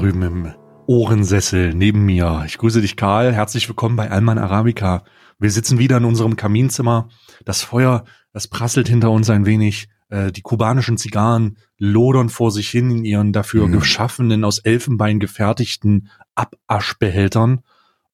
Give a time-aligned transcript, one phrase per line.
[0.00, 0.54] drüben im
[0.86, 2.44] Ohrensessel neben mir.
[2.46, 3.34] Ich grüße dich, Karl.
[3.34, 5.04] Herzlich willkommen bei Alman Arabica.
[5.38, 7.10] Wir sitzen wieder in unserem Kaminzimmer.
[7.44, 9.90] Das Feuer, das prasselt hinter uns ein wenig.
[10.08, 13.72] Äh, die kubanischen Zigarren lodern vor sich hin in ihren dafür mhm.
[13.72, 17.60] geschaffenen, aus Elfenbein gefertigten Abaschbehältern.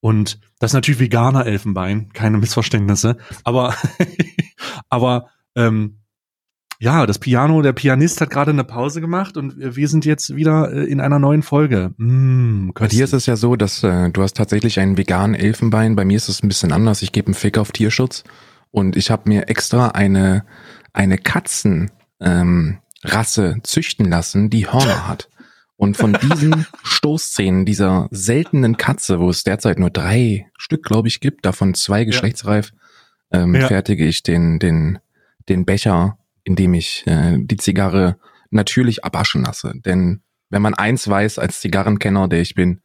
[0.00, 3.16] Und das ist natürlich veganer Elfenbein, keine Missverständnisse.
[3.44, 3.76] Aber,
[4.88, 6.00] aber ähm,
[6.78, 10.72] ja, das Piano, der Pianist hat gerade eine Pause gemacht und wir sind jetzt wieder
[10.72, 11.94] äh, in einer neuen Folge.
[11.96, 15.96] Mm, bei dir ist es ja so, dass äh, du hast tatsächlich einen veganen Elfenbein.
[15.96, 17.02] Bei mir ist es ein bisschen anders.
[17.02, 18.24] Ich gebe einen Fick auf Tierschutz
[18.70, 20.44] und ich habe mir extra eine
[20.92, 25.28] eine Katzenrasse ähm, Rasse züchten lassen, die Hörner hat.
[25.76, 31.20] Und von diesen Stoßzähnen dieser seltenen Katze, wo es derzeit nur drei Stück, glaube ich,
[31.20, 32.72] gibt, davon zwei geschlechtsreif,
[33.30, 33.66] ähm, ja.
[33.66, 34.98] fertige ich den den
[35.48, 38.18] den Becher indem ich äh, die Zigarre
[38.50, 39.72] natürlich abwaschen lasse.
[39.84, 42.80] Denn wenn man eins weiß als Zigarrenkenner, der ich bin,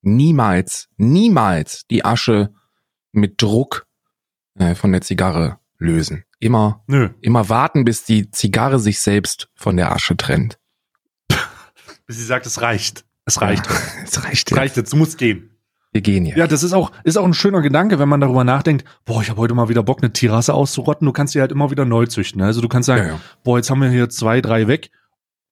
[0.00, 2.52] niemals, niemals die Asche
[3.12, 3.86] mit Druck
[4.58, 6.24] äh, von der Zigarre lösen.
[6.38, 7.10] Immer, Nö.
[7.20, 10.58] immer warten, bis die Zigarre sich selbst von der Asche trennt.
[12.06, 13.04] bis sie sagt, es reicht.
[13.26, 13.66] Es reicht.
[13.66, 13.72] Ja,
[14.04, 14.50] es reicht.
[14.50, 15.50] Es reicht jetzt, du musst gehen.
[15.94, 16.36] Wir gehen jetzt.
[16.36, 19.30] Ja, das ist auch, ist auch ein schöner Gedanke, wenn man darüber nachdenkt, boah, ich
[19.30, 21.06] habe heute mal wieder Bock, eine Tierrasse auszurotten.
[21.06, 22.40] Du kannst sie halt immer wieder neu züchten.
[22.40, 22.46] Ne?
[22.46, 23.20] Also du kannst sagen, ja, ja.
[23.44, 24.90] boah, jetzt haben wir hier zwei, drei weg.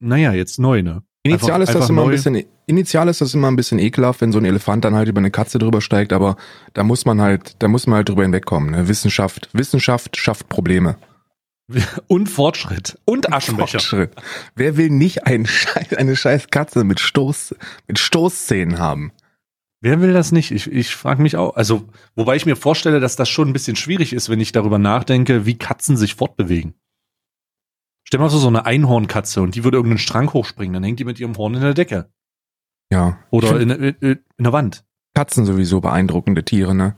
[0.00, 1.04] Naja, jetzt neu, ne?
[1.22, 2.08] Initial einfach, ist das immer neu.
[2.08, 5.08] ein bisschen, initial ist das immer ein bisschen ekelhaft, wenn so ein Elefant dann halt
[5.08, 6.34] über eine Katze drüber steigt, aber
[6.72, 8.72] da muss man halt, da muss man halt drüber hinwegkommen.
[8.72, 8.88] Ne?
[8.88, 10.96] Wissenschaft, Wissenschaft schafft Probleme.
[12.08, 12.98] Und Fortschritt.
[13.04, 13.78] Und Aschenbecher.
[13.78, 14.10] Fortschritt.
[14.56, 17.54] Wer will nicht einen Scheiß, eine scheiß Katze mit Stoß,
[17.86, 19.12] mit Stoßzähnen haben?
[19.82, 20.52] Wer will das nicht?
[20.52, 21.56] Ich, ich frage mich auch.
[21.56, 24.78] Also, wobei ich mir vorstelle, dass das schon ein bisschen schwierig ist, wenn ich darüber
[24.78, 26.74] nachdenke, wie Katzen sich fortbewegen.
[28.04, 31.04] Stell mal so, so eine Einhornkatze und die würde irgendeinen Strang hochspringen, dann hängt die
[31.04, 32.12] mit ihrem Horn in der Decke.
[32.92, 33.18] Ja.
[33.30, 34.84] Oder in, in, in der Wand.
[35.14, 36.96] Katzen sowieso beeindruckende Tiere, ne?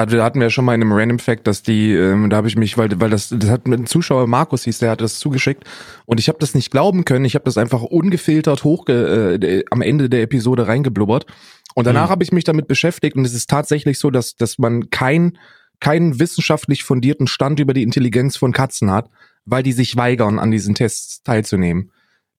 [0.00, 2.56] Hatten wir ja schon mal in einem Random Fact, dass die, ähm, da habe ich
[2.56, 5.64] mich, weil, weil das, das hat einem Zuschauer Markus hieß, der hat das zugeschickt
[6.06, 7.24] und ich habe das nicht glauben können.
[7.24, 11.26] Ich habe das einfach ungefiltert hochge äh, am Ende der Episode reingeblubbert
[11.74, 12.10] und danach mhm.
[12.10, 15.38] habe ich mich damit beschäftigt und es ist tatsächlich so, dass, dass man kein,
[15.80, 19.10] keinen wissenschaftlich fundierten Stand über die Intelligenz von Katzen hat,
[19.44, 21.92] weil die sich weigern, an diesen Tests teilzunehmen.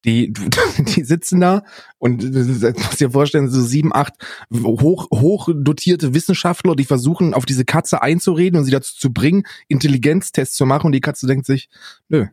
[0.06, 0.34] Die,
[0.78, 1.63] die sitzen da
[2.00, 4.13] und du musst dir vorstellen, so sieben, acht
[4.51, 9.44] hoch, hoch dotierte Wissenschaftler, die versuchen, auf diese Katze einzureden und sie dazu zu bringen,
[9.67, 11.69] Intelligenztests zu machen und die Katze denkt sich,
[12.09, 12.28] nö,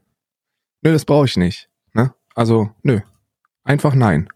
[0.83, 1.69] nö, das brauche ich nicht.
[1.93, 2.15] Ne?
[2.35, 3.01] Also, nö.
[3.65, 4.29] Einfach nein.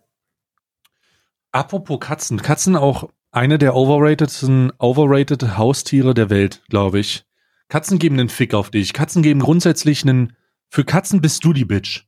[1.52, 2.42] Apropos Katzen.
[2.42, 7.24] Katzen auch eine der overratedsten, overrated Haustiere der Welt, glaube ich.
[7.68, 8.92] Katzen geben einen Fick auf dich.
[8.92, 10.36] Katzen geben grundsätzlich einen,
[10.68, 12.04] für Katzen bist du die Bitch.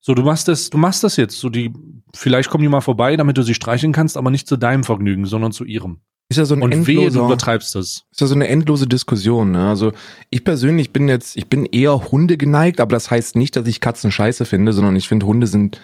[0.00, 1.38] So, du machst das, du machst das jetzt.
[1.38, 1.72] So, die,
[2.14, 5.26] vielleicht kommen die mal vorbei, damit du sie streicheln kannst, aber nicht zu deinem Vergnügen,
[5.26, 6.00] sondern zu ihrem.
[6.30, 8.04] Ist ja so ein Und endloser, wehe, du übertreibst das.
[8.10, 9.50] Ist ja so eine endlose Diskussion.
[9.50, 9.68] Ne?
[9.68, 9.92] Also
[10.30, 13.80] ich persönlich bin jetzt, ich bin eher Hunde geneigt, aber das heißt nicht, dass ich
[13.80, 15.80] Katzen scheiße finde, sondern ich finde Hunde sind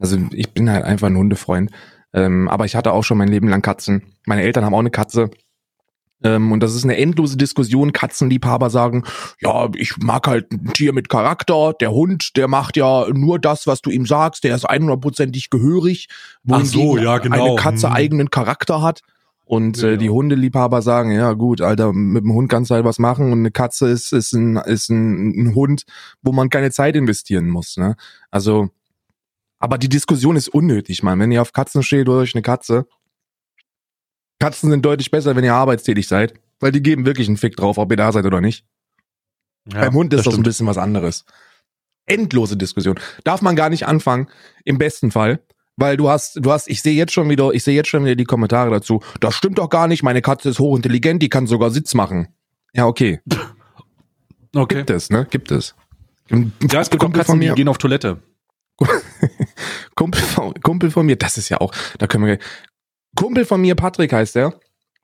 [0.00, 1.70] also ich bin halt einfach ein Hundefreund.
[2.12, 4.02] Ähm, aber ich hatte auch schon mein Leben lang Katzen.
[4.26, 5.30] Meine Eltern haben auch eine Katze.
[6.22, 7.92] Ähm, und das ist eine endlose Diskussion.
[7.92, 9.04] Katzenliebhaber sagen,
[9.40, 11.74] ja, ich mag halt ein Tier mit Charakter.
[11.80, 14.44] Der Hund, der macht ja nur das, was du ihm sagst.
[14.44, 16.08] Der ist 100%ig gehörig.
[16.48, 17.44] Ach so, ja, genau.
[17.44, 17.94] Eine Katze hm.
[17.94, 19.00] eigenen Charakter hat.
[19.44, 23.00] Und äh, die Hundeliebhaber sagen, ja gut, Alter, mit dem Hund kannst du halt was
[23.00, 25.86] machen und eine Katze ist, ist, ein, ist ein, ein Hund,
[26.22, 27.76] wo man keine Zeit investieren muss.
[27.76, 27.96] Ne?
[28.30, 28.70] Also
[29.60, 31.20] aber die Diskussion ist unnötig, man.
[31.20, 32.86] Wenn ihr auf Katzen steht oder euch eine Katze.
[34.40, 37.78] Katzen sind deutlich besser, wenn ihr arbeitstätig seid, weil die geben wirklich einen Fick drauf,
[37.78, 38.64] ob ihr da seid oder nicht.
[39.72, 41.24] Ja, Beim Hund ist das, das ein bisschen was anderes.
[42.06, 42.98] Endlose Diskussion.
[43.22, 44.28] Darf man gar nicht anfangen,
[44.64, 45.40] im besten Fall,
[45.76, 48.16] weil du hast, du hast, ich sehe jetzt schon wieder, ich sehe jetzt schon wieder
[48.16, 49.02] die Kommentare dazu.
[49.20, 52.28] Das stimmt doch gar nicht, meine Katze ist hochintelligent, die kann sogar Sitz machen.
[52.72, 53.20] Ja, okay.
[54.52, 54.78] Okay.
[54.78, 55.28] Gibt es, ne?
[55.30, 55.76] Gibt es.
[56.28, 58.20] Ja, es gibt auch Katzen, die gehen auf Toilette.
[59.94, 62.38] Kumpel von, Kumpel von mir, das ist ja auch, da können wir,
[63.16, 64.54] Kumpel von mir, Patrick heißt der,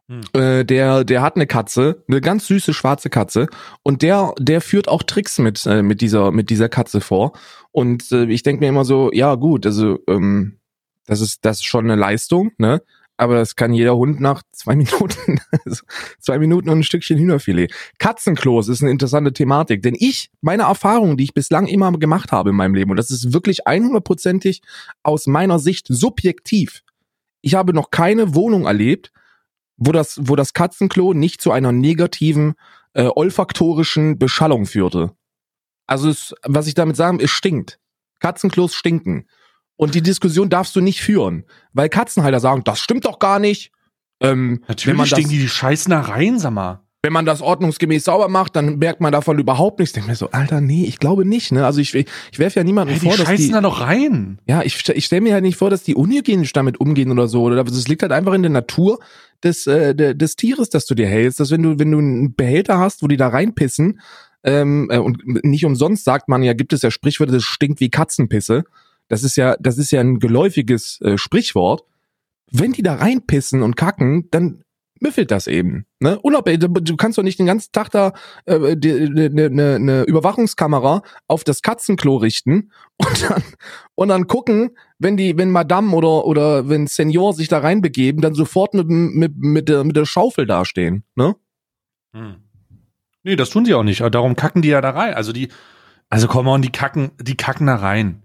[0.09, 0.21] hm.
[0.33, 3.49] äh, der, der hat eine Katze, eine ganz süße schwarze Katze
[3.83, 7.33] und der, der führt auch Tricks mit, äh, mit dieser, mit dieser Katze vor
[7.73, 10.59] und äh, ich denke mir immer so, ja gut, also ähm,
[11.07, 12.83] das ist, das ist schon eine Leistung, ne?
[13.17, 15.83] aber das kann jeder Hund nach zwei Minuten, also
[16.21, 17.73] zwei Minuten und ein Stückchen Hühnerfilet.
[17.99, 22.51] Katzenklos ist eine interessante Thematik, denn ich, meine Erfahrungen, die ich bislang immer gemacht habe
[22.51, 24.61] in meinem Leben, und das ist wirklich 100%ig
[25.03, 26.83] aus meiner Sicht subjektiv.
[27.47, 29.13] Ich habe noch keine Wohnung erlebt,
[29.77, 32.55] wo das, wo das Katzenklo nicht zu einer negativen
[32.93, 35.13] äh, olfaktorischen Beschallung führte.
[35.87, 37.79] Also es, was ich damit sagen, es stinkt.
[38.19, 39.29] Katzenklos stinken.
[39.77, 43.71] Und die Diskussion darfst du nicht führen, weil Katzenhalter sagen, das stimmt doch gar nicht.
[44.19, 48.27] Ähm, Natürlich stehen die, die scheißen da rein, sag mal wenn man das ordnungsgemäß sauber
[48.27, 49.91] macht, dann merkt man davon überhaupt nichts.
[49.91, 51.53] Ich denke mir so, Alter, nee, ich glaube nicht.
[51.53, 51.65] Ne?
[51.65, 52.07] Also ich, ich,
[52.37, 54.41] werfe ja niemandem hey, vor, dass die da noch rein.
[54.49, 57.45] Ja, ich, ich stelle mir halt nicht vor, dass die unhygienisch damit umgehen oder so.
[57.45, 58.99] Oder das liegt halt einfach in der Natur
[59.45, 61.39] des, äh, des Tieres, dass du dir hältst.
[61.39, 64.01] Dass wenn du wenn du einen Behälter hast, wo die da reinpissen
[64.43, 67.89] ähm, äh, und nicht umsonst sagt man ja, gibt es ja Sprichwörter, das stinkt wie
[67.89, 68.65] Katzenpisse.
[69.07, 71.85] Das ist ja das ist ja ein geläufiges äh, Sprichwort.
[72.51, 74.65] Wenn die da reinpissen und kacken, dann
[75.01, 75.87] müffelt das eben.
[76.01, 76.19] Ne?
[76.19, 78.13] Unabhängig, du kannst doch nicht den ganzen Tag da
[78.47, 83.43] eine äh, ne, ne, ne Überwachungskamera auf das Katzenklo richten und dann,
[83.95, 88.35] und dann gucken, wenn die, wenn Madame oder, oder wenn Senior sich da reinbegeben, dann
[88.35, 91.05] sofort mit, mit, mit, der, mit der Schaufel dastehen.
[91.15, 91.37] Ne?
[92.15, 92.37] Hm.
[93.23, 94.01] Nee, das tun sie auch nicht.
[94.01, 95.15] Darum kacken die ja da rein.
[95.15, 95.49] Also die,
[96.09, 98.23] also komm on, die kacken, die kacken da rein.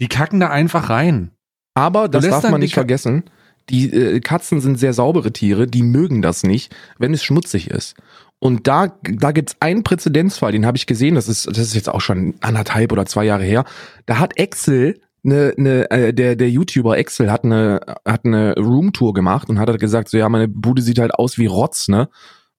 [0.00, 1.32] Die kacken da einfach rein.
[1.74, 3.24] Aber das darf man nicht vergessen
[3.68, 7.94] die äh, Katzen sind sehr saubere Tiere, die mögen das nicht, wenn es schmutzig ist.
[8.38, 11.88] Und da, da gibt's einen Präzedenzfall, den habe ich gesehen, das ist, das ist jetzt
[11.88, 13.64] auch schon anderthalb oder zwei Jahre her.
[14.04, 19.14] Da hat Excel eine, eine, äh, der, der YouTuber Excel hat eine, hat eine Roomtour
[19.14, 22.08] gemacht und hat halt gesagt, so ja, meine Bude sieht halt aus wie Rotz, ne?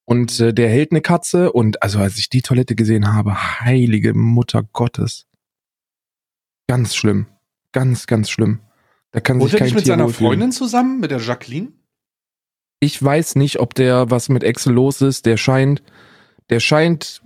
[0.03, 4.13] Und äh, der hält eine Katze und also als ich die Toilette gesehen habe, heilige
[4.13, 5.25] Mutter Gottes.
[6.67, 7.27] Ganz schlimm.
[7.73, 8.59] Ganz, ganz schlimm.
[9.17, 11.69] Da kann Wohnt sich kein nicht mit Tier seiner Freundin zusammen, mit der Jacqueline?
[12.79, 15.25] Ich weiß nicht, ob der was mit Excel los ist.
[15.25, 15.81] Der scheint,
[16.51, 17.23] der scheint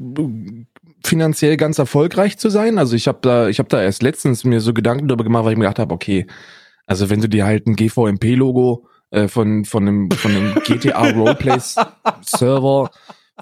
[1.04, 2.78] finanziell ganz erfolgreich zu sein.
[2.78, 5.52] Also ich habe da, ich habe da erst letztens mir so Gedanken darüber gemacht, weil
[5.52, 6.28] ich mir gedacht habe, okay,
[6.86, 11.60] also wenn du dir halt ein GVMP-Logo äh, von von einem von einem GTA Roleplay
[12.22, 12.90] Server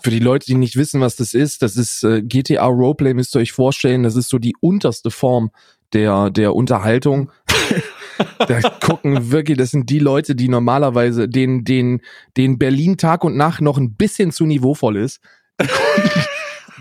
[0.01, 3.35] für die Leute, die nicht wissen, was das ist, das ist äh, GTA Roleplay, müsst
[3.35, 5.51] ihr euch vorstellen, das ist so die unterste Form
[5.93, 7.31] der der Unterhaltung
[8.39, 12.01] da gucken wirklich, das sind die Leute, die normalerweise, den, den,
[12.37, 15.21] den Berlin Tag und Nacht noch ein bisschen zu niveauvoll ist.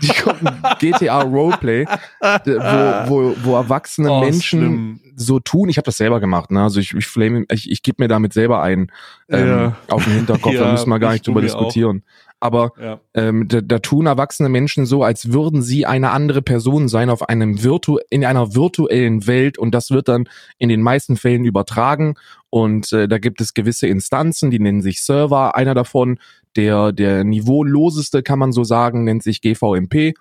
[0.01, 0.49] Die gucken,
[0.79, 4.99] GTA Roleplay, wo, wo, wo erwachsene oh, Menschen schlimm.
[5.15, 5.67] so tun.
[5.69, 6.63] Ich habe das selber gemacht, ne?
[6.63, 8.91] Also ich, ich flame, ich, ich gebe mir damit selber ein
[9.27, 9.77] ähm, ja.
[9.89, 12.03] auf den Hinterkopf, ja, da müssen wir gar nicht drüber diskutieren.
[12.05, 12.28] Auch.
[12.39, 12.99] Aber ja.
[13.13, 17.27] ähm, da, da tun erwachsene Menschen so, als würden sie eine andere Person sein auf
[17.27, 22.15] einem virtu in einer virtuellen Welt und das wird dann in den meisten Fällen übertragen
[22.49, 25.55] und äh, da gibt es gewisse Instanzen, die nennen sich Server.
[25.55, 26.19] Einer davon,
[26.55, 30.13] der der niveauloseste, kann man so sagen, nennt sich GVMP.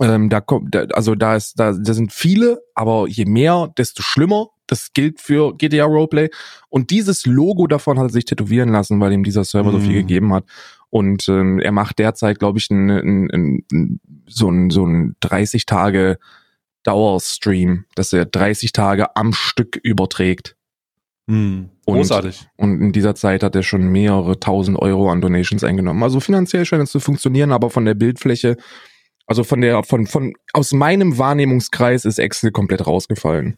[0.00, 4.02] Ähm, da kommt, da, also da ist, da, da sind viele, aber je mehr, desto
[4.02, 4.48] schlimmer.
[4.66, 6.30] Das gilt für GTA Roleplay.
[6.68, 9.72] Und dieses Logo davon hat er sich tätowieren lassen, weil ihm dieser Server mm.
[9.72, 10.06] so viel mhm.
[10.06, 10.44] gegeben hat.
[10.90, 13.30] Und ähm, er macht derzeit, glaube ich, ein, ein,
[13.72, 16.18] ein, so ein, so ein 30 Tage
[16.82, 20.56] Dauerstream, dass er 30 Tage am Stück überträgt.
[21.28, 22.48] Hm, großartig.
[22.56, 26.02] Und, und in dieser Zeit hat er schon mehrere tausend Euro an Donations eingenommen.
[26.02, 28.56] Also finanziell scheint es zu funktionieren, aber von der Bildfläche,
[29.26, 33.56] also von der, von, von, aus meinem Wahrnehmungskreis ist Excel komplett rausgefallen.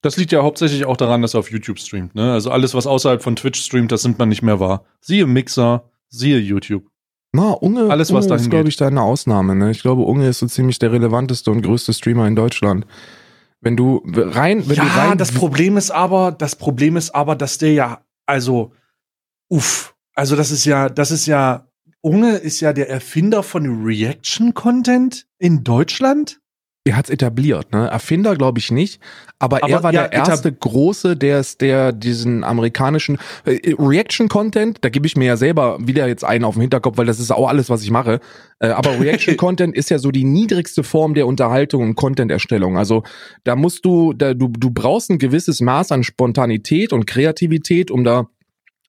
[0.00, 2.14] Das liegt ja hauptsächlich auch daran, dass er auf YouTube streamt.
[2.14, 2.32] Ne?
[2.32, 4.84] Also alles, was außerhalb von Twitch streamt, das nimmt man nicht mehr wahr.
[5.00, 6.84] Siehe Mixer, Siehe YouTube.
[7.32, 9.54] Na, Unge, Alles, was Unge ist, glaube ich, da eine Ausnahme.
[9.54, 9.70] Ne?
[9.70, 12.86] Ich glaube, Unge ist so ziemlich der relevanteste und größte Streamer in Deutschland.
[13.60, 15.18] Wenn du rein, wenn ja, du rein.
[15.18, 18.72] das Problem ist aber, das Problem ist aber, dass der ja, also,
[19.48, 21.66] uff, also das ist ja, das ist ja,
[22.00, 26.40] Unge ist ja der Erfinder von Reaction-Content in Deutschland
[26.86, 27.88] er hat's etabliert, ne?
[27.88, 29.00] Erfinder glaube ich nicht,
[29.38, 34.28] aber, aber er war ja, der erste große, der es der diesen amerikanischen äh, Reaction
[34.28, 37.18] Content, da gebe ich mir ja selber wieder jetzt einen auf den Hinterkopf, weil das
[37.18, 38.20] ist auch alles, was ich mache.
[38.60, 42.78] Äh, aber Reaction Content ist ja so die niedrigste Form der Unterhaltung und Content Erstellung.
[42.78, 43.02] Also
[43.42, 48.04] da musst du da du du brauchst ein gewisses Maß an Spontanität und Kreativität, um
[48.04, 48.28] da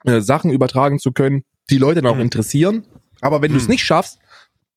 [0.05, 2.21] äh, Sachen übertragen zu können, die Leute dann auch mhm.
[2.21, 2.83] interessieren.
[3.21, 3.55] Aber wenn mhm.
[3.55, 4.19] du es nicht schaffst,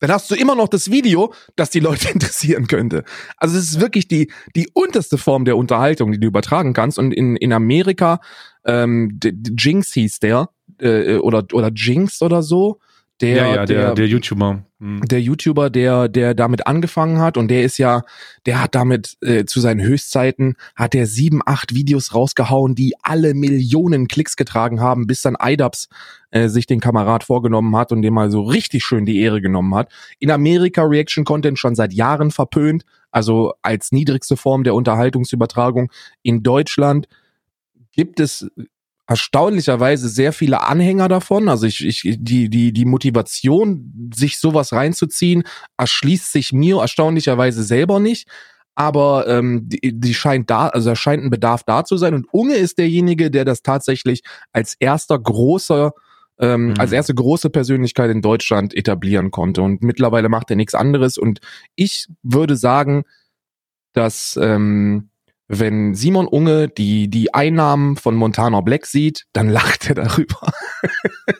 [0.00, 3.04] dann hast du immer noch das Video, das die Leute interessieren könnte.
[3.36, 6.98] Also es ist wirklich die, die unterste Form der Unterhaltung, die du übertragen kannst.
[6.98, 8.20] Und in, in Amerika,
[8.64, 12.80] ähm, Jinx hieß der, äh, oder, oder Jinx oder so,
[13.20, 14.64] der, ja, ja, der, der, der YouTuber.
[14.80, 15.02] Hm.
[15.02, 18.02] Der YouTuber, der, der damit angefangen hat und der ist ja,
[18.46, 23.34] der hat damit äh, zu seinen Höchstzeiten, hat er sieben, acht Videos rausgehauen, die alle
[23.34, 25.88] Millionen Klicks getragen haben, bis dann IDAPS
[26.30, 29.74] äh, sich den Kamerad vorgenommen hat und dem mal so richtig schön die Ehre genommen
[29.74, 29.92] hat.
[30.18, 35.90] In Amerika Reaction Content schon seit Jahren verpönt, also als niedrigste Form der Unterhaltungsübertragung.
[36.22, 37.06] In Deutschland
[37.92, 38.48] gibt es
[39.10, 41.48] erstaunlicherweise sehr viele Anhänger davon.
[41.48, 45.42] Also ich, ich, die, die, die Motivation, sich sowas reinzuziehen,
[45.76, 48.28] erschließt sich mir erstaunlicherweise selber nicht.
[48.76, 52.14] aber ähm, die, die scheint da, also da scheint ein Bedarf da zu sein.
[52.14, 55.92] Und Unge ist derjenige, der das tatsächlich als erster großer
[56.38, 56.74] ähm, mhm.
[56.78, 59.60] als erste große Persönlichkeit in Deutschland etablieren konnte.
[59.60, 61.18] Und mittlerweile macht er nichts anderes.
[61.18, 61.40] Und
[61.74, 63.02] ich würde sagen,
[63.92, 65.10] dass ähm,
[65.52, 70.52] wenn Simon Unge die, die Einnahmen von Montana Black sieht, dann lacht er darüber.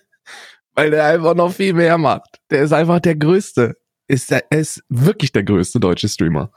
[0.75, 2.40] Weil der einfach noch viel mehr macht.
[2.50, 3.76] Der ist einfach der Größte.
[4.09, 6.50] Ist der, er ist wirklich der größte deutsche Streamer.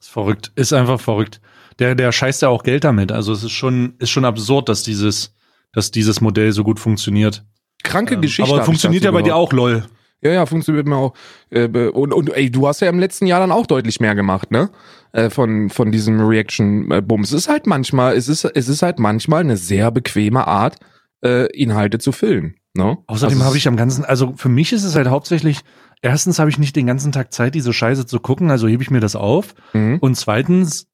[0.00, 0.50] Ist verrückt.
[0.54, 1.42] Ist einfach verrückt.
[1.78, 3.12] Der, der scheißt ja auch Geld damit.
[3.12, 5.34] Also es ist schon, ist schon absurd, dass dieses,
[5.72, 7.44] dass dieses Modell so gut funktioniert.
[7.82, 8.50] Kranke ähm, Geschichte.
[8.50, 9.84] Aber funktioniert ja bei dir auch, lol.
[10.26, 11.14] Ja, ja, funktioniert mir auch.
[11.50, 14.50] Äh, und, und ey, du hast ja im letzten Jahr dann auch deutlich mehr gemacht,
[14.50, 14.70] ne?
[15.12, 17.32] Äh, von, von diesem Reaction-Bums.
[17.32, 20.76] Es ist halt manchmal, es ist, es ist halt manchmal eine sehr bequeme Art,
[21.24, 22.56] äh, Inhalte zu füllen.
[22.74, 22.98] Ne?
[23.06, 25.60] Außerdem also habe ich am ganzen, also für mich ist es halt hauptsächlich,
[26.02, 28.90] erstens habe ich nicht den ganzen Tag Zeit, diese Scheiße zu gucken, also hebe ich
[28.90, 29.54] mir das auf.
[29.72, 29.98] Mhm.
[30.00, 30.88] Und zweitens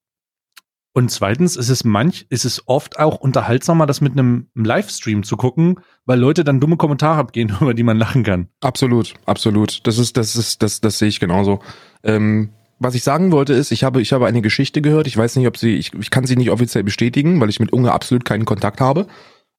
[0.94, 5.36] und zweitens ist es manch, ist es oft auch unterhaltsamer, das mit einem Livestream zu
[5.38, 8.48] gucken, weil Leute dann dumme Kommentare abgehen, über die man lachen kann.
[8.60, 9.86] Absolut, absolut.
[9.86, 11.60] Das ist, das ist, das, das sehe ich genauso.
[12.04, 15.06] Ähm, was ich sagen wollte ist, ich habe, ich habe eine Geschichte gehört.
[15.06, 17.72] Ich weiß nicht, ob sie, ich, ich kann sie nicht offiziell bestätigen, weil ich mit
[17.72, 19.06] Unge absolut keinen Kontakt habe.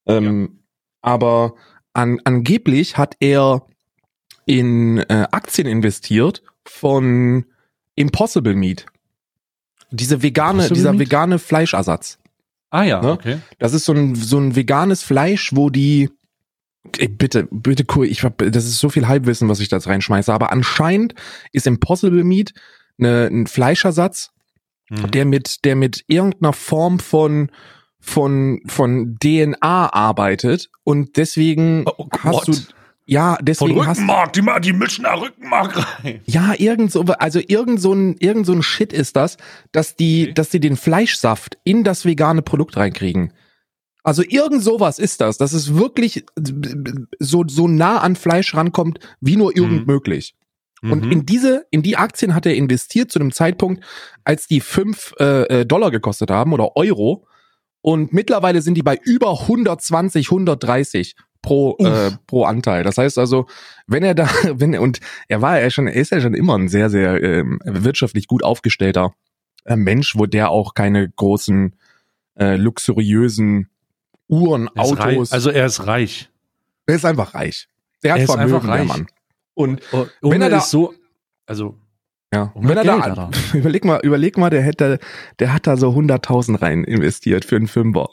[0.06, 0.48] Ähm, ja.
[1.00, 1.54] Aber
[1.94, 3.66] an, angeblich hat er
[4.46, 7.46] in äh, Aktien investiert von
[7.96, 8.86] Impossible Meat.
[9.94, 11.00] Diese vegane, dieser Meat?
[11.00, 12.18] vegane Fleischersatz.
[12.70, 13.12] Ah ja, ne?
[13.12, 13.38] okay.
[13.58, 16.10] Das ist so ein, so ein veganes Fleisch, wo die,
[16.98, 20.32] ey, bitte, bitte cool, ich hab, das ist so viel Halbwissen, was ich da reinschmeiße,
[20.32, 21.14] aber anscheinend
[21.52, 22.52] ist Impossible Meat
[22.98, 24.32] eine, ein Fleischersatz,
[24.90, 25.10] mhm.
[25.12, 27.50] der mit, der mit irgendeiner Form von,
[28.00, 32.54] von, von DNA arbeitet und deswegen oh, hast du,
[33.06, 36.20] ja, deswegen Von Rückenmark, hast, die, die mischen da Rückenmark rein.
[36.24, 39.36] Ja, irgend so, also irgend so ein, irgend so ein Shit ist das,
[39.72, 40.34] dass die, okay.
[40.34, 43.32] dass die den Fleischsaft in das vegane Produkt reinkriegen.
[44.02, 46.24] Also irgend sowas ist das, dass es wirklich
[47.18, 49.92] so, so nah an Fleisch rankommt, wie nur irgend mhm.
[49.92, 50.34] möglich.
[50.82, 51.12] Und mhm.
[51.12, 53.82] in diese, in die Aktien hat er investiert zu einem Zeitpunkt,
[54.24, 57.26] als die fünf äh, äh Dollar gekostet haben oder Euro.
[57.80, 62.82] Und mittlerweile sind die bei über 120, 130 pro, äh, pro Anteil.
[62.82, 63.46] Das heißt also,
[63.86, 66.56] wenn er da, wenn er, und er war ja schon, er ist ja schon immer
[66.58, 69.14] ein sehr, sehr ähm, wirtschaftlich gut aufgestellter
[69.64, 71.76] äh, Mensch, wo der auch keine großen
[72.38, 73.68] äh, luxuriösen
[74.26, 75.32] Uhren, Autos.
[75.32, 76.30] Also er ist reich.
[76.86, 77.68] Er ist einfach reich.
[78.02, 78.78] Der hat er Vermögen, einfach reich.
[78.78, 79.06] der Mann.
[79.54, 80.94] Und oh, wenn er da so,
[81.46, 81.76] also
[82.34, 84.98] ja, und wenn er Geld, da, überleg mal, überleg mal, der hätte,
[85.38, 88.08] der hat da so 100.000 rein investiert für einen Fünfer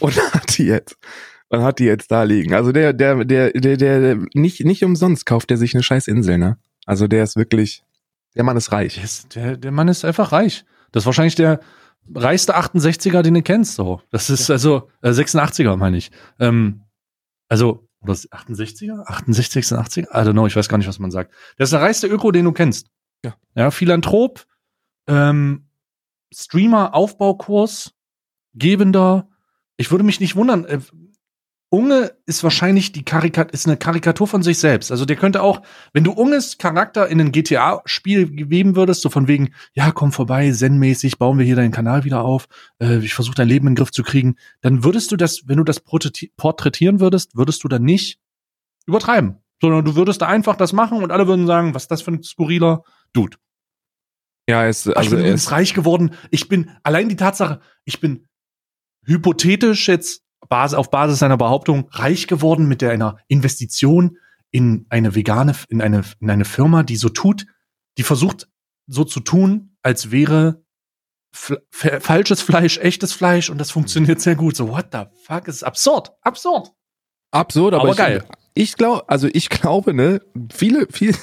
[0.00, 0.98] und hat die jetzt
[1.54, 2.54] und hat die jetzt da liegen.
[2.54, 6.38] Also der, der, der, der, der, nicht, nicht umsonst kauft er sich eine scheiß Insel,
[6.38, 6.58] ne?
[6.86, 7.82] Also der ist wirklich,
[8.34, 8.94] der Mann ist reich.
[8.94, 10.64] Der, ist, der, der Mann ist einfach reich.
[10.92, 11.60] Das ist wahrscheinlich der
[12.14, 14.00] reichste 68er, den du kennst, so.
[14.10, 14.54] Das ist ja.
[14.54, 16.10] also, äh, 86er, meine ich.
[16.38, 16.82] Ähm,
[17.48, 19.04] also, oder 68er?
[19.06, 20.10] 68, 80er?
[20.10, 21.32] I don't know, ich weiß gar nicht, was man sagt.
[21.58, 22.88] Der ist der reichste Öko, den du kennst.
[23.24, 23.34] Ja.
[23.54, 24.44] Ja, Philanthrop,
[25.06, 25.68] ähm,
[26.32, 27.94] Streamer, Aufbaukurs,
[28.54, 29.28] Gebender.
[29.76, 30.80] Ich würde mich nicht wundern, äh,
[31.74, 34.92] Unge ist wahrscheinlich die Karikatur, ist eine Karikatur von sich selbst.
[34.92, 35.60] Also der könnte auch,
[35.92, 40.52] wenn du Unges Charakter in ein GTA-Spiel geben würdest, so von wegen, ja, komm vorbei,
[40.52, 42.46] zen-mäßig, bauen wir hier deinen Kanal wieder auf,
[42.78, 45.56] äh, ich versuche dein Leben in den Griff zu kriegen, dann würdest du das, wenn
[45.56, 48.20] du das porträtieren würdest, würdest du dann nicht
[48.86, 52.02] übertreiben, sondern du würdest da einfach das machen und alle würden sagen, was ist das
[52.02, 53.36] für ein skurriler Dude.
[54.48, 56.12] Ja, es, also ich bin übrigens reich geworden.
[56.30, 58.28] Ich bin, allein die Tatsache, ich bin
[59.06, 64.18] hypothetisch jetzt Basis, auf Basis seiner Behauptung reich geworden mit der, einer Investition
[64.50, 67.46] in eine vegane, in eine, in eine Firma, die so tut,
[67.98, 68.48] die versucht
[68.86, 70.62] so zu tun, als wäre
[71.32, 74.54] falsches Fleisch echtes Fleisch und das funktioniert sehr gut.
[74.54, 75.48] So, what the fuck?
[75.48, 76.12] Es ist absurd.
[76.22, 76.70] Absurd.
[77.32, 78.24] Absurd, aber, aber geil.
[78.54, 80.20] Ich, ich glaube, also ich glaube, ne,
[80.52, 81.14] viele, viele,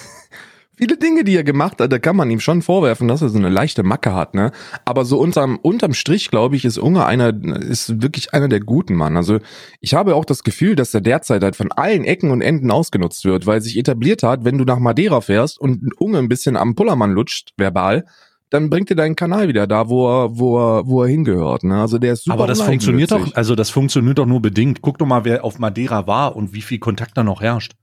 [0.82, 3.38] viele Dinge, die er gemacht hat, da kann man ihm schon vorwerfen, dass er so
[3.38, 4.52] eine leichte Macke hat, ne?
[4.84, 8.96] Aber so unterm, unterm Strich, glaube ich, ist Unge einer, ist wirklich einer der guten
[8.96, 9.16] Mann.
[9.16, 9.38] Also
[9.80, 13.26] ich habe auch das Gefühl, dass er derzeit halt von allen Ecken und Enden ausgenutzt
[13.26, 16.74] wird, weil sich etabliert hat, wenn du nach Madeira fährst und Unge ein bisschen am
[16.74, 18.06] Pullermann lutscht, verbal,
[18.50, 21.64] dann bringt dir deinen Kanal wieder da, wo er, wo er, wo er hingehört.
[21.64, 21.80] Ne?
[21.80, 22.34] Also der ist super.
[22.34, 24.82] Aber das funktioniert doch, also das funktioniert doch nur bedingt.
[24.82, 27.74] Guck doch mal, wer auf Madeira war und wie viel Kontakt da noch herrscht.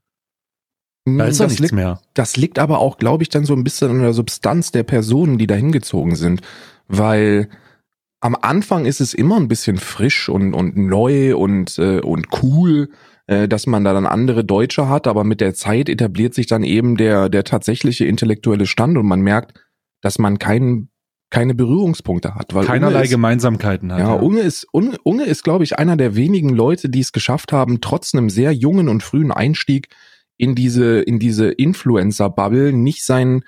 [1.16, 2.00] Da ist das nichts liegt, mehr.
[2.14, 5.38] Das liegt aber auch, glaube ich, dann so ein bisschen an der Substanz der Personen,
[5.38, 6.42] die da hingezogen sind.
[6.88, 7.48] Weil
[8.20, 12.90] am Anfang ist es immer ein bisschen frisch und, und neu und, äh, und cool,
[13.26, 16.64] äh, dass man da dann andere Deutsche hat, aber mit der Zeit etabliert sich dann
[16.64, 19.60] eben der, der tatsächliche intellektuelle Stand und man merkt,
[20.00, 20.90] dass man keinen
[21.30, 22.54] keine Berührungspunkte hat.
[22.54, 23.98] Weil Keinerlei ist, Gemeinsamkeiten hat.
[23.98, 27.52] Ja, Unge ist, Unge, Unge ist, glaube ich, einer der wenigen Leute, die es geschafft
[27.52, 29.88] haben, trotz einem sehr jungen und frühen Einstieg
[30.38, 33.44] in diese, in diese Influencer-Bubble nicht seinen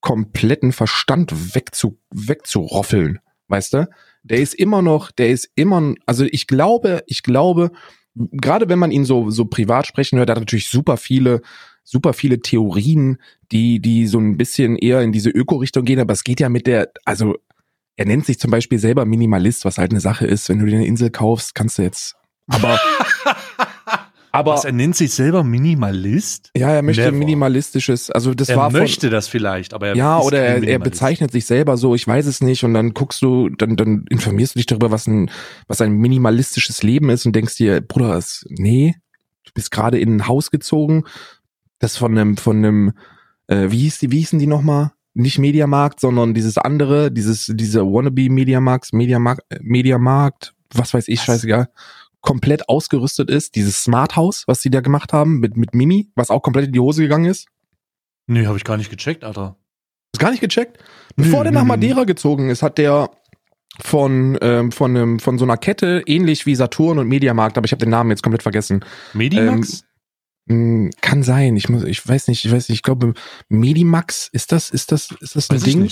[0.00, 3.18] kompletten Verstand wegzu, wegzuroffeln.
[3.48, 3.88] Weißt du?
[4.22, 7.72] Der ist immer noch, der ist immer, also ich glaube, ich glaube,
[8.14, 11.40] gerade wenn man ihn so, so privat sprechen hört, hat er natürlich super viele,
[11.82, 13.18] super viele Theorien,
[13.52, 16.66] die, die so ein bisschen eher in diese Öko-Richtung gehen, aber es geht ja mit
[16.66, 17.36] der, also
[17.96, 20.76] er nennt sich zum Beispiel selber Minimalist, was halt eine Sache ist, wenn du dir
[20.76, 22.16] eine Insel kaufst, kannst du jetzt,
[22.48, 22.78] aber
[24.34, 26.50] Aber Was, er nennt sich selber Minimalist?
[26.56, 27.16] Ja, er möchte Never.
[27.16, 30.80] minimalistisches, also das er war Er möchte das vielleicht, aber er Ja, oder er, er
[30.80, 34.56] bezeichnet sich selber so, ich weiß es nicht und dann guckst du, dann dann informierst
[34.56, 35.30] du dich darüber, was ein
[35.68, 38.96] was ein minimalistisches Leben ist und denkst dir, Bruder, das, nee,
[39.44, 41.04] du bist gerade in ein Haus gezogen,
[41.78, 42.92] das von einem von einem
[43.46, 44.90] äh, wie hieß die, wie hießen die nochmal?
[45.12, 51.26] Nicht Mediamarkt, sondern dieses andere, dieses diese wannabe Mediamarkt, Mediamarkt, Mediamarkt, was weiß ich, was?
[51.26, 51.68] scheißegal
[52.24, 56.30] komplett ausgerüstet ist, dieses Smart House, was sie da gemacht haben mit, mit Mimi, was
[56.30, 57.46] auch komplett in die Hose gegangen ist?
[58.26, 59.56] Nee, habe ich gar nicht gecheckt, Alter.
[60.14, 60.78] Hast gar nicht gecheckt?
[61.16, 63.10] Bevor nee, der nach Madeira gezogen ist, hat der
[63.80, 67.72] von ähm, von einem von so einer Kette ähnlich wie Saturn und Mediamarkt, aber ich
[67.72, 68.84] habe den Namen jetzt komplett vergessen.
[69.12, 69.84] Medimax?
[70.48, 71.56] Ähm, kann sein.
[71.56, 72.78] Ich muss, ich weiß nicht, ich weiß nicht.
[72.78, 73.14] Ich glaube,
[73.48, 75.90] Medimax ist das, ist das, ist das ein weiß Ding?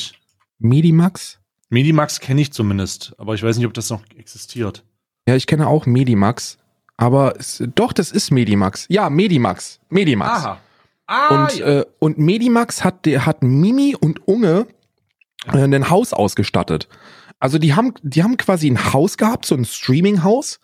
[0.59, 1.41] Medimax?
[1.71, 4.85] Medimax kenne ich zumindest, aber ich weiß nicht, ob das noch existiert.
[5.29, 6.59] Ja, ich kenne auch Medimax.
[6.97, 8.87] Aber es, doch, das ist Medimax.
[8.89, 9.81] Ja, Medimax.
[9.89, 10.45] Medimax.
[10.45, 10.61] Aha.
[11.07, 11.67] Ah, und, ja.
[11.81, 14.67] äh, und Medimax hat, der hat Mimi und Unge
[15.53, 16.89] äh, ein Haus ausgestattet.
[17.39, 20.61] Also die haben, die haben quasi ein Haus gehabt, so ein Streaming-Haus.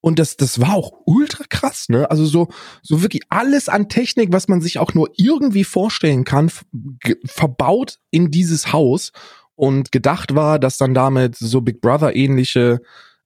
[0.00, 2.10] Und das, das war auch ultra krass, ne?
[2.10, 2.48] Also so,
[2.82, 6.50] so wirklich alles an Technik, was man sich auch nur irgendwie vorstellen kann,
[7.26, 9.12] verbaut in dieses Haus.
[9.56, 12.80] Und gedacht war, dass dann damit so Big Brother ähnliche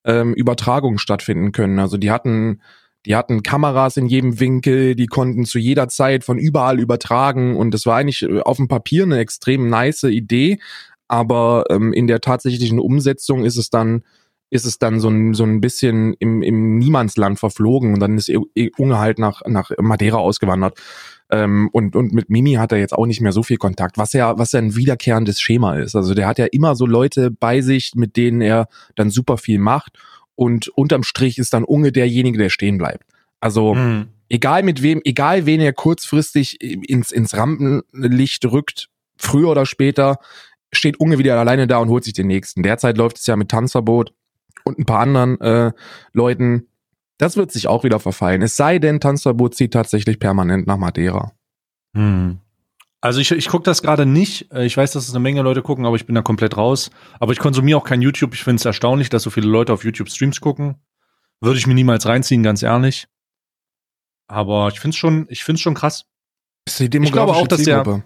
[0.05, 1.79] ähm, Übertragungen stattfinden können.
[1.79, 2.61] Also die hatten,
[3.07, 7.73] die hatten Kameras in jedem Winkel, die konnten zu jeder Zeit von überall übertragen und
[7.73, 10.59] das war eigentlich äh, auf dem Papier eine extrem nice Idee,
[11.09, 14.03] aber ähm, in der tatsächlichen Umsetzung ist es dann
[14.51, 18.31] ist es dann so ein, so ein bisschen im, im Niemandsland verflogen und dann ist
[18.79, 20.79] Unge halt nach, nach Madeira ausgewandert.
[21.31, 24.13] Ähm, und, und mit Mimi hat er jetzt auch nicht mehr so viel Kontakt, was
[24.13, 25.97] ja, was ja ein wiederkehrendes Schema ist.
[25.97, 29.59] Also der hat ja immer so Leute bei sich, mit denen er dann super viel
[29.59, 29.99] macht.
[30.37, 33.05] Und unterm Strich ist dann Unge derjenige, der stehen bleibt.
[33.41, 34.09] Also mhm.
[34.29, 40.19] egal mit wem, egal wen er kurzfristig ins, ins Rampenlicht rückt, früher oder später,
[40.73, 42.63] steht Unge wieder alleine da und holt sich den nächsten.
[42.63, 44.13] Derzeit läuft es ja mit Tanzverbot
[44.65, 45.73] und ein paar anderen äh,
[46.13, 46.69] Leuten.
[47.19, 48.43] Das wird sich auch wieder verfallen.
[48.43, 51.33] Es sei denn, Tanzverbot zieht tatsächlich permanent nach Madeira.
[51.95, 52.39] Hm.
[53.01, 54.51] Also ich, ich gucke das gerade nicht.
[54.51, 56.91] Äh, ich weiß, dass es eine Menge Leute gucken, aber ich bin da komplett raus.
[57.21, 58.35] Aber ich konsumiere auch kein YouTube.
[58.35, 60.77] Ich finde es erstaunlich, dass so viele Leute auf YouTube Streams gucken.
[61.41, 63.07] Würde ich mir niemals reinziehen, ganz ehrlich.
[64.27, 66.07] Aber ich finde es schon, ich finde schon krass.
[66.67, 68.03] ich glaube auch, dass der,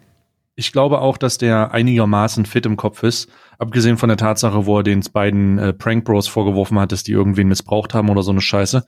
[0.58, 3.30] ich glaube auch, dass der einigermaßen fit im Kopf ist.
[3.58, 7.12] Abgesehen von der Tatsache, wo er den beiden äh, Prank Bros vorgeworfen hat, dass die
[7.12, 8.84] irgendwen missbraucht haben oder so eine Scheiße.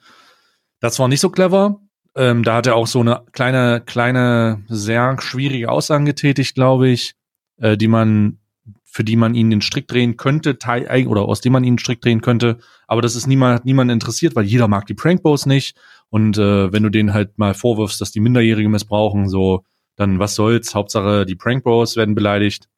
[0.80, 1.80] Das war nicht so clever.
[2.16, 7.14] Ähm, da hat er auch so eine kleine, kleine, sehr schwierige Aussagen getätigt, glaube ich,
[7.58, 8.40] äh, die man,
[8.84, 10.58] für die man ihn den Strick drehen könnte,
[11.06, 12.58] oder aus dem man ihn den Strick drehen könnte.
[12.88, 15.76] Aber das ist niemand, niemand interessiert, weil jeder mag die Prank Bros nicht.
[16.08, 19.64] Und äh, wenn du denen halt mal vorwirfst, dass die Minderjährige missbrauchen, so,
[20.00, 22.68] dann was soll's, Hauptsache die Prank Bros werden beleidigt.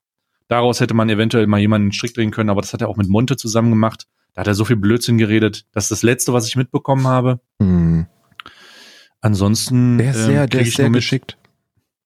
[0.49, 2.97] Daraus hätte man eventuell mal jemanden einen Strick drehen können, aber das hat er auch
[2.97, 4.07] mit Monte zusammen gemacht.
[4.35, 5.65] Da hat er so viel Blödsinn geredet.
[5.73, 7.41] Das ist das Letzte, was ich mitbekommen habe.
[7.61, 8.07] Hm.
[9.21, 9.99] Ansonsten.
[9.99, 11.39] Der ist ähm, sehr, der ist sehr geschickt.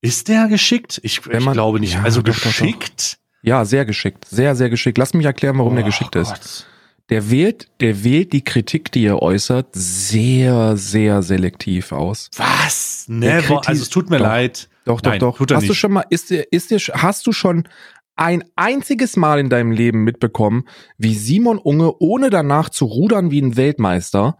[0.03, 1.01] Ist der geschickt?
[1.03, 1.95] Ich, ich man, glaube nicht.
[1.95, 3.15] Ja, also doch, geschickt?
[3.15, 3.43] Doch, doch.
[3.43, 4.27] Ja, sehr geschickt.
[4.27, 4.99] Sehr, sehr geschickt.
[4.99, 6.23] Lass mich erklären, warum oh, der geschickt Gott.
[6.23, 6.67] ist.
[7.09, 12.31] Der wählt, der wählt die Kritik, die er äußert, sehr, sehr selektiv aus.
[12.37, 13.07] Was?
[13.09, 13.63] Never.
[13.67, 14.69] Also es tut mir leid.
[14.87, 15.41] Doch, doch, Nein, doch.
[15.41, 15.69] Hast nicht.
[15.69, 17.69] du schon mal, ist dir, ist dir, hast du schon
[18.15, 20.65] ein einziges Mal in deinem Leben mitbekommen,
[20.97, 24.39] wie Simon Unge, ohne danach zu rudern wie ein Weltmeister,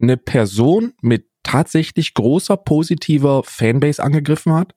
[0.00, 4.74] eine Person mit tatsächlich großer positiver Fanbase angegriffen hat?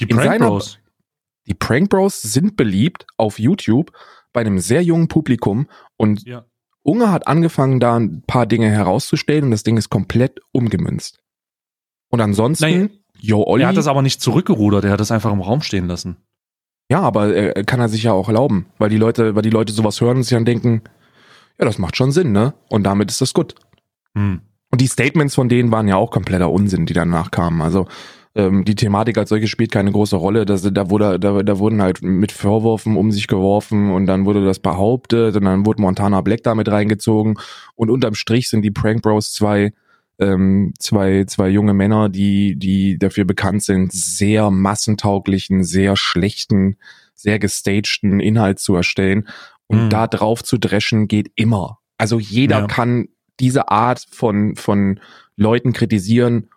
[0.00, 0.80] Die Prank seiner, Bros.
[1.46, 3.92] Die Prank Bros sind beliebt auf YouTube
[4.32, 6.46] bei einem sehr jungen Publikum und ja.
[6.82, 11.20] Unge hat angefangen, da ein paar Dinge herauszustellen und das Ding ist komplett umgemünzt.
[12.08, 13.01] Und ansonsten Nein.
[13.22, 13.62] Jo, Olli.
[13.62, 16.16] Er hat das aber nicht zurückgerudert, er hat das einfach im Raum stehen lassen.
[16.90, 19.72] Ja, aber äh, kann er sich ja auch erlauben, weil die Leute, weil die Leute
[19.72, 20.82] sowas hören und sich dann denken,
[21.58, 22.54] ja, das macht schon Sinn, ne?
[22.68, 23.54] Und damit ist das gut.
[24.16, 24.40] Hm.
[24.70, 27.62] Und die Statements von denen waren ja auch kompletter Unsinn, die danach kamen.
[27.62, 27.86] Also
[28.34, 30.44] ähm, die Thematik als solche spielt keine große Rolle.
[30.44, 34.44] Das, da, wurde, da, da wurden halt mit Vorwürfen um sich geworfen und dann wurde
[34.44, 37.38] das behauptet und dann wurde Montana Black damit reingezogen
[37.76, 39.72] und unterm Strich sind die Prank Bros zwei
[40.22, 46.76] ähm, zwei, zwei junge Männer, die, die dafür bekannt sind, sehr massentauglichen, sehr schlechten,
[47.14, 49.28] sehr gestagten Inhalt zu erstellen.
[49.66, 49.90] Und mhm.
[49.90, 51.78] da drauf zu dreschen geht immer.
[51.98, 52.66] Also jeder ja.
[52.66, 53.08] kann
[53.40, 55.00] diese Art von, von
[55.36, 56.48] Leuten kritisieren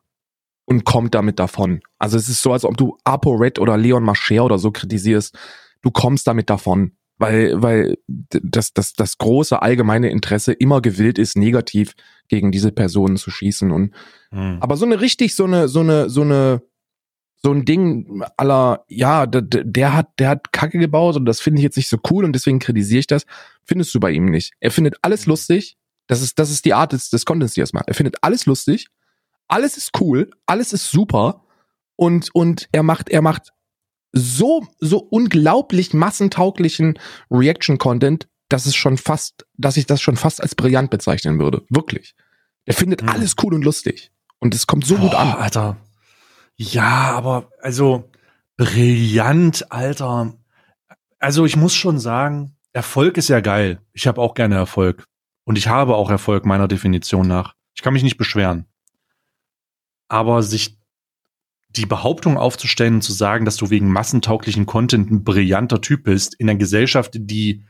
[0.66, 1.82] und kommt damit davon.
[2.00, 5.38] Also es ist so, als ob du Apo Red oder Leon Mascher oder so kritisierst.
[5.82, 6.94] Du kommst damit davon.
[7.18, 11.94] Weil, weil das, das, das große allgemeine Interesse immer gewillt ist, negativ
[12.28, 13.72] gegen diese Personen zu schießen.
[13.72, 13.94] Und
[14.32, 14.58] mhm.
[14.60, 16.62] aber so eine richtig, so eine, so eine, so eine,
[17.38, 21.60] so ein Ding aller, ja, der, der hat, der hat Kacke gebaut und das finde
[21.60, 23.26] ich jetzt nicht so cool und deswegen kritisiere ich das,
[23.64, 24.54] findest du bei ihm nicht.
[24.60, 25.78] Er findet alles lustig.
[26.08, 27.88] Das ist, das ist die Art des, des Contents, die er macht.
[27.88, 28.90] Er findet alles lustig
[29.48, 31.44] alles ist cool, alles ist super
[31.96, 33.54] und und er macht er macht
[34.16, 36.98] so so unglaublich massentauglichen
[37.30, 41.64] Reaction Content, dass es schon fast, dass ich das schon fast als brillant bezeichnen würde,
[41.70, 42.16] wirklich.
[42.66, 43.10] Er findet hm.
[43.10, 45.34] alles cool und lustig und es kommt so Boah, gut an.
[45.34, 45.78] Alter.
[46.56, 48.10] Ja, aber also
[48.58, 50.34] brillant, Alter.
[51.20, 53.80] Also ich muss schon sagen, Erfolg ist ja geil.
[53.94, 55.06] Ich habe auch gerne Erfolg
[55.44, 57.56] und ich habe auch Erfolg meiner Definition nach.
[57.76, 58.66] Ich kann mich nicht beschweren
[60.08, 60.78] aber sich
[61.78, 66.36] die Behauptung aufzustellen und zu sagen, dass du wegen massentauglichen Content ein brillanter Typ bist,
[66.36, 67.64] in einer Gesellschaft, die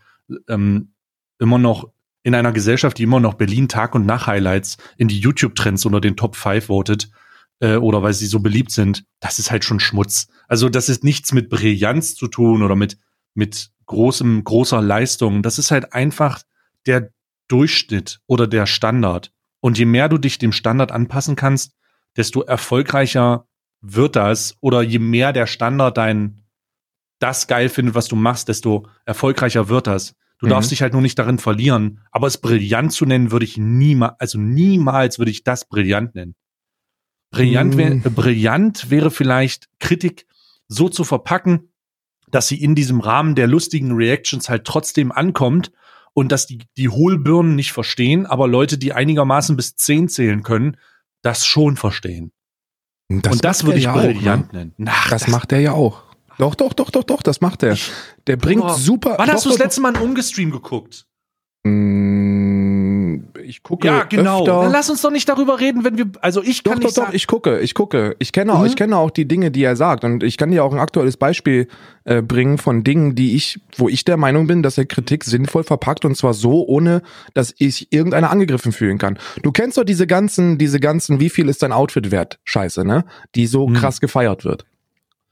[0.48, 0.94] ähm,
[1.40, 1.90] immer noch,
[2.24, 6.02] in einer Gesellschaft, die immer noch Berlin Tag und Nacht Highlights in die YouTube-Trends unter
[6.02, 7.10] den Top 5 votet,
[7.60, 10.28] äh, oder weil sie so beliebt sind, das ist halt schon Schmutz.
[10.48, 12.98] Also das ist nichts mit Brillanz zu tun oder mit,
[13.34, 15.42] mit großem, großer Leistung.
[15.42, 16.42] Das ist halt einfach
[16.86, 17.12] der
[17.48, 19.32] Durchschnitt oder der Standard.
[19.60, 21.74] Und je mehr du dich dem Standard anpassen kannst,
[22.18, 23.48] desto erfolgreicher
[23.94, 26.46] wird das oder je mehr der Standard dein
[27.20, 30.16] das geil findet, was du machst, desto erfolgreicher wird das.
[30.40, 30.50] Du mhm.
[30.50, 32.02] darfst dich halt nur nicht darin verlieren.
[32.12, 36.36] Aber es brillant zu nennen, würde ich niemals, also niemals würde ich das brillant nennen.
[37.32, 38.02] Brillant, wär, mhm.
[38.02, 40.26] brillant wäre vielleicht Kritik
[40.68, 41.70] so zu verpacken,
[42.30, 45.72] dass sie in diesem Rahmen der lustigen Reactions halt trotzdem ankommt
[46.14, 50.78] und dass die, die Hohlbirnen nicht verstehen, aber Leute, die einigermaßen bis zehn zählen können,
[51.22, 52.32] das schon verstehen.
[53.08, 54.72] Das und das würde ich ja brillant auch, ne?
[54.78, 54.90] nennen.
[54.90, 56.04] Ach, das, das, macht er ja auch.
[56.38, 57.78] Doch, doch, doch, doch, doch, das macht er.
[58.28, 59.16] Der bringt oh, super.
[59.18, 61.06] Wann doch, hast du das letzte Mal einen Umgestream geguckt?
[61.64, 62.45] Mm,
[63.46, 64.42] ich gucke Ja, genau.
[64.42, 64.62] Öfter.
[64.62, 66.96] Dann lass uns doch nicht darüber reden, wenn wir, also ich kann doch, nicht doch,
[66.96, 67.08] sagen.
[67.08, 68.16] Doch, ich gucke, ich gucke.
[68.20, 68.66] Ich kenne auch, mhm.
[68.66, 71.18] ich kenne auch die Dinge, die er sagt und ich kann dir auch ein aktuelles
[71.18, 71.68] Beispiel
[72.04, 75.64] äh, bringen von Dingen, die ich, wo ich der Meinung bin, dass er Kritik sinnvoll
[75.64, 77.02] verpackt und zwar so, ohne
[77.34, 79.18] dass ich irgendeiner angegriffen fühlen kann.
[79.44, 82.40] Du kennst doch diese ganzen, diese ganzen, wie viel ist dein Outfit wert?
[82.44, 83.06] Scheiße, ne?
[83.36, 83.76] Die so mhm.
[83.76, 84.66] krass gefeiert wird.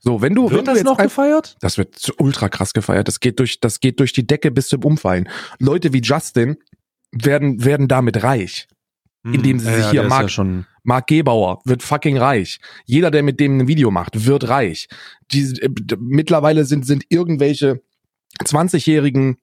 [0.06, 1.56] So, wenn du, wird wenn du das jetzt noch ein, gefeiert?
[1.62, 3.08] Das wird ultra krass gefeiert.
[3.08, 5.30] Das geht durch, das geht durch die Decke bis zum Umfallen.
[5.60, 6.58] Leute wie Justin
[7.14, 8.68] werden, werden damit reich.
[9.24, 12.60] Hm, indem sie ja, sich hier Mark, ja Mark Gebauer wird fucking reich.
[12.86, 14.88] Jeder, der mit dem ein Video macht, wird reich.
[15.32, 17.82] Die, äh, mittlerweile sind, sind irgendwelche
[18.44, 19.38] 20-jährigen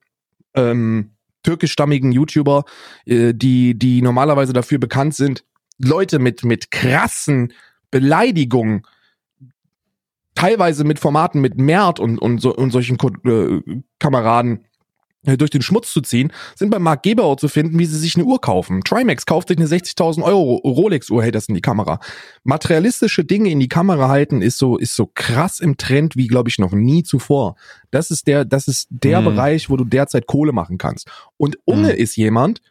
[0.54, 2.64] ähm, türkischstammigen YouTuber,
[3.06, 5.44] äh, die, die normalerweise dafür bekannt sind,
[5.78, 7.54] Leute mit, mit krassen
[7.90, 8.82] Beleidigungen
[10.34, 14.64] teilweise mit Formaten mit Mert und, und, so, und solchen äh, Kameraden
[15.22, 18.24] durch den Schmutz zu ziehen, sind bei Mark Gebauer zu finden, wie sie sich eine
[18.24, 18.82] Uhr kaufen.
[18.82, 22.00] Trimax kauft sich eine 60.000 Euro Rolex-Uhr, hält das in die Kamera.
[22.44, 26.48] Materialistische Dinge in die Kamera halten ist so, ist so krass im Trend wie, glaube
[26.48, 27.56] ich, noch nie zuvor.
[27.90, 29.26] Das ist der, das ist der mhm.
[29.26, 31.08] Bereich, wo du derzeit Kohle machen kannst.
[31.36, 31.98] Und Unge mhm.
[31.98, 32.62] ist jemand,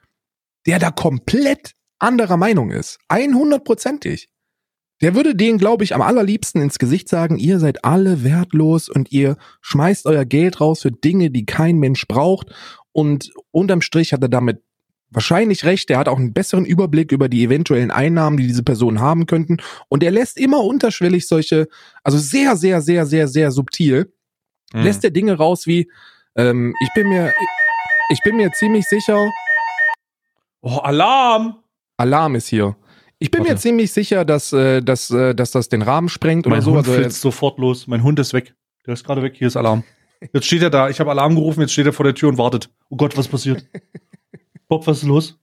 [0.66, 3.00] der da komplett anderer Meinung ist.
[3.10, 4.28] 100%ig.
[5.02, 9.12] Der würde denen, glaube ich, am allerliebsten ins Gesicht sagen, ihr seid alle wertlos und
[9.12, 12.48] ihr schmeißt euer Geld raus für Dinge, die kein Mensch braucht.
[12.92, 14.62] Und unterm Strich hat er damit
[15.10, 15.90] wahrscheinlich recht.
[15.90, 19.58] Er hat auch einen besseren Überblick über die eventuellen Einnahmen, die diese Personen haben könnten.
[19.88, 21.68] Und er lässt immer unterschwellig solche,
[22.04, 24.14] also sehr, sehr, sehr, sehr, sehr subtil,
[24.74, 24.84] mhm.
[24.84, 25.90] lässt er Dinge raus wie,
[26.36, 27.34] ähm, ich bin mir,
[28.12, 29.30] ich bin mir ziemlich sicher.
[30.62, 31.64] Oh, Alarm!
[31.98, 32.76] Alarm ist hier.
[33.20, 33.54] Ich bin Warte.
[33.54, 36.72] mir ziemlich sicher, dass, äh, dass, äh, dass das den Rahmen sprengt mein oder so.
[36.72, 37.86] Hund also flitzt sofort los.
[37.86, 38.56] Mein Hund ist weg.
[38.86, 39.36] Der ist gerade weg.
[39.36, 39.84] Hier ist Alarm.
[40.34, 40.90] Jetzt steht er da.
[40.90, 41.60] Ich habe Alarm gerufen.
[41.60, 42.70] Jetzt steht er vor der Tür und wartet.
[42.90, 43.66] Oh Gott, was passiert?
[44.70, 45.38] Bob, was ist los?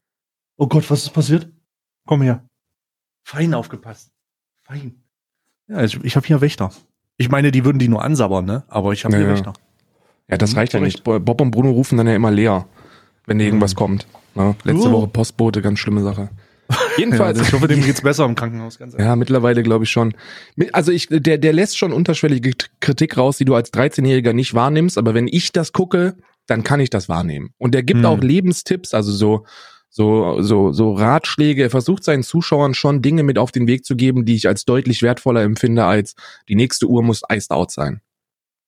[0.56, 1.48] Oh Gott, was ist passiert?
[2.06, 2.48] Komm her.
[3.24, 4.10] Fein aufgepasst.
[4.62, 5.02] Fein.
[5.68, 6.70] Ja, ich, ich habe hier Wächter.
[7.18, 8.64] Ich meine, die würden die nur ansabbern, ne?
[8.68, 9.52] Aber ich habe ja, hier Wächter.
[10.28, 11.04] Ja, das hm, reicht ja nicht.
[11.04, 12.66] Bob und Bruno rufen dann ja immer leer,
[13.26, 13.76] wenn irgendwas hm.
[13.76, 14.06] kommt.
[14.34, 14.54] Ne?
[14.64, 14.92] Letzte uh.
[14.92, 16.30] Woche Postbote, ganz schlimme Sache.
[16.96, 17.38] Jedenfalls.
[17.38, 18.78] Ja, ich hoffe, dem geht's besser im Krankenhaus.
[18.78, 20.14] Ganz ja, mittlerweile glaube ich schon.
[20.72, 24.98] Also ich, der, der lässt schon unterschwellige Kritik raus, die du als 13-Jähriger nicht wahrnimmst.
[24.98, 27.50] Aber wenn ich das gucke, dann kann ich das wahrnehmen.
[27.59, 28.06] Und der gibt hm.
[28.06, 29.44] auch Lebenstipps, also so
[29.96, 31.62] so, so, so Ratschläge.
[31.62, 34.66] Er versucht seinen Zuschauern schon Dinge mit auf den Weg zu geben, die ich als
[34.66, 36.14] deutlich wertvoller empfinde, als
[36.50, 38.02] die nächste Uhr muss iced out sein.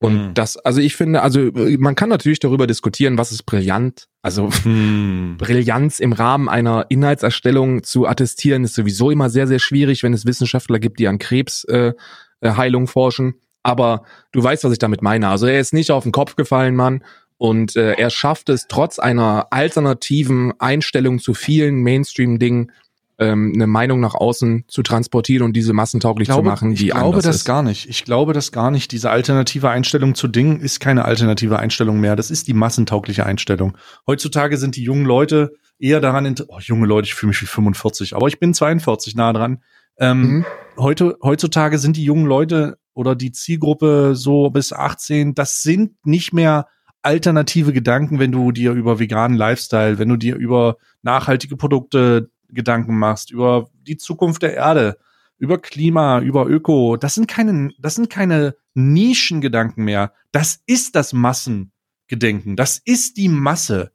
[0.00, 0.34] Und mhm.
[0.34, 4.06] das, also ich finde, also man kann natürlich darüber diskutieren, was ist brillant.
[4.22, 5.36] Also mhm.
[5.38, 10.24] Brillanz im Rahmen einer Inhaltserstellung zu attestieren, ist sowieso immer sehr, sehr schwierig, wenn es
[10.24, 11.96] Wissenschaftler gibt, die an Krebsheilung
[12.42, 13.34] äh, äh forschen.
[13.64, 15.28] Aber du weißt, was ich damit meine.
[15.28, 17.02] Also er ist nicht auf den Kopf gefallen, Mann.
[17.36, 22.72] Und äh, er schafft es trotz einer alternativen Einstellung zu vielen Mainstream-Dingen,
[23.18, 26.90] ähm, eine Meinung nach außen zu transportieren und diese massentauglich glaube, zu machen, die Ich
[26.92, 27.44] glaube das ist.
[27.44, 27.88] gar nicht.
[27.88, 28.92] Ich glaube das gar nicht.
[28.92, 32.14] Diese alternative Einstellung zu Dingen ist keine alternative Einstellung mehr.
[32.14, 33.76] Das ist die massentaugliche Einstellung.
[34.06, 38.14] Heutzutage sind die jungen Leute eher daran, oh, junge Leute, ich fühle mich wie 45,
[38.14, 39.62] aber ich bin 42 nah dran.
[39.98, 40.44] Ähm, mhm.
[40.76, 46.32] heute, heutzutage sind die jungen Leute oder die Zielgruppe so bis 18, das sind nicht
[46.32, 46.68] mehr
[47.02, 52.98] alternative Gedanken, wenn du dir über veganen Lifestyle, wenn du dir über nachhaltige Produkte Gedanken
[52.98, 54.98] machst, über die Zukunft der Erde,
[55.38, 56.96] über Klima, über Öko.
[56.96, 60.12] Das sind keine, das sind keine Nischengedanken mehr.
[60.32, 62.56] Das ist das Massengedenken.
[62.56, 63.92] Das ist die Masse.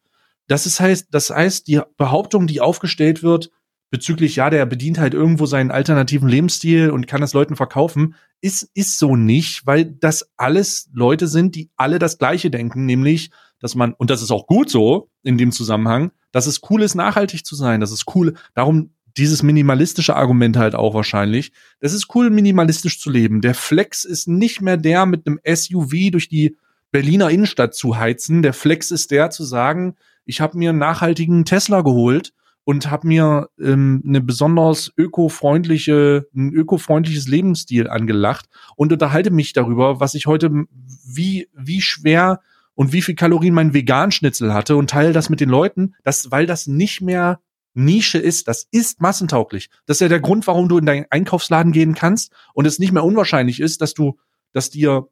[0.48, 3.50] Das ist heißt, das heißt, die Behauptung, die aufgestellt wird,
[3.94, 8.70] bezüglich, ja, der bedient halt irgendwo seinen alternativen Lebensstil und kann das Leuten verkaufen, ist,
[8.74, 13.30] ist so nicht, weil das alles Leute sind, die alle das Gleiche denken, nämlich,
[13.64, 16.96] dass man, und das ist auch gut so in dem Zusammenhang, dass es cool ist,
[16.96, 21.54] nachhaltig zu sein, das ist cool, darum dieses minimalistische Argument halt auch wahrscheinlich.
[21.80, 23.40] Das ist cool, minimalistisch zu leben.
[23.40, 26.58] Der Flex ist nicht mehr der mit einem SUV durch die
[26.92, 28.42] Berliner Innenstadt zu heizen.
[28.42, 29.96] Der Flex ist der zu sagen,
[30.26, 32.34] ich habe mir einen nachhaltigen Tesla geholt
[32.66, 40.02] und habe mir ähm, eine besonders ökofreundliche, ein ökofreundliches Lebensstil angelacht und unterhalte mich darüber,
[40.02, 40.66] was ich heute,
[41.06, 42.42] wie, wie schwer
[42.76, 46.46] und wie viel Kalorien mein Veganschnitzel hatte und teile das mit den Leuten, das, weil
[46.46, 47.40] das nicht mehr
[47.76, 49.70] Nische ist, das ist massentauglich.
[49.86, 52.92] Das ist ja der Grund, warum du in deinen Einkaufsladen gehen kannst und es nicht
[52.92, 54.20] mehr unwahrscheinlich ist, dass du,
[54.52, 55.08] dass dir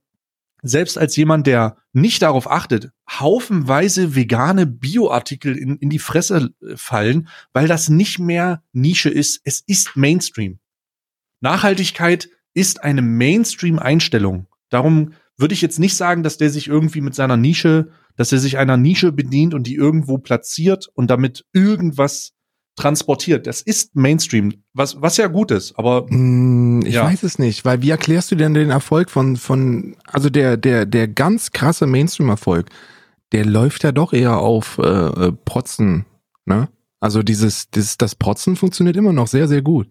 [0.62, 6.78] selbst als jemand, der nicht darauf achtet, haufenweise vegane Bioartikel in, in die Fresse äh,
[6.78, 9.41] fallen, weil das nicht mehr Nische ist.
[9.43, 10.60] Es ist Mainstream.
[11.39, 14.47] Nachhaltigkeit ist eine Mainstream-Einstellung.
[14.69, 18.39] Darum würde ich jetzt nicht sagen, dass der sich irgendwie mit seiner Nische, dass er
[18.39, 22.34] sich einer Nische bedient und die irgendwo platziert und damit irgendwas
[22.75, 23.47] transportiert.
[23.47, 26.06] Das ist Mainstream, was, was ja gut ist, aber.
[26.10, 27.06] Mm, ich ja.
[27.06, 30.86] weiß es nicht, weil wie erklärst du denn den Erfolg von, von, also der, der,
[30.86, 32.69] der ganz krasse Mainstream-Erfolg,
[33.32, 36.06] der läuft ja doch eher auf äh, äh, Protzen,
[36.45, 36.69] ne?
[36.99, 39.88] Also dieses, dieses, das Protzen funktioniert immer noch sehr, sehr gut.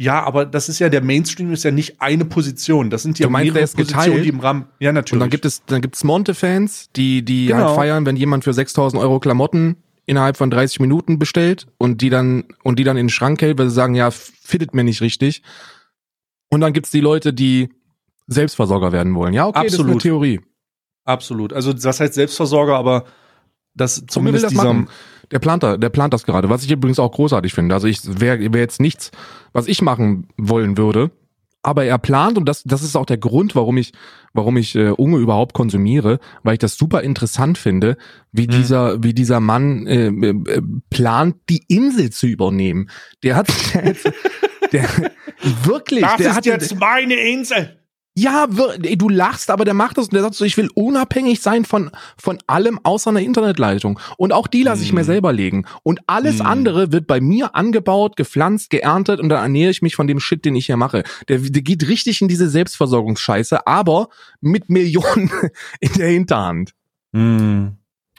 [0.00, 2.88] Ja, aber das ist ja der Mainstream ist ja nicht eine Position.
[2.88, 4.24] Das sind ja du meinst, mehrere Positionen, geteilt?
[4.24, 4.66] die im Rahmen.
[4.78, 5.14] Ja, natürlich.
[5.14, 7.66] Und dann gibt es, dann gibt's Monte-Fans, die, die genau.
[7.66, 12.10] halt feiern, wenn jemand für 6000 Euro Klamotten innerhalb von 30 Minuten bestellt und die
[12.10, 15.00] dann und die dann in den Schrank hält, weil sie sagen, ja, fittet mir nicht
[15.00, 15.42] richtig.
[16.48, 17.70] Und dann gibt's die Leute, die
[18.28, 19.34] Selbstversorger werden wollen.
[19.34, 19.78] Ja, okay, Absolut.
[19.78, 20.40] das ist eine Theorie.
[21.04, 21.52] Absolut.
[21.52, 23.04] Also das heißt Selbstversorger, aber
[23.74, 24.86] das zumindest dieser
[25.30, 27.74] der plant da, der plant das gerade, was ich übrigens auch großartig finde.
[27.74, 29.10] Also ich wäre wär jetzt nichts,
[29.52, 31.10] was ich machen wollen würde,
[31.62, 33.92] aber er plant und das, das ist auch der Grund, warum ich,
[34.32, 37.96] warum ich äh, Unge überhaupt konsumiere, weil ich das super interessant finde,
[38.32, 38.52] wie mhm.
[38.52, 42.88] dieser, wie dieser Mann äh, äh, plant, die Insel zu übernehmen.
[43.22, 43.94] Der hat, der,
[44.72, 44.88] der
[45.64, 47.77] wirklich, das der ist hat jetzt meine Insel.
[48.20, 51.64] Ja, du lachst, aber der macht das und der sagt so, ich will unabhängig sein
[51.64, 54.00] von, von allem außer einer Internetleitung.
[54.16, 55.06] Und auch die lasse ich mir hm.
[55.06, 55.66] selber legen.
[55.84, 56.46] Und alles hm.
[56.46, 60.44] andere wird bei mir angebaut, gepflanzt, geerntet und dann ernähre ich mich von dem Shit,
[60.44, 61.04] den ich hier mache.
[61.28, 64.08] Der, der geht richtig in diese Selbstversorgungsscheiße, aber
[64.40, 65.30] mit Millionen
[65.80, 66.74] in der Hinterhand.
[67.12, 67.76] Hm.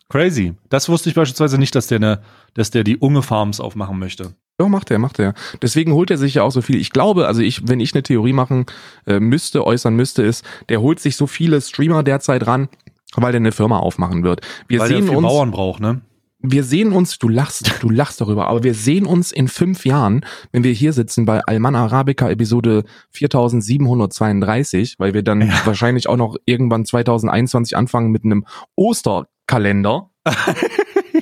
[0.07, 0.53] Crazy.
[0.69, 2.21] Das wusste ich beispielsweise nicht, dass der, eine,
[2.53, 4.33] dass der die Unge Farms aufmachen möchte.
[4.59, 5.33] Ja, macht er, macht er.
[5.61, 6.75] Deswegen holt er sich ja auch so viel.
[6.75, 8.65] Ich glaube, also ich, wenn ich eine Theorie machen
[9.07, 12.67] äh, müsste, äußern müsste, ist, der holt sich so viele Streamer derzeit ran,
[13.15, 14.41] weil der eine Firma aufmachen wird.
[14.67, 16.01] Wir weil sehen der uns, Bauern braucht, ne?
[16.41, 20.25] Wir sehen uns, du lachst, du lachst darüber, aber wir sehen uns in fünf Jahren,
[20.51, 25.53] wenn wir hier sitzen bei Alman Arabica Episode 4732, weil wir dann ja.
[25.65, 28.45] wahrscheinlich auch noch irgendwann 2021 anfangen mit einem
[28.75, 30.11] Osterkalender.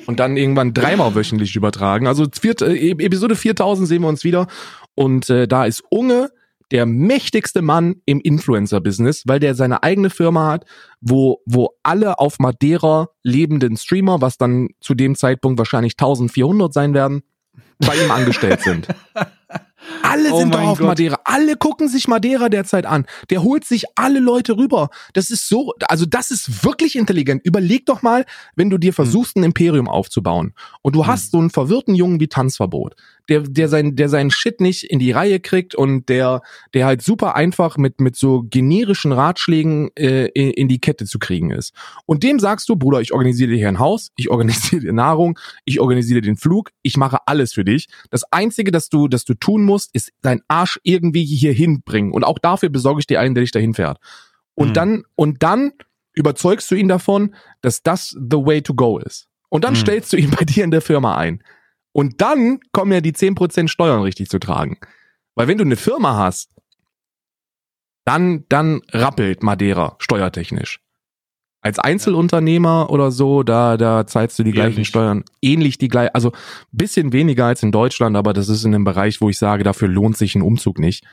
[0.05, 2.07] und dann irgendwann dreimal wöchentlich übertragen.
[2.07, 4.47] Also viert, äh, Episode 4000 sehen wir uns wieder
[4.95, 6.29] und äh, da ist Unge
[6.71, 10.65] der mächtigste Mann im Influencer-Business, weil der seine eigene Firma hat,
[10.99, 16.93] wo, wo alle auf Madeira lebenden Streamer, was dann zu dem Zeitpunkt wahrscheinlich 1400 sein
[16.93, 17.23] werden,
[17.79, 18.87] bei ihm angestellt sind.
[20.01, 20.87] Alle Oh sind doch auf Gott.
[20.87, 21.19] Madeira.
[21.23, 23.05] Alle gucken sich Madeira derzeit an.
[23.29, 24.89] Der holt sich alle Leute rüber.
[25.13, 27.41] Das ist so, also das ist wirklich intelligent.
[27.45, 31.49] Überleg doch mal, wenn du dir versuchst, ein Imperium aufzubauen und du hast so einen
[31.49, 32.95] verwirrten Jungen wie Tanzverbot,
[33.29, 36.41] der, der sein, der seinen Shit nicht in die Reihe kriegt und der,
[36.73, 41.19] der halt super einfach mit, mit so generischen Ratschlägen äh, in, in die Kette zu
[41.19, 41.73] kriegen ist.
[42.05, 45.37] Und dem sagst du, Bruder, ich organisiere dir hier ein Haus, ich organisiere dir Nahrung,
[45.65, 47.87] ich organisiere den Flug, ich mache alles für dich.
[48.09, 52.11] Das Einzige, das du, das du tun musst, ist deinen Arsch irgendwie hier hinbringen.
[52.11, 53.99] Und auch dafür besorge ich dir einen, der dich dahin fährt.
[54.55, 54.73] Und Hm.
[54.73, 55.73] dann, und dann
[56.13, 59.27] überzeugst du ihn davon, dass das the way to go ist.
[59.49, 59.81] Und dann Hm.
[59.81, 61.43] stellst du ihn bei dir in der Firma ein.
[61.91, 64.79] Und dann kommen ja die 10% Steuern richtig zu tragen.
[65.35, 66.49] Weil wenn du eine Firma hast,
[68.05, 70.79] dann, dann rappelt Madeira steuertechnisch.
[71.61, 74.87] Als Einzelunternehmer oder so, da, da zahlst du die gleichen nicht.
[74.89, 75.23] Steuern.
[75.41, 76.31] Ähnlich die gleichen, also
[76.71, 79.87] bisschen weniger als in Deutschland, aber das ist in einem Bereich, wo ich sage, dafür
[79.87, 81.03] lohnt sich ein Umzug nicht.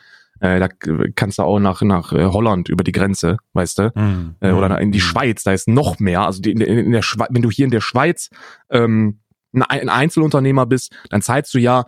[0.41, 0.69] Äh, da
[1.15, 3.95] kannst du auch nach, nach äh, Holland über die Grenze, weißt du?
[3.95, 4.35] Hm.
[4.41, 5.07] äh, oder in die Hm.
[5.07, 6.27] Schweiz, da ist noch mehr.
[6.27, 8.31] Also die, in, der- in der Schweiz, wenn du hier in der Schweiz
[8.71, 9.21] ähm,
[9.53, 11.85] ein Einzelunternehmer bist, dann zahlst du ja,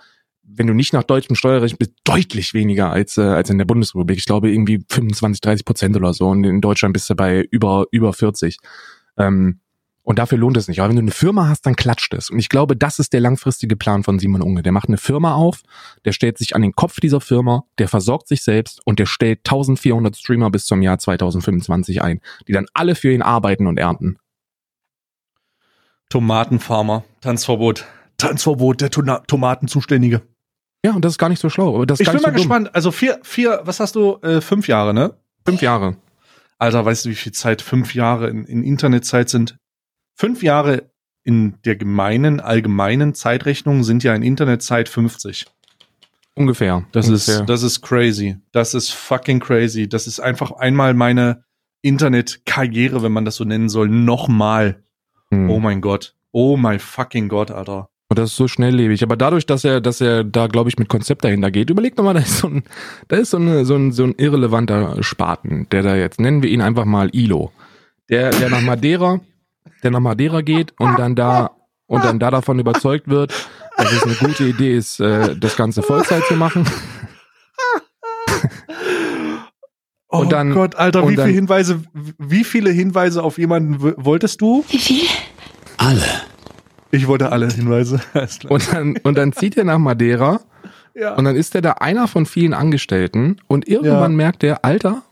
[0.48, 4.18] wenn du nicht nach deutschem Steuerrecht bist, deutlich weniger als, äh, als in der Bundesrepublik.
[4.18, 6.28] Ich glaube irgendwie 25, 30 Prozent oder so.
[6.28, 8.59] Und in Deutschland bist du bei über, über 40.
[9.18, 9.61] Ähm,
[10.02, 10.78] und dafür lohnt es nicht.
[10.78, 12.30] Aber wenn du eine Firma hast, dann klatscht es.
[12.30, 14.62] Und ich glaube, das ist der langfristige Plan von Simon Unge.
[14.62, 15.62] Der macht eine Firma auf,
[16.04, 19.40] der stellt sich an den Kopf dieser Firma, der versorgt sich selbst und der stellt
[19.40, 24.16] 1400 Streamer bis zum Jahr 2025 ein, die dann alle für ihn arbeiten und ernten.
[26.09, 27.85] Tomatenfarmer, Tanzverbot.
[28.16, 30.22] Tanzverbot, der Tomatenzuständige.
[30.85, 31.75] Ja, und das ist gar nicht so schlau.
[31.75, 32.43] Aber das Ich bin nicht mal so dumm.
[32.43, 32.75] gespannt.
[32.75, 34.19] Also vier, vier, was hast du?
[34.23, 35.15] Äh, fünf Jahre, ne?
[35.45, 35.97] Fünf Jahre.
[36.59, 39.59] Alter, weißt du, wie viel Zeit fünf Jahre in, in Internetzeit sind?
[40.15, 40.91] Fünf Jahre
[41.23, 45.47] in der gemeinen, allgemeinen Zeitrechnung sind ja in Internetzeit 50.
[46.35, 46.85] Ungefähr.
[46.93, 47.41] Das Ungefähr.
[47.41, 48.37] ist, das ist crazy.
[48.53, 49.89] Das ist fucking crazy.
[49.89, 51.45] Das ist einfach einmal meine
[51.83, 54.83] Internetkarriere, wenn man das so nennen soll, nochmal.
[55.31, 55.51] Hm.
[55.51, 56.15] Oh mein Gott.
[56.33, 57.89] Oh my fucking Gott, Alter.
[58.09, 59.03] Und das ist so schnelllebig.
[59.03, 62.05] Aber dadurch, dass er, dass er da, glaube ich, mit Konzept dahinter geht, überleg doch
[62.05, 62.62] mal, da ist so ein,
[63.09, 66.51] da ist so, eine, so, ein, so ein irrelevanter Spaten, der da jetzt, nennen wir
[66.51, 67.51] ihn einfach mal Ilo.
[68.09, 69.21] Der, der nach Madeira,
[69.83, 71.51] der nach Madeira geht und dann da,
[71.87, 73.33] und dann da davon überzeugt wird,
[73.77, 76.64] dass es eine gute Idee ist, äh, das Ganze Vollzeit zu machen.
[80.09, 81.83] Oh Und dann- Gott, Alter, und wie viele dann- Hinweise,
[82.19, 84.64] wie viele Hinweise auf jemanden wolltest du?
[84.69, 85.03] Wie viel?
[86.90, 88.01] Ich wollte alle Hinweise.
[88.49, 90.40] Und dann, und dann zieht er nach Madeira
[90.96, 91.14] ja.
[91.14, 94.16] Und dann ist er da einer von vielen Angestellten und irgendwann Ja.
[94.16, 95.03] merkt er, Alter,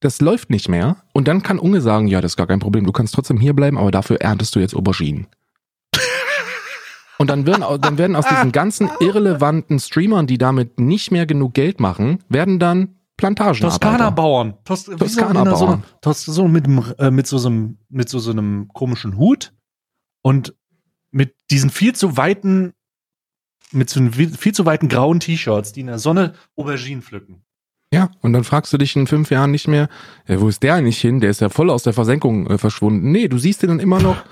[0.00, 0.96] das läuft nicht mehr.
[1.12, 3.54] Und dann kann Unge sagen, ja, das ist gar kein Problem, du kannst trotzdem hier
[3.54, 5.28] bleiben, aber dafür erntest du jetzt Auberginen.
[7.18, 11.54] Und dann werden, dann werden aus diesen ganzen irrelevanten Streamern, die damit nicht mehr genug
[11.54, 13.60] Geld machen, werden dann Plantagen.
[13.60, 14.54] Toskana-Bauern.
[14.64, 15.82] Tos Toskana-Bauern.
[16.04, 16.66] So, so mit,
[16.98, 19.52] äh, mit, so, so einem, mit so, so einem komischen Hut
[20.22, 20.54] und
[21.10, 22.74] mit diesen viel zu weiten,
[23.72, 27.44] mit so viel, zu weiten grauen T-Shirts, die in der Sonne Auberginen pflücken.
[27.92, 29.88] Ja, und dann fragst du dich in fünf Jahren nicht mehr,
[30.26, 31.20] ja, wo ist der eigentlich hin?
[31.20, 33.10] Der ist ja voll aus der Versenkung äh, verschwunden.
[33.12, 34.22] Nee, du siehst ihn dann immer noch,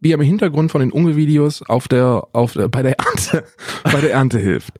[0.00, 3.44] wie er im Hintergrund von den Unge-Videos auf der, auf der, bei der Ernte,
[3.84, 4.74] bei der Ernte hilft.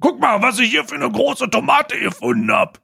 [0.00, 2.80] Guck mal, was ich hier für eine große Tomate gefunden hab.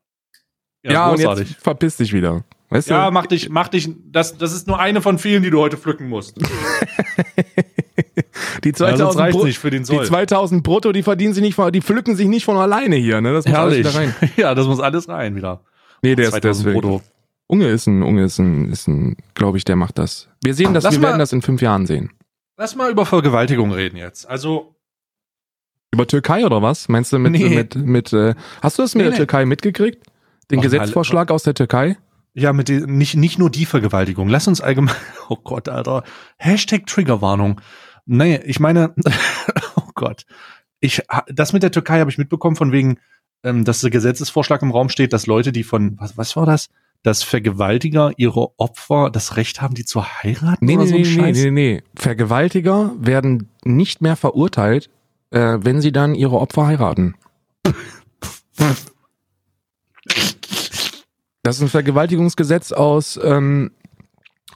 [0.82, 2.44] Ja, und jetzt verpiss dich wieder.
[2.68, 3.12] Weißt Ja, du?
[3.12, 6.08] mach dich, mach dich, das, das ist nur eine von vielen, die du heute pflücken
[6.08, 6.36] musst.
[8.64, 10.06] Die Ja, sonst 2000, reicht's Bru- nicht für den die Soll.
[10.06, 13.32] 2000 brutto, die verdienen sich nicht, von- die pflücken sich nicht von alleine hier, ne?
[13.32, 13.86] Das muss alles Herrlich.
[13.86, 14.14] wieder rein.
[14.36, 15.62] Ja, das muss alles rein wieder.
[16.02, 17.02] Nee, der ist, der ist 2000 wirklich- brutto.
[17.48, 20.28] Unge ist ein, Unge ist ein, ist ein, glaube ich, der macht das.
[20.42, 22.10] Wir sehen das, Lass wir mal- werden das in fünf Jahren sehen.
[22.56, 24.28] Lass mal über Vergewaltigung reden jetzt.
[24.28, 24.74] Also,
[25.92, 26.88] Über Türkei oder was?
[26.88, 27.48] Meinst du mit, Nee.
[27.50, 29.16] mit, mit, äh, hast du das mit Nee, der nee.
[29.18, 30.04] Türkei mitgekriegt?
[30.50, 31.96] Den Och, Gesetzvorschlag aus der Türkei?
[32.36, 34.28] Ja, mit den, nicht, nicht nur die Vergewaltigung.
[34.28, 34.94] Lass uns allgemein,
[35.30, 36.04] oh Gott, Alter.
[36.36, 37.60] Hashtag Triggerwarnung.
[38.04, 38.94] Nee, ich meine,
[39.76, 40.26] oh Gott.
[40.78, 42.98] Ich, das mit der Türkei habe ich mitbekommen von wegen,
[43.42, 46.68] ähm, dass der Gesetzesvorschlag im Raum steht, dass Leute, die von, was, was war das?
[47.02, 51.02] Dass Vergewaltiger ihre Opfer das Recht haben, die zu heiraten Nee, oder nee, so ein
[51.02, 51.42] nee, nee, Scheiß?
[51.44, 51.82] nee, nee.
[51.94, 54.90] Vergewaltiger werden nicht mehr verurteilt,
[55.30, 57.14] äh, wenn sie dann ihre Opfer heiraten.
[61.46, 63.70] Das ist ein Vergewaltigungsgesetz aus, ähm,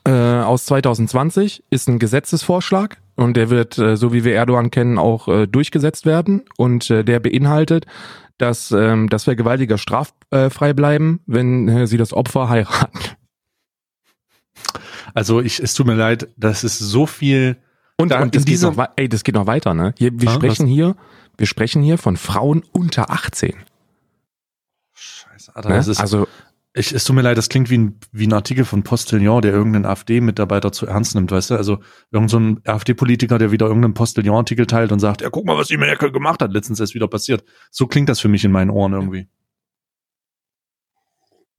[0.04, 4.98] äh, aus 2020, ist ein Gesetzesvorschlag und der wird, äh, so wie wir Erdogan kennen,
[4.98, 7.86] auch äh, durchgesetzt werden und äh, der beinhaltet,
[8.38, 12.98] dass, ähm, dass Vergewaltiger straffrei bleiben, wenn äh, sie das Opfer heiraten.
[15.14, 17.56] Also ich, es tut mir leid, das ist so viel.
[17.98, 19.94] Und, Da und das, geht noch, ey, das geht noch weiter, ne?
[19.96, 20.96] Hier, wir Ah, sprechen hier,
[21.38, 23.54] Wir sprechen hier von Frauen unter 18.
[24.92, 25.76] Scheiße, Alter, ne?
[25.76, 26.26] das ist, also
[26.80, 29.52] ich, es tut mir leid, das klingt wie ein, wie ein Artikel von Postillon, der
[29.52, 31.54] irgendeinen AfD-Mitarbeiter zu ernst nimmt, weißt du?
[31.54, 31.78] Also
[32.10, 35.76] irgendein so AfD-Politiker, der wieder irgendeinen Postillon-Artikel teilt und sagt, ja, guck mal, was die
[35.76, 37.44] Merkel gemacht hat, letztens ist wieder passiert.
[37.70, 39.28] So klingt das für mich in meinen Ohren irgendwie.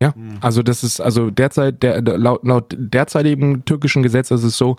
[0.02, 0.38] Ja, hm.
[0.42, 4.78] also das ist, also derzeit, der, laut, laut derzeitigen türkischen Gesetz ist es so,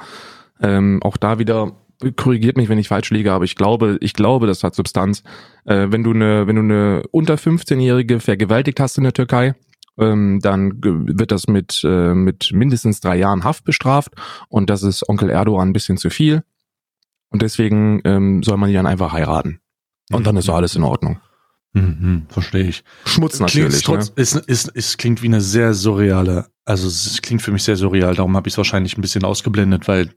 [0.61, 1.77] ähm, auch da wieder
[2.17, 5.23] korrigiert mich, wenn ich falsch liege, aber ich glaube, ich glaube, das hat Substanz.
[5.65, 9.55] Äh, wenn du eine, wenn du eine unter 15-Jährige vergewaltigt hast in der Türkei,
[9.99, 14.13] ähm, dann wird das mit, äh, mit mindestens drei Jahren Haft bestraft
[14.49, 16.43] und das ist Onkel Erdogan ein bisschen zu viel.
[17.31, 19.61] Und deswegen ähm, soll man die dann einfach heiraten.
[20.11, 21.19] Und dann ist so alles in Ordnung.
[21.73, 22.85] Mhm, verstehe ich.
[23.07, 23.83] Schmutz natürlich.
[23.83, 24.15] Trotz, ne?
[24.17, 28.15] ist, ist, ist, klingt wie eine sehr surreale, also es klingt für mich sehr surreal,
[28.15, 30.11] darum habe ich es wahrscheinlich ein bisschen ausgeblendet, weil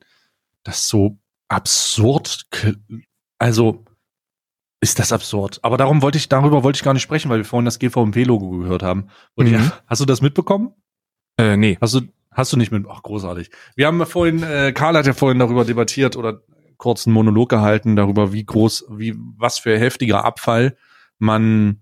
[0.63, 1.17] das so
[1.47, 2.45] absurd,
[3.37, 3.84] also
[4.81, 5.59] ist das absurd.
[5.61, 8.49] Aber darum wollte ich, darüber wollte ich gar nicht sprechen, weil wir vorhin das GVMP-Logo
[8.49, 9.07] gehört haben.
[9.35, 9.53] Und mhm.
[9.53, 10.73] ja, hast du das mitbekommen?
[11.37, 11.77] Äh, nee.
[11.81, 12.01] Hast du,
[12.31, 13.49] hast du nicht mit, ach, großartig.
[13.75, 16.41] Wir haben vorhin, äh, Karl hat ja vorhin darüber debattiert oder
[16.77, 20.75] kurzen Monolog gehalten darüber, wie groß, wie, was für heftiger Abfall
[21.17, 21.81] man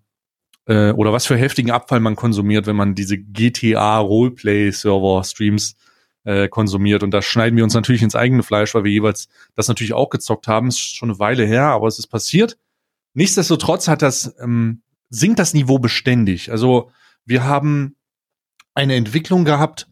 [0.67, 5.75] äh, oder was für heftigen Abfall man konsumiert, wenn man diese GTA Roleplay Server Streams
[6.23, 7.03] äh, konsumiert.
[7.03, 10.09] Und da schneiden wir uns natürlich ins eigene Fleisch, weil wir jeweils das natürlich auch
[10.09, 10.69] gezockt haben.
[10.69, 12.57] Ist schon eine Weile her, aber es ist passiert.
[13.13, 16.51] Nichtsdestotrotz hat das, ähm, sinkt das Niveau beständig.
[16.51, 16.91] Also
[17.25, 17.95] wir haben
[18.73, 19.87] eine Entwicklung gehabt,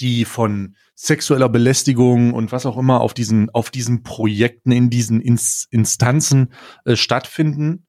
[0.00, 5.20] die von sexueller Belästigung und was auch immer auf diesen, auf diesen Projekten, in diesen
[5.20, 6.52] Ins Instanzen
[6.84, 7.86] äh, stattfinden,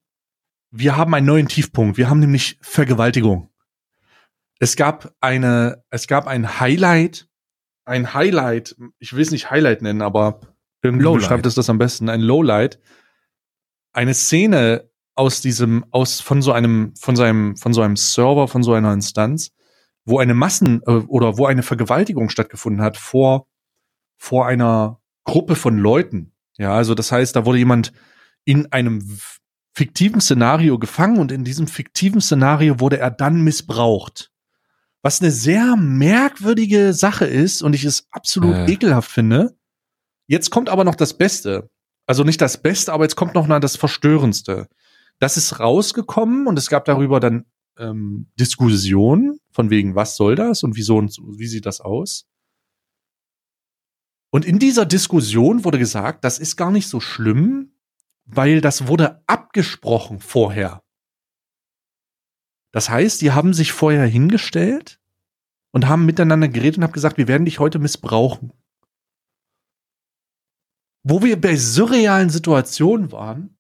[0.71, 1.97] wir haben einen neuen Tiefpunkt.
[1.97, 3.49] Wir haben nämlich Vergewaltigung.
[4.59, 7.27] Es gab eine, es gab ein Highlight,
[7.85, 10.39] ein Highlight, ich will es nicht Highlight nennen, aber
[10.81, 12.79] irgendwie beschreibt es das am besten, ein Lowlight.
[13.93, 18.63] Eine Szene aus diesem, aus, von so einem, von seinem, von so einem Server, von
[18.63, 19.51] so einer Instanz,
[20.05, 23.47] wo eine Massen, äh, oder wo eine Vergewaltigung stattgefunden hat vor,
[24.17, 26.33] vor einer Gruppe von Leuten.
[26.57, 27.93] Ja, also das heißt, da wurde jemand
[28.45, 29.19] in einem
[29.73, 34.31] fiktiven Szenario gefangen und in diesem fiktiven Szenario wurde er dann missbraucht.
[35.01, 38.71] Was eine sehr merkwürdige Sache ist und ich es absolut äh.
[38.71, 39.57] ekelhaft finde.
[40.27, 41.69] Jetzt kommt aber noch das Beste.
[42.05, 44.67] Also nicht das Beste, aber jetzt kommt noch mal das Verstörendste.
[45.19, 47.45] Das ist rausgekommen und es gab darüber dann
[47.77, 52.27] ähm, Diskussionen von wegen, was soll das und wieso und wie sieht das aus?
[54.31, 57.75] Und in dieser Diskussion wurde gesagt, das ist gar nicht so schlimm,
[58.25, 60.81] weil das wurde abgesprochen vorher.
[62.71, 64.99] Das heißt, die haben sich vorher hingestellt
[65.71, 68.51] und haben miteinander geredet und haben gesagt, wir werden dich heute missbrauchen.
[71.03, 73.57] Wo wir bei surrealen Situationen waren,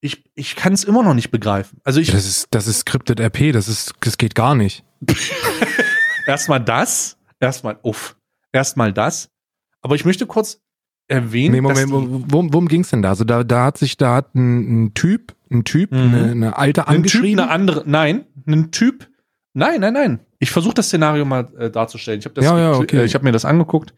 [0.00, 1.80] ich, ich kann es immer noch nicht begreifen.
[1.84, 2.10] Also ich.
[2.10, 4.84] Das ist, das ist Scripted RP, das ist, das geht gar nicht.
[6.26, 8.16] erstmal das, erstmal, uff,
[8.52, 9.30] erstmal das.
[9.80, 10.60] Aber ich möchte kurz
[11.08, 11.54] erwähnt.
[11.54, 13.10] Nee, Moment, worum, worum ging es denn da?
[13.10, 15.98] Also da, da hat sich, da hat ein, ein Typ, ein Typ, mhm.
[15.98, 17.26] eine, eine alte angeschrieben.
[17.26, 19.08] Ein Typ, eine andere, nein, ein Typ,
[19.54, 20.20] nein, nein, nein.
[20.38, 22.18] Ich versuche das Szenario mal äh, darzustellen.
[22.18, 22.98] Ich habe ja, ja, okay.
[22.98, 23.94] äh, ich habe mir das angeguckt.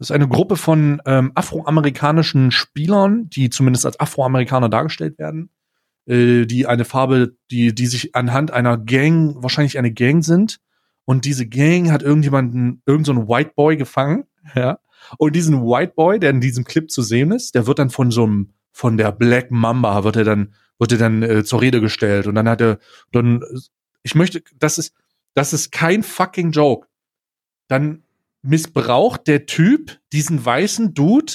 [0.00, 5.50] Das ist eine Gruppe von ähm, afroamerikanischen Spielern, die zumindest als Afroamerikaner dargestellt werden,
[6.06, 10.58] äh, die eine Farbe, die, die sich anhand einer Gang, wahrscheinlich eine Gang sind.
[11.04, 14.24] Und diese Gang hat irgendjemanden, irgendeinen so White Boy gefangen,
[14.54, 14.78] ja,
[15.18, 18.10] und diesen White Boy, der in diesem Clip zu sehen ist, der wird dann von
[18.10, 21.82] so einem, von der Black Mamba, wird er dann, wird er dann äh, zur Rede
[21.82, 22.26] gestellt.
[22.26, 22.78] Und dann hat er,
[23.12, 23.44] dann,
[24.02, 24.94] ich möchte, das ist,
[25.34, 26.86] das ist kein fucking Joke.
[27.68, 28.02] Dann
[28.42, 31.34] missbraucht der Typ diesen weißen Dude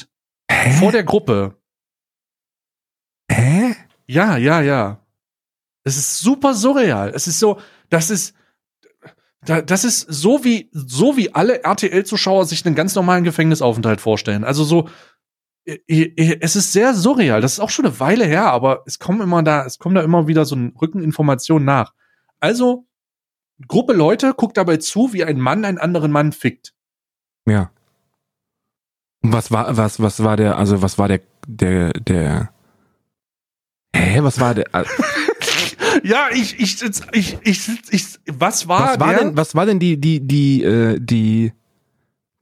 [0.49, 0.71] Hä?
[0.79, 1.57] vor der Gruppe.
[3.31, 3.75] Hä?
[4.07, 5.05] Ja, ja, ja.
[5.83, 7.11] Es ist super surreal.
[7.13, 8.35] Es ist so, das ist,
[9.41, 14.43] da, das ist so wie, so wie alle RTL-Zuschauer sich einen ganz normalen Gefängnisaufenthalt vorstellen.
[14.43, 14.89] Also so,
[15.65, 17.41] es ist sehr surreal.
[17.41, 20.01] Das ist auch schon eine Weile her, aber es kommen immer da, es kommen da
[20.01, 21.93] immer wieder so Rückeninformationen nach.
[22.39, 22.87] Also,
[23.67, 26.74] Gruppe Leute guckt dabei zu, wie ein Mann einen anderen Mann fickt.
[27.45, 27.71] Ja.
[29.21, 32.51] Und was war, was, was war der, also was war der, der, der,
[33.95, 34.65] hä, was war der,
[36.03, 36.81] ja, ich, ich,
[37.11, 39.19] ich, ich, ich, was war, was war der?
[39.19, 41.53] denn, was war denn die, die, die, äh, die,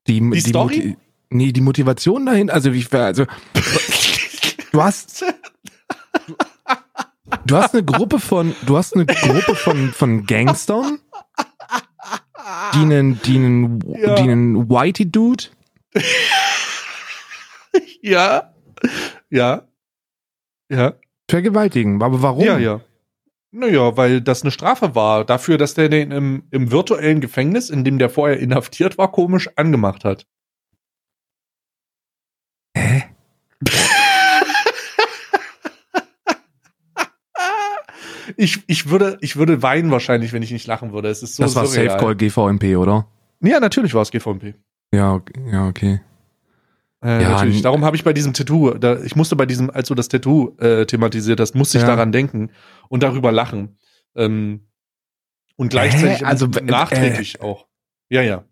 [0.07, 0.77] die, die, die Story?
[0.77, 0.97] Moti
[1.33, 3.25] nee, die Motivation dahin, also wie, also,
[4.71, 5.25] du hast,
[7.45, 10.99] du hast eine Gruppe von, du hast eine Gruppe von, von Gangstern,
[12.73, 14.15] die einen, die einen, ja.
[14.15, 15.45] die einen Whitey Dude.
[18.01, 18.53] ja,
[19.29, 19.67] ja,
[20.69, 20.93] ja
[21.29, 22.43] Vergewaltigen, aber warum?
[22.43, 22.81] Ja, ja.
[23.51, 27.83] Naja, weil das eine Strafe war dafür, dass der den im, im virtuellen Gefängnis, in
[27.83, 30.25] dem der vorher inhaftiert war, komisch angemacht hat.
[32.75, 33.03] Hä?
[38.37, 41.09] ich, ich, würde, ich würde weinen wahrscheinlich, wenn ich nicht lachen würde.
[41.09, 41.89] Es ist so das war surreal.
[41.89, 43.07] Safe Call GVMP, oder?
[43.41, 44.55] Ja, natürlich war es GVMP.
[44.93, 45.21] Ja,
[45.51, 46.01] ja, okay.
[47.03, 47.61] Äh, Ja, natürlich.
[47.61, 50.55] Darum habe ich bei diesem Tattoo, da, ich musste bei diesem, als du das Tattoo
[50.59, 51.87] äh, thematisiert hast, musste ich Ja.
[51.89, 52.51] daran denken
[52.89, 53.77] und darüber lachen.
[54.15, 54.67] Ähm,
[55.55, 56.25] und gleichzeitig Hä?
[56.25, 57.67] Also, nachträglich auch.
[58.09, 58.45] Ja, ja.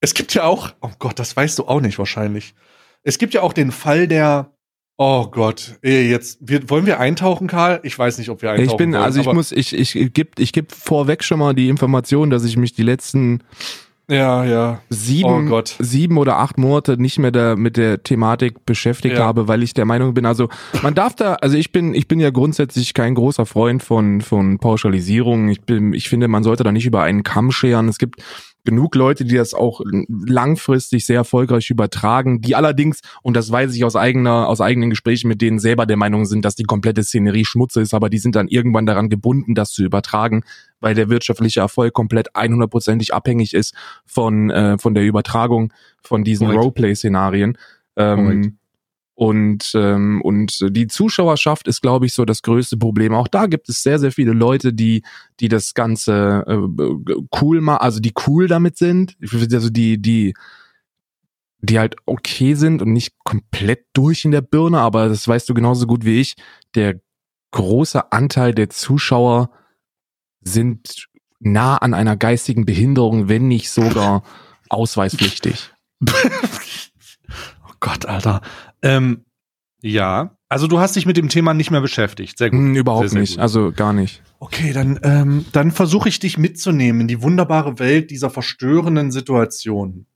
[0.00, 2.54] Es gibt ja auch, oh Gott, das weißt du auch nicht wahrscheinlich.
[3.02, 4.53] Es gibt ja auch den Fall der,
[4.96, 7.80] oh Gott, jetzt, wir, wollen wir eintauchen, Karl?
[7.82, 10.38] Ich weiß nicht, ob wir eintauchen Ich bin, wollen, also ich muss, ich, ich geb,
[10.38, 13.40] ich geb vorweg schon mal die Information, dass ich mich die letzten
[14.08, 14.80] Ja, ja.
[14.90, 15.74] sieben, Oh Gott.
[15.78, 19.24] sieben oder acht Monate nicht mehr da mit der Thematik beschäftigt Ja.
[19.24, 20.48] habe, weil ich der Meinung bin, also
[20.82, 24.58] man darf da, also ich bin, ich bin ja grundsätzlich kein großer Freund von, von
[24.58, 25.48] Pauschalisierung.
[25.48, 27.88] Ich bin, ich finde, man sollte da nicht über einen Kamm scheren.
[27.88, 28.22] Es gibt
[28.64, 33.84] genug Leute, die das auch langfristig sehr erfolgreich übertragen, die allerdings, und das weiß ich
[33.84, 37.44] aus eigener, aus eigenen Gesprächen mit denen selber der Meinung sind, dass die komplette Szenerie
[37.44, 40.42] Schmutz ist, aber die sind dann irgendwann daran gebunden, das zu übertragen,
[40.80, 43.74] weil der wirtschaftliche Erfolg komplett 100%ig abhängig ist
[44.06, 46.50] von, äh, von der Übertragung von diesen.
[46.50, 47.58] Roleplay-Szenarien.
[47.96, 48.58] Ähm,
[49.14, 53.14] und, ähm, und die Zuschauerschaft ist, glaube ich, so das größte Problem.
[53.14, 55.02] Auch da gibt es sehr, sehr viele Leute, die,
[55.38, 59.16] die das Ganze äh, cool machen, also die cool damit sind.
[59.22, 60.34] Also die, die,
[61.60, 65.54] die halt okay sind und nicht komplett durch in der Birne, aber das weißt du
[65.54, 66.34] genauso gut wie ich.
[66.74, 67.00] Der
[67.52, 69.50] große Anteil der Zuschauer
[70.40, 71.06] sind
[71.38, 74.24] nah an einer geistigen Behinderung, wenn nicht sogar
[74.68, 75.72] ausweispflichtig.
[76.02, 78.40] oh Gott, Alter.
[78.84, 79.24] Ähm,
[79.82, 82.38] ja, also du hast dich mit dem Thema nicht mehr beschäftigt.
[82.38, 82.58] Sehr gut.
[82.60, 83.40] Hm, überhaupt Sehr, sehr nicht, gut.
[83.40, 84.22] also gar nicht.
[84.38, 90.06] Okay, dann, ähm, dann versuche ich dich mitzunehmen in die wunderbare Welt dieser verstörenden Situationen.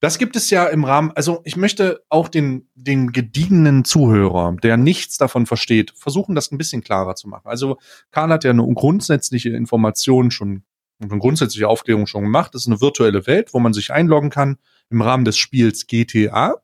[0.00, 4.76] Das gibt es ja im Rahmen, also ich möchte auch den, den gediegenen Zuhörer, der
[4.76, 7.46] nichts davon versteht, versuchen, das ein bisschen klarer zu machen.
[7.46, 7.78] Also
[8.10, 10.64] Karl hat ja eine grundsätzliche Information schon,
[11.00, 12.52] eine grundsätzliche Aufklärung schon gemacht.
[12.52, 14.58] Das ist eine virtuelle Welt, wo man sich einloggen kann
[14.90, 16.61] im Rahmen des Spiels GTA.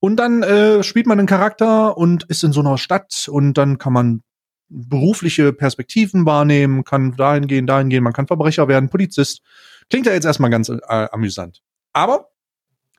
[0.00, 3.78] Und dann äh, spielt man einen Charakter und ist in so einer Stadt und dann
[3.78, 4.22] kann man
[4.68, 9.42] berufliche Perspektiven wahrnehmen, kann dahin gehen, dahin gehen, man kann Verbrecher werden, Polizist.
[9.90, 11.62] Klingt ja jetzt erstmal ganz äh, amüsant.
[11.92, 12.30] Aber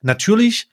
[0.01, 0.69] natürlich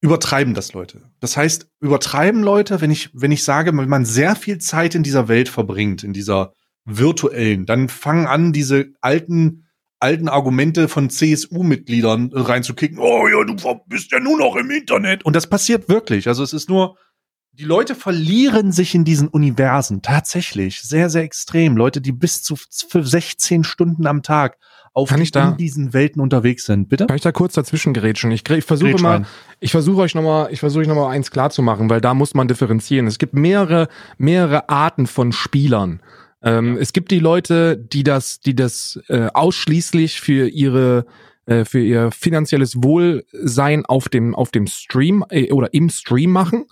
[0.00, 1.02] übertreiben das Leute.
[1.20, 5.02] Das heißt, übertreiben Leute, wenn ich, wenn ich sage, wenn man sehr viel Zeit in
[5.02, 6.52] dieser Welt verbringt, in dieser
[6.84, 9.66] virtuellen, dann fangen an, diese alten,
[10.00, 12.98] alten Argumente von CSU-Mitgliedern reinzukicken.
[12.98, 13.54] Oh ja, du
[13.86, 15.24] bist ja nur noch im Internet.
[15.24, 16.26] Und das passiert wirklich.
[16.28, 16.96] Also es ist nur,
[17.52, 20.02] die Leute verlieren sich in diesen Universen.
[20.02, 20.80] Tatsächlich.
[20.80, 21.76] Sehr, sehr extrem.
[21.76, 24.56] Leute, die bis zu für 16 Stunden am Tag
[24.92, 26.88] auf Kann ich da- in diesen Welten unterwegs sind.
[26.88, 27.06] Bitte?
[27.06, 28.32] Kann ich da kurz dazwischen gerätschen?
[28.32, 29.24] Ich, ich versuche mal,
[29.60, 32.34] ich versuche euch nochmal, ich versuche euch nochmal eins klar zu machen, weil da muss
[32.34, 33.06] man differenzieren.
[33.06, 33.88] Es gibt mehrere,
[34.18, 36.00] mehrere Arten von Spielern.
[36.42, 41.06] Ähm, Es gibt die Leute, die das, die das äh, ausschließlich für ihre
[41.46, 46.66] äh, für ihr finanzielles Wohlsein auf dem auf dem Stream äh, oder im Stream machen.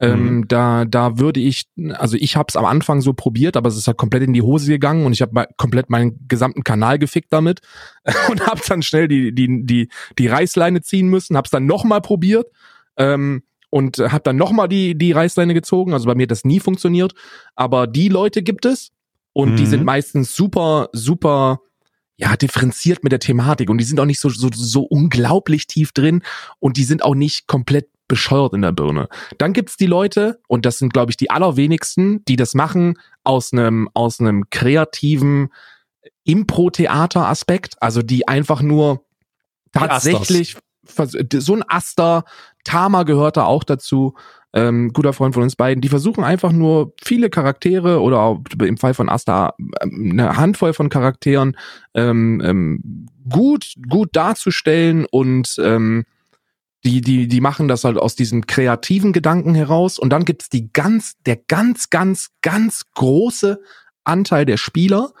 [0.00, 3.76] Ähm, da, da würde ich, also ich habe es am Anfang so probiert, aber es
[3.76, 7.32] ist halt komplett in die Hose gegangen und ich habe komplett meinen gesamten Kanal gefickt
[7.32, 7.60] damit
[8.28, 12.00] und habe dann schnell die, die, die, die Reißleine ziehen müssen, habe es dann nochmal
[12.00, 12.46] probiert
[12.96, 15.92] ähm, und habe dann nochmal die, die Reißleine gezogen.
[15.92, 17.14] Also bei mir hat das nie funktioniert,
[17.54, 18.90] aber die Leute gibt es
[19.34, 19.68] und die Mhm.
[19.68, 21.60] sind meistens super, super
[22.16, 23.68] ja, differenziert mit der Thematik.
[23.68, 26.22] Und die sind auch nicht so, so, so unglaublich tief drin.
[26.60, 29.08] Und die sind auch nicht komplett bescheuert in der Birne.
[29.38, 33.52] Dann gibt's die Leute, und das sind, glaube ich, die allerwenigsten, die das machen aus
[33.52, 35.48] einem, aus einem kreativen
[36.22, 39.04] Impro-Theater-Aspekt, also die einfach nur
[39.72, 40.56] tatsächlich
[41.38, 42.24] so ein Aster,
[42.62, 44.14] Tama gehört da auch dazu,
[44.54, 48.76] ähm, guter Freund von uns beiden, die versuchen einfach nur viele Charaktere oder auch im
[48.76, 51.56] Fall von Asta ähm, eine Handvoll von Charakteren
[51.94, 56.04] ähm, ähm, gut gut darzustellen und ähm,
[56.84, 59.98] die die die machen das halt aus diesem kreativen Gedanken heraus.
[59.98, 63.60] Und dann gibt's die ganz der ganz ganz ganz große
[64.04, 65.12] Anteil der Spieler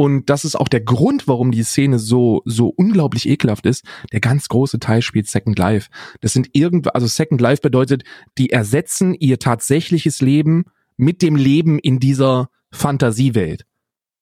[0.00, 3.84] und das ist auch der Grund, warum die Szene so so unglaublich ekelhaft ist.
[4.12, 5.90] Der ganz große Teil spielt Second Life.
[6.22, 8.04] Das sind irgendwo, also Second Life bedeutet,
[8.38, 10.64] die ersetzen ihr tatsächliches Leben
[10.96, 13.66] mit dem Leben in dieser Fantasiewelt.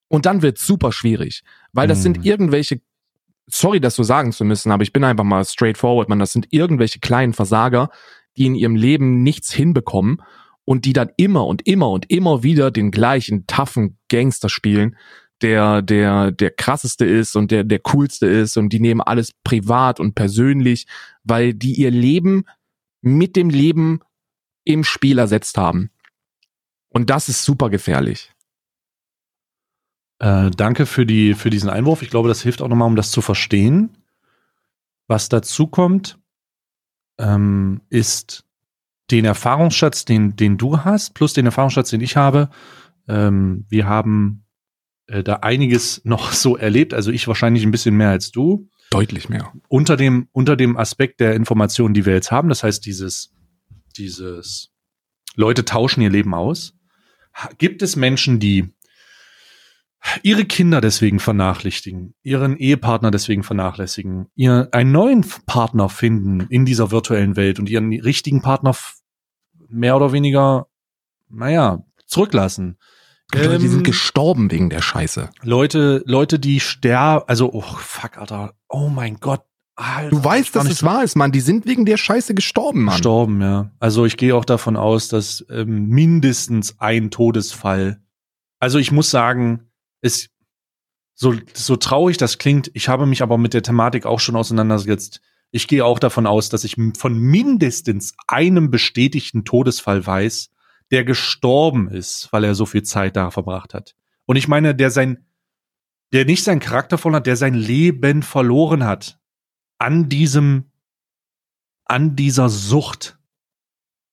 [0.09, 2.03] Und dann wird's super schwierig, weil das Mhm.
[2.03, 2.81] sind irgendwelche,
[3.47, 6.49] sorry, das so sagen zu müssen, aber ich bin einfach mal straightforward, man, das sind
[6.51, 7.89] irgendwelche kleinen Versager,
[8.37, 10.23] die in ihrem Leben nichts hinbekommen
[10.65, 14.97] und die dann immer und immer und immer wieder den gleichen taffen Gangster spielen,
[15.43, 20.01] der der der krasseste ist und der der coolste ist und die nehmen alles privat
[20.01, 20.87] und persönlich,
[21.25, 22.45] weil die ihr Leben
[23.01, 24.01] mit dem Leben
[24.65, 25.91] im Spiel ersetzt haben.
[26.89, 28.33] Und das ist super gefährlich.
[30.19, 32.03] Äh, danke für die für diesen Einwurf.
[32.03, 33.97] Ich glaube, das hilft auch nochmal, um das zu verstehen.
[35.07, 36.19] Was dazu kommt,
[37.19, 38.45] ähm, ist
[39.11, 42.51] den Erfahrungsschatz, den den du hast, plus den Erfahrungsschatz, den ich habe.
[43.07, 44.45] Ähm, wir haben
[45.09, 46.95] äh, da einiges noch so erlebt.
[46.95, 48.69] Also ich wahrscheinlich ein bisschen mehr als du.
[48.91, 49.53] Deutlich mehr.
[49.69, 53.35] Unter dem, unter dem Aspekt der Informationen, die wir jetzt haben, das heißt dieses,
[53.99, 54.71] dieses
[55.35, 56.75] Leute tauschen ihr Leben aus,
[57.59, 58.73] gibt es Menschen, die
[60.23, 66.91] ihre Kinder deswegen vernachlässigen, ihren Ehepartner deswegen vernachlässigen, ihr einen neuen Partner finden in dieser
[66.91, 68.75] virtuellen Welt und ihren richtigen Partner
[69.69, 70.69] mehr oder weniger,
[71.29, 72.79] naja, zurücklassen.
[73.35, 75.31] Ähm, die sind gestorben wegen der Scheiße.
[75.43, 78.55] Leute, Leute, die sterben, also, oh, fuck, Alter.
[78.69, 79.43] Oh mein Gott.
[79.77, 81.31] Alter, du weißt, dass es wahr ist, Mann.
[81.31, 82.95] Die sind wegen der Scheiße gestorben, Mann.
[82.95, 83.71] Gestorben, ja.
[83.79, 88.01] Also ich gehe auch davon aus, dass ähm, mindestens ein Todesfall.
[88.59, 89.71] Also ich muss sagen,
[90.01, 90.31] es
[91.15, 92.71] so so traurig das klingt.
[92.75, 95.21] Ich habe mich aber mit der Thematik auch schon auseinandergesetzt.
[95.51, 100.51] Ich gehe auch davon aus, dass ich von mindestens einem bestätigten Todesfall weiß,
[100.91, 103.95] der gestorben ist, weil er so viel Zeit da verbracht hat.
[104.27, 105.27] Und ich meine, der sein,
[106.13, 109.19] der nicht sein Charakter verloren hat, der sein Leben verloren hat
[109.79, 110.71] an diesem,
[111.85, 113.19] an dieser Sucht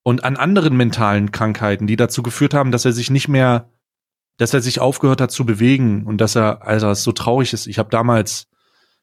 [0.02, 3.70] und an anderen mentalen Krankheiten, die dazu geführt haben, dass er sich nicht mehr,
[4.36, 7.66] dass er sich aufgehört hat zu bewegen und dass er, also es so traurig ist.
[7.66, 8.48] Ich habe damals,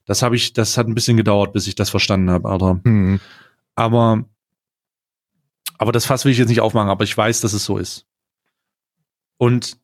[0.05, 2.80] das habe ich, das hat ein bisschen gedauert, bis ich das verstanden habe, Alter.
[2.84, 3.19] Mhm.
[3.76, 4.26] Aber
[5.84, 8.07] aber das Fass will ich jetzt nicht aufmachen, aber ich weiß, dass es so ist.
[9.36, 9.77] Und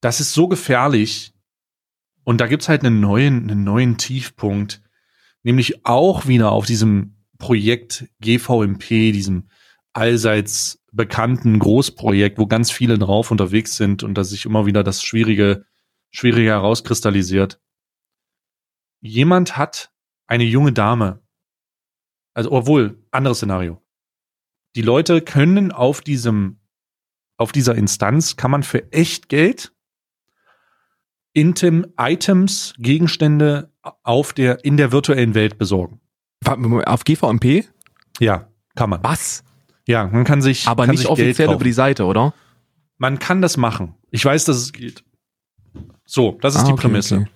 [0.00, 1.34] das ist so gefährlich.
[2.24, 4.80] Und da gibt's halt einen neuen, einen neuen Tiefpunkt,
[5.42, 9.50] nämlich auch wieder auf diesem Projekt GVMP, diesem
[9.92, 15.02] allseits bekannten Großprojekt, wo ganz viele drauf unterwegs sind und da sich immer wieder das
[15.02, 15.66] Schwierige,
[16.12, 17.60] Schwierige herauskristallisiert.
[19.02, 19.92] Jemand hat
[20.28, 21.20] eine junge Dame,
[22.32, 23.85] also obwohl, anderes Szenario
[24.76, 26.58] die Leute können auf diesem,
[27.38, 29.72] auf dieser Instanz kann man für echt Geld
[31.34, 33.70] Item, Items, Gegenstände
[34.02, 36.00] auf der, in der virtuellen Welt besorgen.
[36.44, 37.66] Auf GVMP?
[38.20, 39.02] Ja, kann man.
[39.02, 39.44] Was?
[39.86, 40.66] Ja, man kann sich.
[40.66, 42.32] Aber kann nicht sich offiziell über die Seite, oder?
[42.98, 43.94] Man kann das machen.
[44.10, 45.04] Ich weiß, dass es geht.
[46.06, 47.16] So, das ist ah, die okay, Prämisse.
[47.16, 47.30] Okay.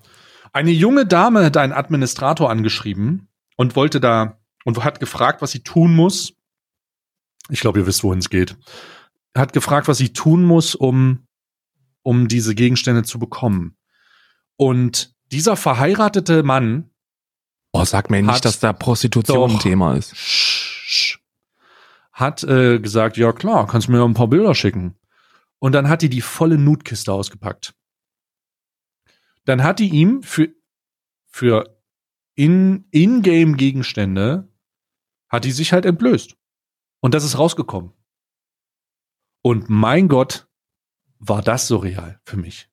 [0.52, 5.62] Eine junge Dame hat einen Administrator angeschrieben und wollte da und hat gefragt, was sie
[5.62, 6.34] tun muss,
[7.48, 8.56] ich glaube, ihr wisst, wohin es geht.
[9.36, 11.26] Hat gefragt, was sie tun muss, um,
[12.02, 13.76] um diese Gegenstände zu bekommen.
[14.56, 16.90] Und dieser verheiratete Mann.
[17.72, 20.14] Oh, sag mir nicht, dass da Prostitution ein Thema ist.
[22.12, 24.98] Hat äh, gesagt, ja klar, kannst mir ein paar Bilder schicken.
[25.60, 27.74] Und dann hat die die volle Nutkiste ausgepackt.
[29.44, 30.48] Dann hat die ihm für,
[31.26, 31.80] für
[32.34, 34.48] in, in-game Gegenstände,
[35.28, 36.36] hat die sich halt entblößt.
[37.00, 37.92] Und das ist rausgekommen.
[39.42, 40.50] Und mein Gott,
[41.20, 42.68] war das surreal für mich.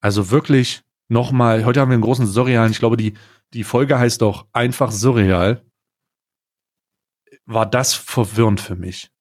[0.00, 3.14] Also wirklich nochmal, heute haben wir einen großen Surrealen, ich glaube, die,
[3.54, 5.64] die Folge heißt doch einfach surreal.
[7.46, 9.12] War das verwirrend für mich,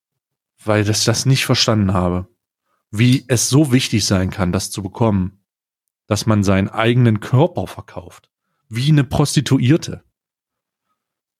[0.63, 2.27] weil ich das nicht verstanden habe.
[2.89, 5.45] Wie es so wichtig sein kann, das zu bekommen,
[6.07, 8.29] dass man seinen eigenen Körper verkauft.
[8.67, 10.03] Wie eine Prostituierte.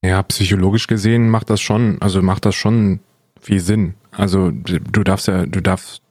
[0.04, 3.00] Ja, psychologisch gesehen macht das schon, also macht das schon
[3.40, 3.96] viel Sinn.
[4.12, 6.02] Also du darfst ja, du darfst,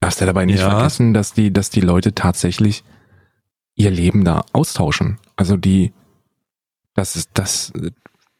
[0.00, 0.70] darfst ja dabei nicht ja.
[0.70, 2.84] vergessen, dass die, dass die Leute tatsächlich
[3.76, 5.18] ihr Leben da austauschen.
[5.36, 5.92] Also die,
[6.94, 7.72] das ist, das,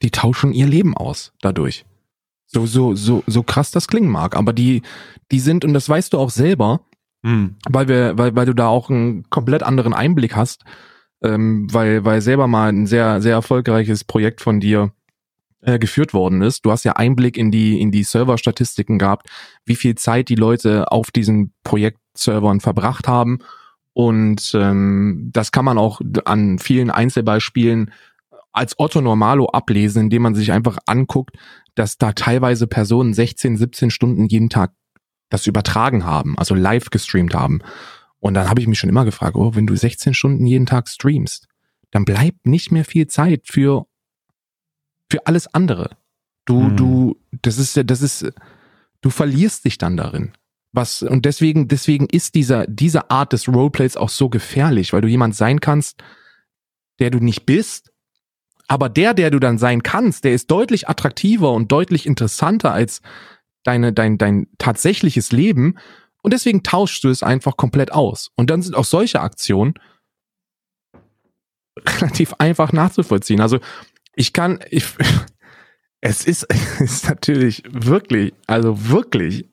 [0.03, 1.85] die tauschen ihr Leben aus dadurch.
[2.47, 4.37] So, so, so, so krass das klingen mag.
[4.37, 4.83] Aber die,
[5.31, 6.81] die sind, und das weißt du auch selber,
[7.23, 7.57] mhm.
[7.69, 10.65] weil wir, weil, weil du da auch einen komplett anderen Einblick hast,
[11.25, 14.93] ähm, weil, weil selber mal ein sehr, sehr erfolgreiches Projekt von dir
[15.63, 16.65] äh, geführt worden ist.
[16.65, 19.29] Du hast ja Einblick in die, in die Serverstatistiken gehabt,
[19.65, 23.39] wie viel Zeit die Leute auf diesen Projektservern verbracht haben.
[23.95, 27.93] Und ähm, das kann man auch an vielen Einzelbeispielen
[28.53, 31.37] als Otto Normalo ablesen, indem man sich einfach anguckt,
[31.75, 34.73] dass da teilweise Personen 16, 17 Stunden jeden Tag
[35.31, 37.61] das übertragen haben, also live gestreamt haben.
[38.25, 40.89] Und dann habe ich mich schon immer gefragt, oh, wenn du 16 Stunden jeden Tag
[40.89, 41.47] streamst,
[41.91, 43.87] dann bleibt nicht mehr viel Zeit für,
[45.11, 45.91] für alles andere.
[46.47, 46.77] Du, hm.
[46.77, 48.33] du, das ist ja, das ist,
[49.03, 50.33] du verlierst dich dann darin.
[50.73, 55.09] Was, und deswegen, deswegen ist dieser, diese Art des Roleplays auch so gefährlich, weil du
[55.09, 56.03] jemand sein kannst,
[57.01, 57.93] der du nicht bist,
[58.69, 63.03] aber der, der du dann sein kannst, der ist deutlich attraktiver und deutlich interessanter als
[63.65, 65.77] deine, dein, dein tatsächliches Leben.
[66.25, 68.31] Und deswegen tauschst du es einfach komplett aus.
[68.35, 69.75] Und dann sind auch solche Aktionen
[71.87, 73.43] relativ einfach nachzuvollziehen.
[73.43, 73.61] Also
[74.17, 74.87] ich kann, ich,
[76.01, 79.51] es ist, es ist natürlich wirklich, also wirklich.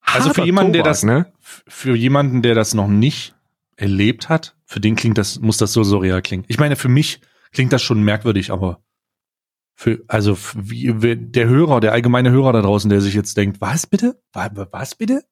[0.00, 1.32] Also für jemanden, Tobak, der das, ne?
[1.40, 3.36] für jemanden, der das noch nicht
[3.76, 6.44] erlebt hat, für den klingt das, muss das so surreal klingen.
[6.48, 7.20] Ich meine, für mich
[7.52, 8.82] klingt das schon merkwürdig, aber
[9.76, 13.86] für, also wie, der Hörer, der allgemeine Hörer da draußen, der sich jetzt denkt, was
[13.86, 14.20] bitte?
[14.32, 15.22] Was, was bitte?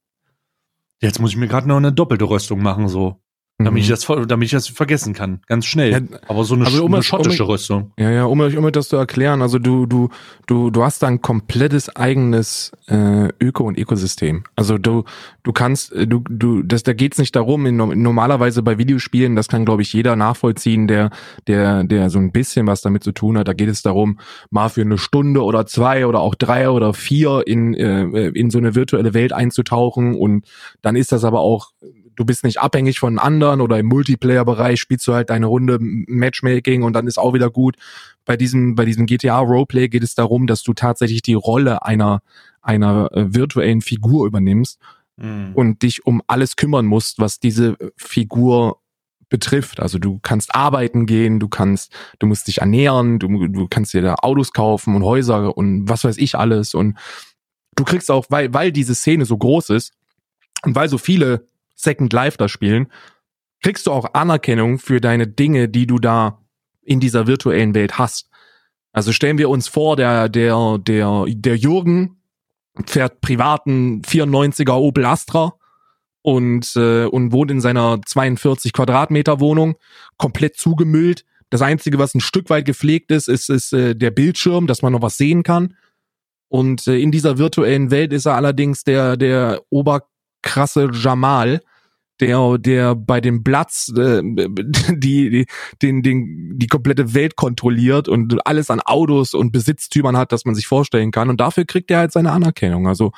[1.00, 3.22] Jetzt muss ich mir gerade noch eine doppelte Röstung machen, so.
[3.60, 3.94] Damit ich mhm.
[3.94, 5.90] das, damit ich das vergessen kann, ganz schnell.
[5.90, 7.92] Ja, Aber so eine, also um, eine schottische um, Rüstung.
[7.98, 10.10] Ja, ja, um, um das zu erklären, also du, du,
[10.46, 14.44] du, du hast da ein komplettes eigenes äh, Öko- und Ökosystem.
[14.54, 15.02] Also du,
[15.42, 19.48] du kannst, äh, du, du, das, da geht's nicht darum, in, normalerweise bei Videospielen, das
[19.48, 21.10] kann, glaube ich, jeder nachvollziehen, der,
[21.48, 23.48] der, der so ein bisschen was damit zu tun hat.
[23.48, 27.42] Da geht es darum, mal für eine Stunde oder zwei oder auch drei oder vier
[27.44, 30.44] in, äh, in so eine virtuelle Welt einzutauchen und
[30.80, 31.72] dann ist das aber auch
[32.18, 36.82] du bist nicht abhängig von anderen oder im Multiplayer-Bereich spielst du halt deine Runde Matchmaking
[36.82, 37.76] und dann ist auch wieder gut.
[38.24, 42.20] Bei diesem, bei diesem GTA Roleplay geht es darum, dass du tatsächlich die Rolle einer,
[42.60, 44.80] einer äh, virtuellen Figur übernimmst
[45.16, 45.52] mhm.
[45.54, 48.80] und dich um alles kümmern musst, was diese Figur
[49.28, 49.78] betrifft.
[49.78, 54.02] Also du kannst arbeiten gehen, du kannst, du musst dich ernähren, du, du kannst dir
[54.02, 56.98] da Autos kaufen und Häuser und was weiß ich alles und
[57.76, 59.92] du kriegst auch, weil, weil diese Szene so groß ist
[60.64, 61.47] und weil so viele
[61.78, 62.90] Second Life da spielen,
[63.62, 66.42] kriegst du auch Anerkennung für deine Dinge, die du da
[66.82, 68.28] in dieser virtuellen Welt hast.
[68.92, 72.16] Also stellen wir uns vor, der, der, der, der Jürgen
[72.86, 75.54] fährt privaten 94er Opel Astra
[76.22, 79.76] und, äh, und wohnt in seiner 42 Quadratmeter Wohnung,
[80.16, 81.24] komplett zugemüllt.
[81.50, 84.92] Das Einzige, was ein Stück weit gepflegt ist, ist, ist äh, der Bildschirm, dass man
[84.92, 85.76] noch was sehen kann.
[86.48, 90.08] Und äh, in dieser virtuellen Welt ist er allerdings der, der Ober
[90.48, 91.60] krasse Jamal,
[92.20, 95.46] der, der bei dem Platz äh, die, die,
[95.82, 100.54] den, den, die komplette Welt kontrolliert und alles an Autos und Besitztümern hat, das man
[100.54, 101.28] sich vorstellen kann.
[101.28, 102.88] Und dafür kriegt er halt seine Anerkennung.
[102.88, 103.12] Also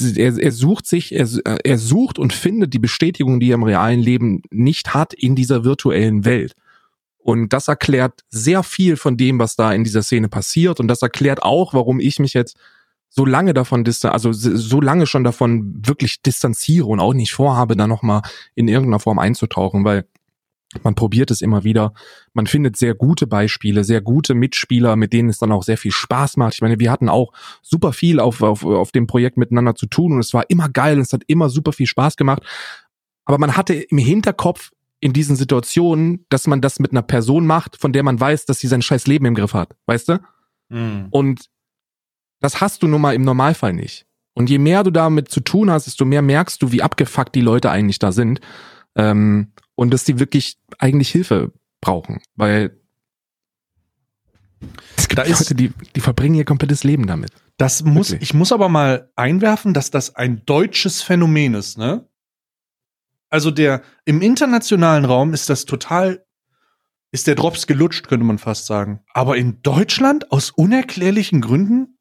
[0.00, 4.00] er, er sucht sich, er, er sucht und findet die Bestätigung, die er im realen
[4.00, 6.54] Leben nicht hat, in dieser virtuellen Welt.
[7.18, 10.80] Und das erklärt sehr viel von dem, was da in dieser Szene passiert.
[10.80, 12.56] Und das erklärt auch, warum ich mich jetzt
[13.16, 17.76] so lange davon distan also so lange schon davon wirklich distanziere und auch nicht vorhabe,
[17.76, 18.22] da nochmal
[18.56, 20.04] in irgendeiner Form einzutauchen, weil
[20.82, 21.92] man probiert es immer wieder.
[22.32, 25.92] Man findet sehr gute Beispiele, sehr gute Mitspieler, mit denen es dann auch sehr viel
[25.92, 26.54] Spaß macht.
[26.54, 30.14] Ich meine, wir hatten auch super viel auf, auf, auf dem Projekt miteinander zu tun
[30.14, 32.42] und es war immer geil und es hat immer super viel Spaß gemacht.
[33.24, 37.76] Aber man hatte im Hinterkopf in diesen Situationen, dass man das mit einer Person macht,
[37.76, 39.76] von der man weiß, dass sie sein scheiß Leben im Griff hat.
[39.86, 40.18] Weißt du?
[40.68, 41.06] Mhm.
[41.10, 41.48] Und
[42.44, 44.06] das hast du nun mal im Normalfall nicht.
[44.34, 47.40] Und je mehr du damit zu tun hast, desto mehr merkst du, wie abgefuckt die
[47.40, 48.40] Leute eigentlich da sind.
[48.96, 52.20] Ähm, und dass die wirklich eigentlich Hilfe brauchen.
[52.36, 52.78] Weil
[54.96, 57.32] es gibt da ist, Leute, die, die verbringen ihr komplettes Leben damit.
[57.56, 58.30] Das muss, wirklich.
[58.30, 62.08] ich muss aber mal einwerfen, dass das ein deutsches Phänomen ist, ne?
[63.30, 66.24] Also der, im internationalen Raum ist das total,
[67.10, 69.00] ist der Drops gelutscht, könnte man fast sagen.
[69.12, 71.93] Aber in Deutschland aus unerklärlichen Gründen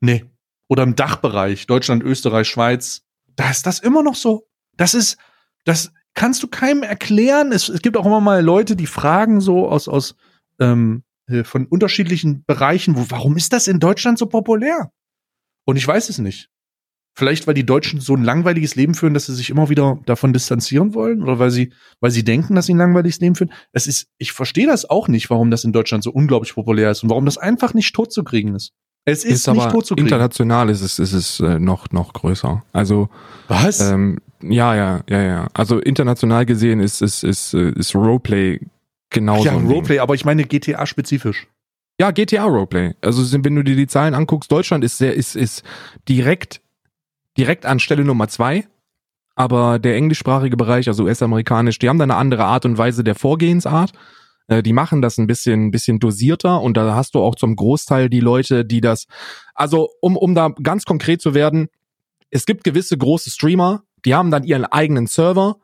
[0.00, 0.24] Nee.
[0.68, 3.02] Oder im Dachbereich, Deutschland, Österreich, Schweiz,
[3.36, 4.46] da ist das immer noch so.
[4.76, 5.18] Das ist,
[5.64, 7.52] das kannst du keinem erklären.
[7.52, 10.16] Es, es gibt auch immer mal Leute, die fragen so aus, aus
[10.60, 14.90] ähm, äh, von unterschiedlichen Bereichen, wo, warum ist das in Deutschland so populär?
[15.64, 16.50] Und ich weiß es nicht.
[17.16, 20.32] Vielleicht, weil die Deutschen so ein langweiliges Leben führen, dass sie sich immer wieder davon
[20.32, 23.52] distanzieren wollen oder weil sie, weil sie denken, dass sie ein langweiliges Leben führen.
[23.72, 27.04] Es ist, ich verstehe das auch nicht, warum das in Deutschland so unglaublich populär ist
[27.04, 28.72] und warum das einfach nicht tot zu kriegen ist.
[29.04, 30.06] Es ist, ist nicht tot zu kriegen.
[30.06, 32.62] International ist es, ist es äh, noch, noch größer.
[32.72, 33.08] Also.
[33.48, 33.80] Was?
[33.80, 35.48] Ähm, ja, ja, ja, ja.
[35.52, 38.60] Also international gesehen ist, ist, ist, äh, ist Roleplay
[39.10, 39.44] genauso.
[39.44, 41.46] Ja, Roleplay, aber ich meine GTA spezifisch.
[42.00, 42.94] Ja, GTA Roleplay.
[43.02, 45.62] Also wenn du dir die Zahlen anguckst, Deutschland ist sehr, ist, ist
[46.08, 46.60] direkt,
[47.36, 48.66] direkt an Stelle Nummer zwei.
[49.36, 53.14] Aber der englischsprachige Bereich, also US-amerikanisch, die haben da eine andere Art und Weise der
[53.14, 53.92] Vorgehensart.
[54.48, 58.08] Äh, die machen das ein bisschen, bisschen dosierter und da hast du auch zum Großteil
[58.08, 59.06] die Leute, die das,
[59.54, 61.68] also um, um da ganz konkret zu werden,
[62.30, 65.56] es gibt gewisse große Streamer, die haben dann ihren eigenen Server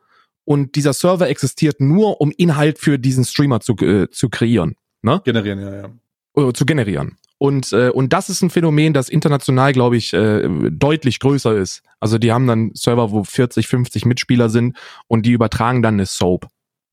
[0.45, 4.75] und dieser Server existiert nur, um Inhalt für diesen Streamer zu, äh, zu kreieren.
[5.01, 5.21] Ne?
[5.23, 6.49] Generieren, ja, ja.
[6.49, 7.17] Äh, zu generieren.
[7.37, 11.81] Und, äh, und das ist ein Phänomen, das international, glaube ich, äh, deutlich größer ist.
[11.99, 14.77] Also die haben dann Server, wo 40, 50 Mitspieler sind
[15.07, 16.47] und die übertragen dann eine Soap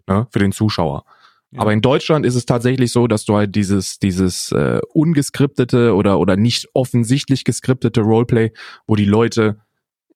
[0.06, 1.04] ne, für den Zuschauer.
[1.50, 1.62] Ja.
[1.62, 6.18] Aber in Deutschland ist es tatsächlich so, dass du halt dieses, dieses äh, ungeskriptete oder,
[6.18, 8.52] oder nicht offensichtlich geskriptete Roleplay,
[8.86, 9.58] wo die Leute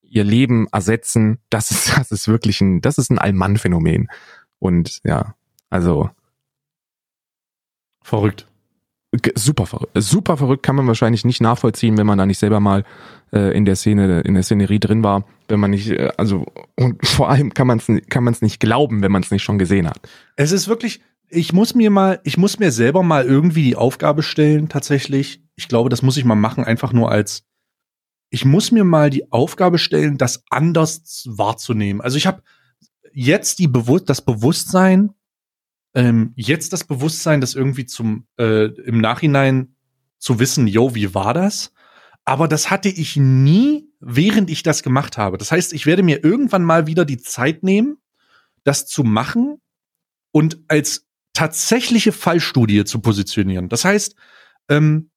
[0.03, 4.09] ihr Leben ersetzen, das ist, das ist wirklich ein, das ist ein Allmann-Phänomen.
[4.59, 5.35] Und ja,
[5.69, 6.09] also.
[8.03, 8.47] Verrückt.
[9.35, 9.91] Super verrückt.
[9.95, 12.83] Super verrückt kann man wahrscheinlich nicht nachvollziehen, wenn man da nicht selber mal
[13.31, 17.05] äh, in der Szene, in der Szenerie drin war, wenn man nicht, äh, also und
[17.07, 19.59] vor allem kann man es kann man es nicht glauben, wenn man es nicht schon
[19.59, 19.99] gesehen hat.
[20.35, 21.01] Es ist wirklich,
[21.33, 25.41] ich muss mir mal, ich muss mir selber mal irgendwie die Aufgabe stellen, tatsächlich.
[25.55, 27.45] Ich glaube, das muss ich mal machen, einfach nur als,
[28.29, 32.01] ich muss mir mal die Aufgabe stellen, das anders wahrzunehmen.
[32.01, 32.41] Also ich habe
[33.13, 35.13] jetzt die Bewusst das Bewusstsein,
[35.93, 39.75] ähm, jetzt das Bewusstsein, das irgendwie zum äh, im Nachhinein
[40.17, 41.73] zu wissen, yo, wie war das?
[42.25, 45.37] Aber das hatte ich nie, während ich das gemacht habe.
[45.37, 47.97] Das heißt, ich werde mir irgendwann mal wieder die Zeit nehmen,
[48.63, 49.59] das zu machen
[50.31, 53.69] und als tatsächliche Fallstudie zu positionieren.
[53.69, 54.15] Das heißt,
[54.69, 55.09] ähm,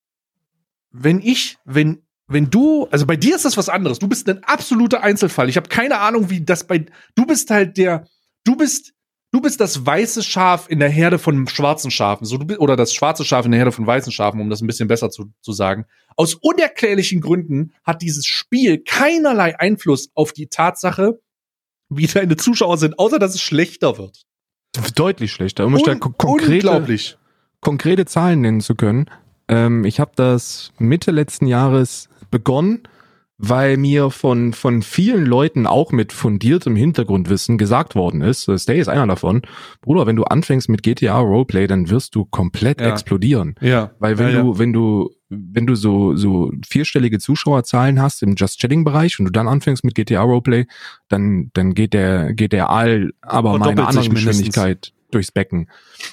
[0.90, 4.00] wenn ich, wenn wenn du, also bei dir ist das was anderes.
[4.00, 5.48] Du bist ein absoluter Einzelfall.
[5.48, 6.84] Ich habe keine Ahnung, wie das bei.
[7.14, 8.08] Du bist halt der.
[8.42, 8.96] Du bist
[9.32, 12.74] du bist das weiße Schaf in der Herde von schwarzen Schafen, so du bist, oder
[12.74, 15.26] das schwarze Schaf in der Herde von weißen Schafen, um das ein bisschen besser zu,
[15.42, 15.84] zu sagen.
[16.16, 21.20] Aus unerklärlichen Gründen hat dieses Spiel keinerlei Einfluss auf die Tatsache,
[21.90, 24.22] wie deine Zuschauer sind, außer dass es schlechter wird.
[24.94, 25.66] Deutlich schlechter.
[25.66, 26.98] Um Un da konkrete,
[27.60, 29.06] konkrete Zahlen nennen zu können.
[29.48, 32.82] Ähm, ich habe das Mitte letzten Jahres begonnen
[33.38, 38.78] weil mir von, von vielen Leuten auch mit fundiertem Hintergrundwissen gesagt worden ist, äh, Stay
[38.78, 39.42] ist einer davon,
[39.82, 42.88] Bruder, wenn du anfängst mit GTA Roleplay, dann wirst du komplett ja.
[42.88, 43.54] explodieren.
[43.60, 43.90] Ja.
[43.98, 48.60] Weil wenn ja, du, wenn du, wenn du so, so vierstellige Zuschauerzahlen hast im Just
[48.60, 50.66] Chatting Bereich und du dann anfängst mit GTA Roleplay,
[51.08, 55.68] dann, dann geht der, geht der All, aber meine andere Geschwindigkeit durchs Becken.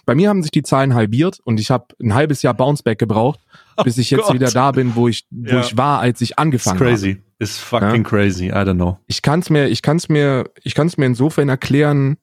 [0.06, 3.39] Bei mir haben sich die Zahlen halbiert und ich habe ein halbes Jahr Bounceback gebraucht,
[3.78, 4.34] oh bis ich jetzt Gott.
[4.34, 5.60] wieder da bin, wo ich, wo ja.
[5.60, 6.89] ich war, als ich angefangen habe.
[6.89, 7.22] crazy.
[7.39, 8.10] Ist fucking ja?
[8.10, 8.47] crazy.
[8.47, 8.97] I don't know.
[9.08, 12.18] Ich kann es mir, ich kann es mir, ich kann es mir insofern erklären,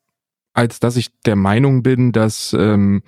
[0.55, 3.03] als dass ich der Meinung bin, dass ähm,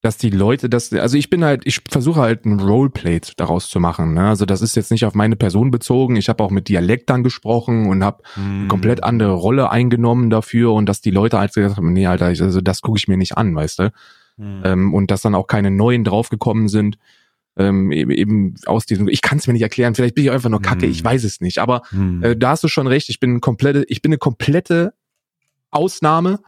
[0.00, 3.80] dass die Leute das, also ich bin halt, ich versuche halt ein Roleplay daraus zu
[3.80, 4.14] machen.
[4.14, 4.28] Ne?
[4.28, 6.14] Also das ist jetzt nicht auf meine Person bezogen.
[6.14, 8.40] Ich habe auch mit Dialektern gesprochen und habe mm.
[8.40, 12.26] eine komplett andere Rolle eingenommen dafür und dass die Leute halt gesagt haben, nee, Alter,
[12.26, 13.92] also das gucke ich mir nicht an, weißt du?
[14.36, 14.62] Mm.
[14.64, 16.96] Ähm, und dass dann auch keine neuen draufgekommen sind.
[17.56, 20.48] Ähm, eben, eben aus diesem, ich kann es mir nicht erklären, vielleicht bin ich einfach
[20.48, 20.90] nur kacke, mm.
[20.90, 21.58] ich weiß es nicht.
[21.58, 22.22] Aber mm.
[22.22, 24.94] äh, da hast du schon recht, ich bin komplette, ich bin eine komplette
[25.72, 26.38] Ausnahme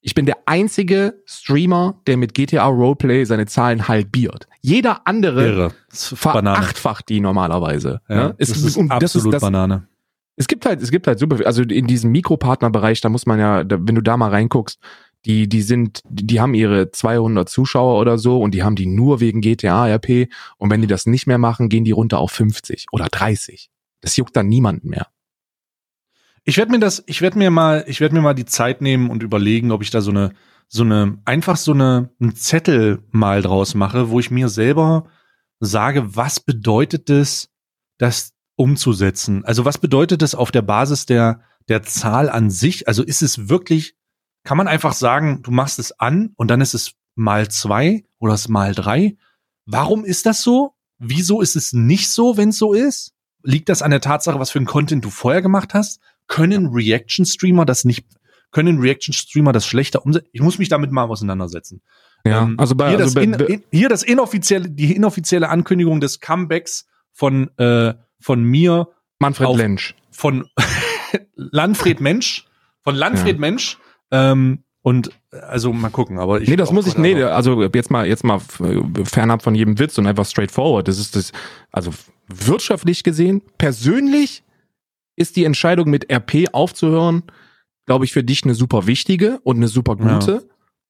[0.00, 4.46] ich bin der einzige Streamer, der mit GTA Roleplay seine Zahlen halbiert.
[4.60, 8.00] Jeder andere verachtfacht die normalerweise.
[8.08, 8.34] Ja, ne?
[8.38, 9.88] es, das ist und absolut das ist das, Banane.
[10.36, 13.64] Es gibt halt, es gibt halt super, also in diesem Mikropartnerbereich, da muss man ja,
[13.64, 14.78] da, wenn du da mal reinguckst,
[15.24, 19.18] die, die sind, die haben ihre 200 Zuschauer oder so und die haben die nur
[19.18, 20.28] wegen GTA RP
[20.58, 23.68] und wenn die das nicht mehr machen, gehen die runter auf 50 oder 30.
[24.00, 25.08] Das juckt dann niemanden mehr.
[26.48, 29.10] Ich werde mir das, ich werde mir mal, ich werde mir mal die Zeit nehmen
[29.10, 30.32] und überlegen, ob ich da so eine,
[30.66, 35.10] so eine, einfach so eine, einen Zettel mal draus mache, wo ich mir selber
[35.60, 37.50] sage, was bedeutet es,
[37.98, 39.44] das umzusetzen?
[39.44, 42.88] Also was bedeutet es auf der Basis der, der Zahl an sich?
[42.88, 43.94] Also ist es wirklich,
[44.42, 48.32] kann man einfach sagen, du machst es an und dann ist es mal zwei oder
[48.32, 49.18] es mal drei?
[49.66, 50.72] Warum ist das so?
[50.96, 53.12] Wieso ist es nicht so, wenn es so ist?
[53.42, 56.00] Liegt das an der Tatsache, was für ein Content du vorher gemacht hast?
[56.28, 58.06] Können Reaction-Streamer das nicht,
[58.52, 60.28] können Reaction-Streamer das schlechter umsetzen?
[60.32, 61.82] Ich muss mich damit mal auseinandersetzen.
[62.24, 66.00] Ja, ähm, also bei, hier, also das in, in, hier das inoffizielle, die inoffizielle Ankündigung
[66.00, 68.88] des Comebacks von, äh, von mir.
[69.18, 69.94] Manfred auf, Lensch.
[70.10, 70.46] Von
[71.34, 72.46] Landfried Mensch.
[72.82, 73.40] Von Landfried ja.
[73.40, 73.78] Mensch.
[74.10, 76.48] Ähm, und also mal gucken, aber ich.
[76.48, 78.40] Nee, das muss ich, nee, also jetzt mal, jetzt mal
[79.04, 80.88] fernab von jedem Witz und einfach straightforward.
[80.88, 81.32] Das ist das,
[81.72, 81.92] also
[82.28, 84.42] wirtschaftlich gesehen, persönlich
[85.18, 87.24] ist die Entscheidung mit RP aufzuhören,
[87.86, 90.32] glaube ich, für dich eine super wichtige und eine super gute.
[90.32, 90.40] Ja.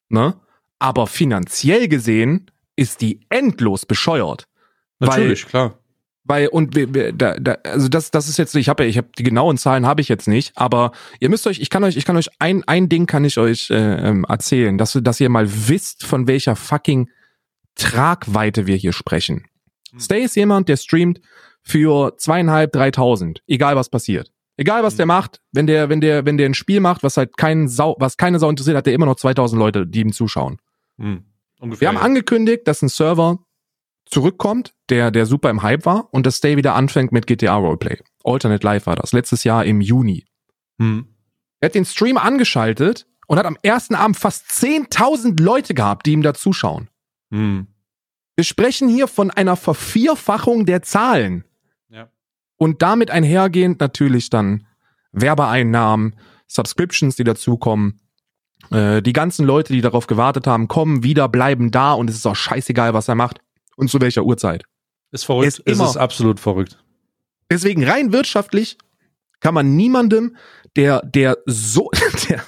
[0.09, 0.35] Ne?
[0.79, 4.47] Aber finanziell gesehen ist die endlos bescheuert.
[4.99, 5.79] Natürlich, weil, klar.
[6.23, 6.77] Weil, und
[7.15, 10.01] da, da, also das, das ist jetzt, ich habe ich habe die genauen Zahlen habe
[10.01, 12.87] ich jetzt nicht, aber ihr müsst euch, ich kann euch, ich kann euch ein, ein
[12.87, 17.09] Ding kann ich euch äh, ähm, erzählen, dass, dass ihr mal wisst, von welcher fucking
[17.75, 19.45] Tragweite wir hier sprechen.
[19.91, 19.99] Hm.
[19.99, 21.19] Stay ist jemand, der streamt
[21.61, 24.31] für zweieinhalb, dreitausend, egal was passiert.
[24.57, 24.97] Egal was mhm.
[24.97, 27.95] der macht, wenn der, wenn der, wenn der ein Spiel macht, was halt keinen Sau,
[27.99, 30.57] was keine Sau interessiert, hat der immer noch 2000 Leute, die ihm zuschauen.
[30.97, 31.23] Mhm.
[31.61, 32.01] Ungefähr, wir haben ja.
[32.01, 33.39] angekündigt, dass ein Server
[34.05, 37.99] zurückkommt, der, der super im Hype war und das Day wieder anfängt mit GTA Roleplay.
[38.23, 40.25] Alternate Life war das, letztes Jahr im Juni.
[40.79, 41.07] Hm.
[41.61, 46.13] Er hat den Stream angeschaltet und hat am ersten Abend fast 10.000 Leute gehabt, die
[46.13, 46.89] ihm da zuschauen.
[47.31, 47.67] Hm.
[48.35, 51.43] Wir sprechen hier von einer Vervierfachung der Zahlen.
[52.59, 54.67] Und damit einhergehend natürlich dann
[55.13, 58.01] Werbeeinnahmen, Subscriptions, die dazukommen.
[58.69, 62.25] Äh, die ganzen Leute, die darauf gewartet haben, kommen wieder, bleiben da und es ist
[62.27, 63.39] auch scheißegal, was er macht
[63.77, 64.65] und zu welcher Uhrzeit.
[65.11, 65.47] Ist verrückt.
[65.47, 66.83] Ist es ist absolut verrückt.
[67.49, 68.77] Deswegen rein wirtschaftlich
[69.39, 70.35] kann man niemandem,
[70.75, 71.89] der, der so,
[72.29, 72.43] der,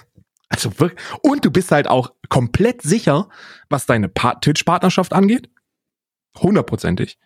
[0.50, 3.30] also wirklich, und du bist halt auch komplett sicher,
[3.70, 5.50] was deine Twitch-Partnerschaft angeht.
[6.38, 7.18] Hundertprozentig.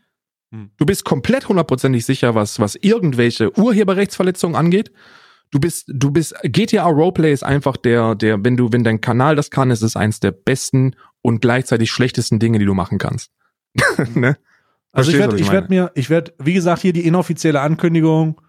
[0.55, 0.71] Hm.
[0.77, 4.91] Du bist komplett hundertprozentig sicher, was, was irgendwelche Urheberrechtsverletzungen angeht.
[5.51, 9.35] Du bist, du bist, GTA Roleplay ist einfach der, der, wenn du, wenn dein Kanal
[9.35, 13.31] das kann, ist es eins der besten und gleichzeitig schlechtesten Dinge, die du machen kannst.
[14.15, 14.37] ne?
[14.91, 18.39] Also ich werde, ich werde mir, ich werde, wie gesagt, hier die inoffizielle Ankündigung.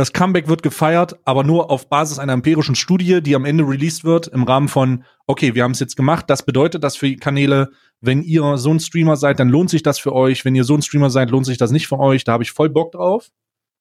[0.00, 4.02] Das Comeback wird gefeiert, aber nur auf Basis einer empirischen Studie, die am Ende released
[4.02, 6.30] wird im Rahmen von, okay, wir haben es jetzt gemacht.
[6.30, 7.68] Das bedeutet das für Kanäle,
[8.00, 10.46] wenn ihr so ein Streamer seid, dann lohnt sich das für euch.
[10.46, 12.24] Wenn ihr so ein Streamer seid, lohnt sich das nicht für euch.
[12.24, 13.28] Da habe ich voll Bock drauf.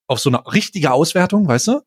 [0.08, 1.82] Auf so eine richtige Auswertung, weißt du?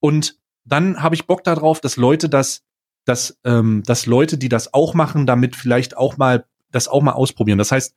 [0.00, 2.62] Und dann habe ich Bock darauf, dass Leute das,
[3.04, 7.12] dass, ähm, dass Leute, die das auch machen, damit vielleicht auch mal das auch mal
[7.12, 7.58] ausprobieren.
[7.58, 7.94] Das heißt,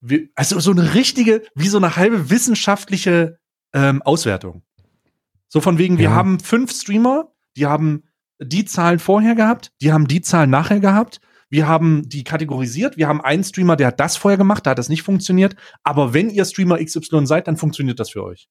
[0.00, 3.41] wir, also so eine richtige, wie so eine halbe wissenschaftliche
[3.74, 4.62] ähm, Auswertung.
[5.48, 6.14] So von wegen, wir ja.
[6.14, 8.04] haben fünf Streamer, die haben
[8.40, 11.20] die Zahlen vorher gehabt, die haben die Zahlen nachher gehabt.
[11.50, 12.96] Wir haben die kategorisiert.
[12.96, 15.54] Wir haben einen Streamer, der hat das vorher gemacht, da hat das nicht funktioniert.
[15.82, 18.48] Aber wenn ihr Streamer XY seid, dann funktioniert das für euch.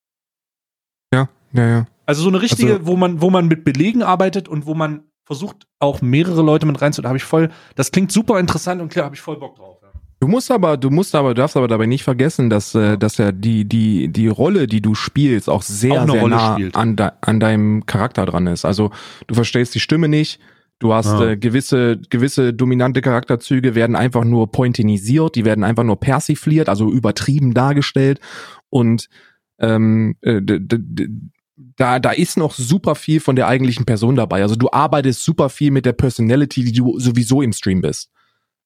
[1.11, 1.87] Ja, ja, ja.
[2.05, 5.05] Also so eine richtige, also, wo man, wo man mit Belegen arbeitet und wo man
[5.25, 7.03] versucht, auch mehrere Leute mit reinzuholen.
[7.03, 9.81] Da habe ich voll, das klingt super interessant und klar, habe ich voll Bock drauf.
[10.21, 13.17] Du musst aber, du musst aber, du darfst aber dabei nicht vergessen, dass, äh, dass
[13.17, 16.95] ja die, die, die Rolle, die du spielst, auch sehr, auch sehr Rolle nah an,
[16.95, 18.63] de, an deinem Charakter dran ist.
[18.63, 18.91] Also
[19.25, 20.39] du verstehst die Stimme nicht,
[20.77, 21.29] du hast ja.
[21.29, 26.91] äh, gewisse, gewisse dominante Charakterzüge werden einfach nur pointinisiert, die werden einfach nur persifliert, also
[26.91, 28.19] übertrieben dargestellt.
[28.69, 29.09] Und
[29.57, 30.39] ähm, äh,
[31.77, 34.43] da, da ist noch super viel von der eigentlichen Person dabei.
[34.43, 38.11] Also du arbeitest super viel mit der Personality, die du sowieso im Stream bist.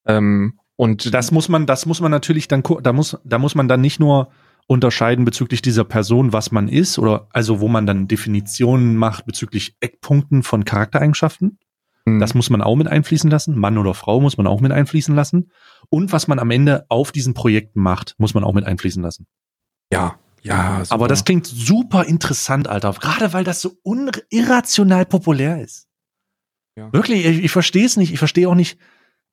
[0.06, 3.68] Ähm, und das muss man, das muss man natürlich dann, da muss, da muss man
[3.68, 4.30] dann nicht nur
[4.68, 9.76] unterscheiden bezüglich dieser Person, was man ist, oder also wo man dann Definitionen macht bezüglich
[9.80, 11.60] Eckpunkten von Charaktereigenschaften.
[12.06, 12.20] Mhm.
[12.20, 13.58] Das muss man auch mit einfließen lassen.
[13.58, 15.52] Mann oder Frau muss man auch mit einfließen lassen.
[15.90, 19.28] Und was man am Ende auf diesen Projekten macht, muss man auch mit einfließen lassen.
[19.92, 20.84] Ja, ja.
[20.84, 20.96] Super.
[20.96, 22.94] Aber das klingt super interessant, Alter.
[22.94, 23.78] Gerade weil das so
[24.30, 25.88] irrational populär ist.
[26.76, 26.92] Ja.
[26.92, 28.12] Wirklich, ich, ich verstehe es nicht.
[28.12, 28.78] Ich verstehe auch nicht,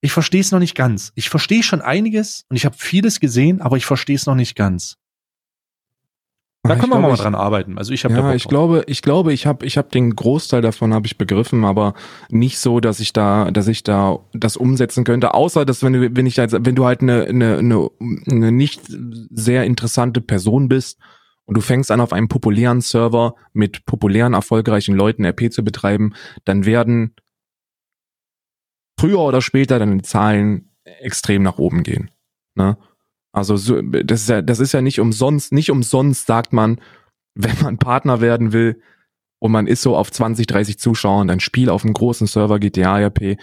[0.02, 1.12] ich verstehe es noch nicht ganz.
[1.14, 4.56] Ich verstehe schon einiges und ich habe vieles gesehen, aber ich verstehe es noch nicht
[4.56, 4.98] ganz.
[6.64, 7.76] Da können wir mal ich, dran arbeiten.
[7.76, 10.94] Also ich habe ja, ich glaube, ich glaube, ich habe, ich habe den Großteil davon
[10.94, 11.94] habe ich begriffen, aber
[12.30, 15.34] nicht so, dass ich da, dass ich da das umsetzen könnte.
[15.34, 17.90] Außer, dass wenn du, wenn ich als, wenn du halt eine, eine, eine,
[18.30, 18.82] eine nicht
[19.30, 21.00] sehr interessante Person bist
[21.46, 26.14] und du fängst an auf einem populären Server mit populären erfolgreichen Leuten RP zu betreiben,
[26.44, 27.14] dann werden
[28.98, 32.10] früher oder später dann die Zahlen extrem nach oben gehen.
[32.54, 32.76] Ne?
[33.32, 36.80] Also so, das ist ja, das ist ja nicht umsonst, nicht umsonst sagt man,
[37.34, 38.82] wenn man Partner werden will
[39.38, 42.58] und man ist so auf 20, 30 Zuschauer und ein Spiel auf einem großen Server
[42.58, 43.38] GTA RP,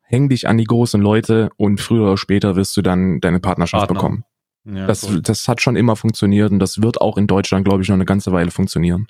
[0.00, 3.86] häng dich an die großen Leute und früher oder später wirst du dann deine Partnerschaft
[3.86, 3.94] Partner.
[3.94, 4.24] bekommen.
[4.64, 5.22] Ja, das, cool.
[5.22, 8.04] das hat schon immer funktioniert und das wird auch in Deutschland, glaube ich, noch eine
[8.04, 9.06] ganze Weile funktionieren.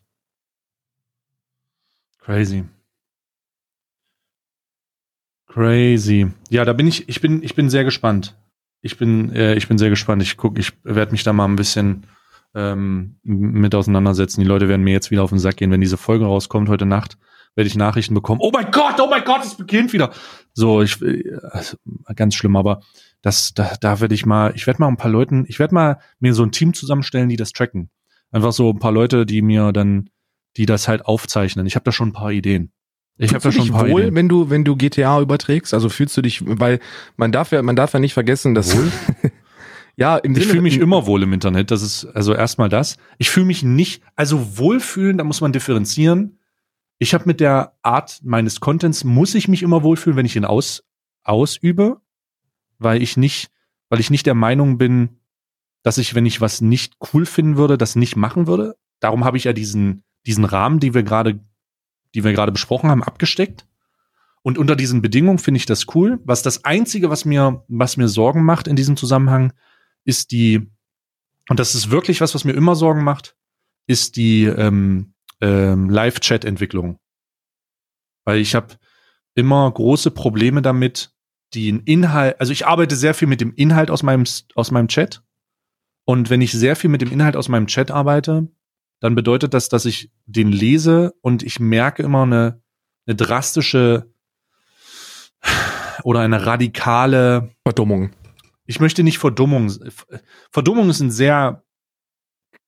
[2.20, 2.64] Crazy.
[5.52, 6.32] Crazy.
[6.48, 8.36] Ja, da bin ich, ich bin, ich bin sehr gespannt.
[8.80, 10.22] Ich bin, äh, ich bin sehr gespannt.
[10.22, 12.06] Ich guck, ich werde mich da mal ein bisschen
[12.54, 14.40] ähm, mit auseinandersetzen.
[14.40, 16.86] Die Leute werden mir jetzt wieder auf den Sack gehen, wenn diese Folge rauskommt heute
[16.86, 17.18] Nacht,
[17.54, 18.40] werde ich Nachrichten bekommen.
[18.42, 20.10] Oh mein Gott, oh mein Gott, es beginnt wieder.
[20.54, 21.38] So, ich, äh,
[22.16, 22.80] ganz schlimm, aber
[23.20, 25.98] das, da, da werde ich mal, ich werde mal ein paar Leuten, ich werde mal
[26.18, 27.90] mir so ein Team zusammenstellen, die das tracken.
[28.30, 30.08] Einfach so ein paar Leute, die mir dann,
[30.56, 31.66] die das halt aufzeichnen.
[31.66, 32.72] Ich habe da schon ein paar Ideen.
[33.18, 34.14] Ich habe ja schon wohl, Ideen.
[34.14, 36.80] wenn du wenn du GTA überträgst, also fühlst du dich, weil
[37.16, 38.76] man darf ja man darf ja nicht vergessen, dass
[39.96, 41.70] ja, im ich fühle mich immer wohl im Internet.
[41.70, 42.96] Das ist also erstmal das.
[43.18, 46.38] Ich fühle mich nicht, also wohlfühlen, da muss man differenzieren.
[46.98, 50.44] Ich habe mit der Art meines Contents muss ich mich immer wohlfühlen, wenn ich ihn
[50.44, 50.84] aus
[51.24, 52.00] ausübe,
[52.78, 53.50] weil ich nicht,
[53.88, 55.20] weil ich nicht der Meinung bin,
[55.82, 58.76] dass ich, wenn ich was nicht cool finden würde, das nicht machen würde.
[59.00, 61.40] Darum habe ich ja diesen diesen Rahmen, die wir gerade
[62.14, 63.66] die wir gerade besprochen haben, abgesteckt.
[64.42, 66.20] Und unter diesen Bedingungen finde ich das cool.
[66.24, 69.52] Was das Einzige, was mir, was mir Sorgen macht in diesem Zusammenhang,
[70.04, 70.70] ist die,
[71.48, 73.36] und das ist wirklich was, was mir immer Sorgen macht,
[73.86, 76.98] ist die ähm, ähm, Live-Chat-Entwicklung.
[78.24, 78.76] Weil ich habe
[79.34, 81.12] immer große Probleme damit,
[81.54, 85.22] den Inhalt, also ich arbeite sehr viel mit dem Inhalt aus meinem, aus meinem Chat.
[86.04, 88.48] Und wenn ich sehr viel mit dem Inhalt aus meinem Chat arbeite,
[89.02, 92.62] dann bedeutet das, dass ich den lese und ich merke immer eine,
[93.04, 94.14] eine drastische
[96.04, 98.12] oder eine radikale Verdummung.
[98.64, 99.72] Ich möchte nicht Verdummung.
[100.52, 101.64] Verdummung ist ein sehr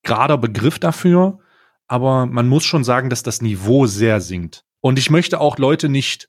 [0.03, 1.39] gerader Begriff dafür,
[1.87, 4.65] aber man muss schon sagen, dass das Niveau sehr sinkt.
[4.81, 6.27] Und ich möchte auch Leute nicht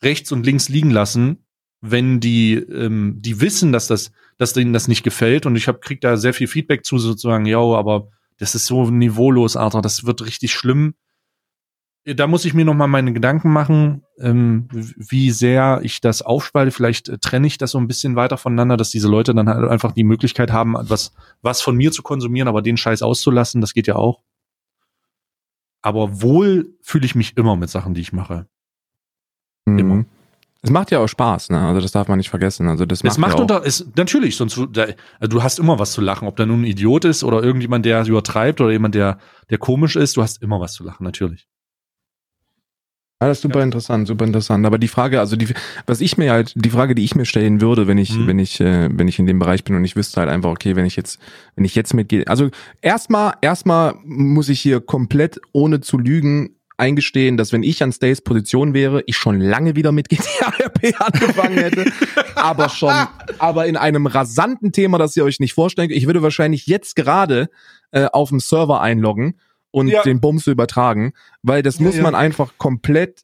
[0.00, 1.44] rechts und links liegen lassen,
[1.80, 5.44] wenn die, ähm, die wissen, dass das, dass denen das nicht gefällt.
[5.44, 8.10] Und ich hab, krieg da sehr viel Feedback zu, sozusagen, ja, aber
[8.40, 10.94] das ist so niveaulos, Alter, das wird richtig schlimm
[12.04, 16.70] da muss ich mir noch mal meine Gedanken machen, ähm, wie sehr ich das aufspalte.
[16.70, 19.68] Vielleicht äh, trenne ich das so ein bisschen weiter voneinander, dass diese Leute dann halt
[19.68, 21.12] einfach die Möglichkeit haben, was,
[21.42, 23.60] was von mir zu konsumieren, aber den Scheiß auszulassen.
[23.60, 24.22] Das geht ja auch.
[25.82, 28.46] Aber wohl fühle ich mich immer mit Sachen, die ich mache.
[29.66, 29.78] Mhm.
[29.78, 30.04] Immer.
[30.62, 31.58] Es macht ja auch Spaß, ne?
[31.58, 32.68] Also das darf man nicht vergessen.
[32.68, 34.88] Also das macht, es macht ja unter, es, natürlich, sonst da,
[35.18, 37.86] also du hast immer was zu lachen, ob da nun ein Idiot ist oder irgendjemand,
[37.86, 41.48] der übertreibt oder jemand, der, der komisch ist, du hast immer was zu lachen, natürlich.
[43.22, 43.64] Ja, das ist super ja.
[43.66, 44.64] interessant, super interessant.
[44.66, 45.48] Aber die Frage, also die,
[45.86, 48.26] was ich mir halt, die Frage, die ich mir stellen würde, wenn ich, mhm.
[48.26, 50.76] wenn ich, äh, wenn ich in dem Bereich bin und ich wüsste halt einfach, okay,
[50.76, 51.18] wenn ich jetzt,
[51.54, 52.48] wenn ich jetzt mitgehe, also
[52.80, 58.22] erstmal, erstmal muss ich hier komplett ohne zu lügen eingestehen, dass wenn ich an Stays
[58.22, 61.92] Position wäre, ich schon lange wieder mit GTA RP angefangen hätte,
[62.34, 62.94] aber schon,
[63.38, 65.98] aber in einem rasanten Thema, das ihr euch nicht vorstellen könnt.
[65.98, 67.50] Ich würde wahrscheinlich jetzt gerade
[67.92, 69.38] äh, auf dem Server einloggen
[69.70, 70.02] und ja.
[70.02, 71.12] den Bums übertragen,
[71.42, 73.22] weil das muss ja, man einfach komplett,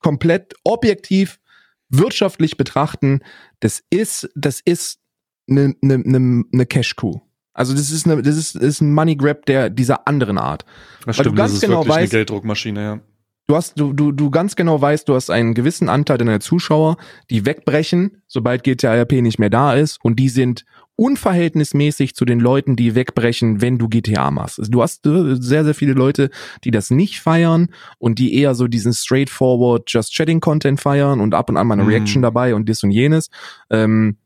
[0.00, 1.40] komplett objektiv
[1.88, 3.20] wirtschaftlich betrachten.
[3.60, 5.00] Das ist, das ist
[5.48, 7.25] eine, eine, eine, eine Cash-Coup.
[7.56, 10.64] Also das ist eine, das ist, ist ein Money Grab der dieser anderen Art.
[11.04, 13.00] Das stimmt, das ist genau wirklich weißt, eine Gelddruckmaschine, ja.
[13.48, 16.96] Du hast, du, du, du ganz genau weißt, du hast einen gewissen Anteil deiner Zuschauer,
[17.30, 20.64] die wegbrechen, sobald GTA RP nicht mehr da ist, und die sind
[20.96, 24.58] unverhältnismäßig zu den Leuten, die wegbrechen, wenn du GTA machst.
[24.58, 26.30] Also du hast sehr, sehr viele Leute,
[26.64, 31.34] die das nicht feiern und die eher so diesen straightforward Just Chatting Content feiern und
[31.34, 31.90] ab und an mal eine mhm.
[31.90, 33.30] Reaction dabei und dies und jenes.
[33.70, 34.16] Ähm,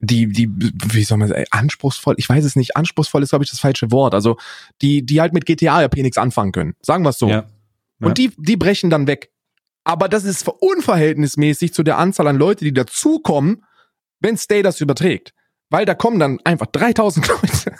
[0.00, 3.50] die, die, wie soll man sagen, anspruchsvoll, ich weiß es nicht, anspruchsvoll ist, glaube ich,
[3.50, 4.14] das falsche Wort.
[4.14, 4.36] Also,
[4.80, 6.74] die, die halt mit GTA RP nichts anfangen können.
[6.82, 7.28] Sagen wir es so.
[7.28, 7.46] Ja.
[8.00, 8.06] Ja.
[8.06, 9.30] Und die, die brechen dann weg.
[9.84, 13.64] Aber das ist unverhältnismäßig zu der Anzahl an Leute, die dazukommen,
[14.20, 15.34] wenn Stay das überträgt.
[15.70, 17.76] Weil da kommen dann einfach 3000 Leute,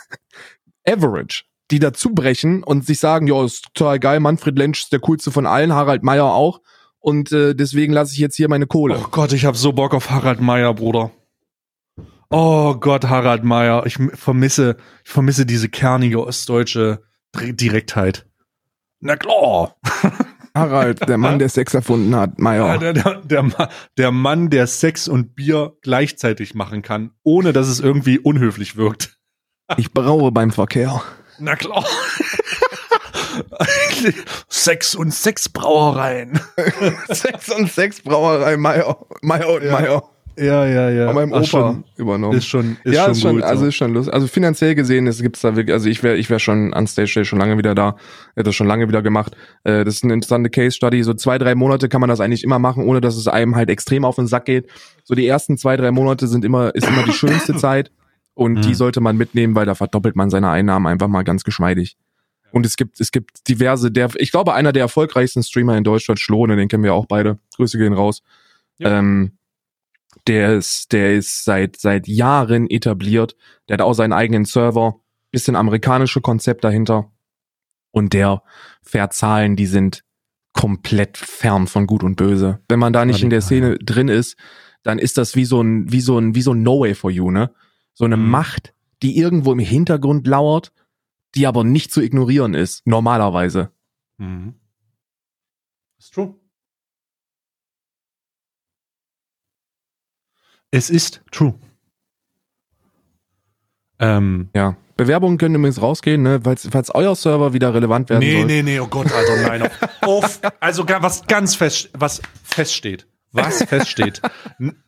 [0.85, 4.99] average, die dazu brechen und sich sagen, ja, ist total geil, Manfred Lensch ist der
[4.99, 6.61] coolste von allen, Harald Meyer auch.
[6.99, 8.99] Und äh, deswegen lasse ich jetzt hier meine Kohle.
[8.99, 11.11] Oh Gott, ich habe so Bock auf Harald Meyer, Bruder.
[12.29, 17.01] Oh Gott, Harald Meyer, ich vermisse, ich vermisse diese kernige ostdeutsche
[17.35, 18.27] Direktheit.
[18.99, 19.75] Na klar.
[20.55, 22.77] Harald, der Mann, der Sex erfunden hat, Major.
[22.77, 27.79] Der, der, der, der, Mann, der Sex und Bier gleichzeitig machen kann, ohne dass es
[27.79, 29.17] irgendwie unhöflich wirkt.
[29.77, 31.01] Ich braue beim Verkehr.
[31.39, 31.85] Na klar.
[34.49, 36.39] Sex und Sexbrauereien.
[37.09, 39.07] Sex und Sexbrauerei, Major.
[39.21, 39.71] Major und ja.
[39.71, 40.09] Major.
[40.39, 41.07] Ja, ja, ja.
[41.07, 42.37] Von meinem Opa schon, übernommen.
[42.37, 44.13] Ist schon, ist ja, schon, ist schon gut, also ist schon lustig.
[44.13, 47.11] Also finanziell gesehen, es gibt's da wirklich, also ich wäre, ich wäre schon an Stage
[47.13, 47.97] Day schon lange wieder da,
[48.35, 49.35] hätte das schon lange wieder gemacht.
[49.65, 51.03] Äh, das ist eine interessante Case Study.
[51.03, 53.69] So zwei, drei Monate kann man das eigentlich immer machen, ohne dass es einem halt
[53.69, 54.69] extrem auf den Sack geht.
[55.03, 57.91] So die ersten zwei, drei Monate sind immer, ist immer die schönste Zeit
[58.33, 58.61] und mhm.
[58.61, 61.97] die sollte man mitnehmen, weil da verdoppelt man seine Einnahmen einfach mal ganz geschmeidig.
[62.51, 66.19] Und es gibt, es gibt diverse, der, ich glaube, einer der erfolgreichsten Streamer in Deutschland,
[66.19, 67.37] Schlohne, den kennen wir auch beide.
[67.55, 68.23] Grüße gehen raus.
[68.77, 68.97] Ja.
[68.97, 69.33] Ähm,
[70.27, 73.35] der ist, der ist seit, seit Jahren etabliert.
[73.67, 74.99] Der hat auch seinen eigenen Server,
[75.31, 77.11] bisschen amerikanische Konzept dahinter.
[77.91, 78.43] Und der
[78.81, 80.03] fährt Zahlen, die sind
[80.53, 82.59] komplett fern von Gut und Böse.
[82.67, 84.35] Wenn man da nicht in der Szene drin ist,
[84.83, 87.11] dann ist das wie so ein, wie so ein, wie so ein No Way for
[87.11, 87.51] You, ne?
[87.93, 88.29] So eine mhm.
[88.29, 90.71] Macht, die irgendwo im Hintergrund lauert,
[91.35, 93.71] die aber nicht zu ignorieren ist, normalerweise.
[94.17, 94.55] Mhm.
[95.97, 96.35] Ist true.
[100.71, 101.55] Es ist true.
[103.99, 104.77] Ähm, ja.
[104.97, 108.45] Bewerbungen können übrigens rausgehen, ne, falls, falls euer Server wieder relevant werden nee, soll.
[108.45, 109.69] Nee, nee, nee, oh Gott, Alter, nein.
[110.01, 113.07] Auf, also was ganz fest, was feststeht.
[113.31, 114.21] Was feststeht.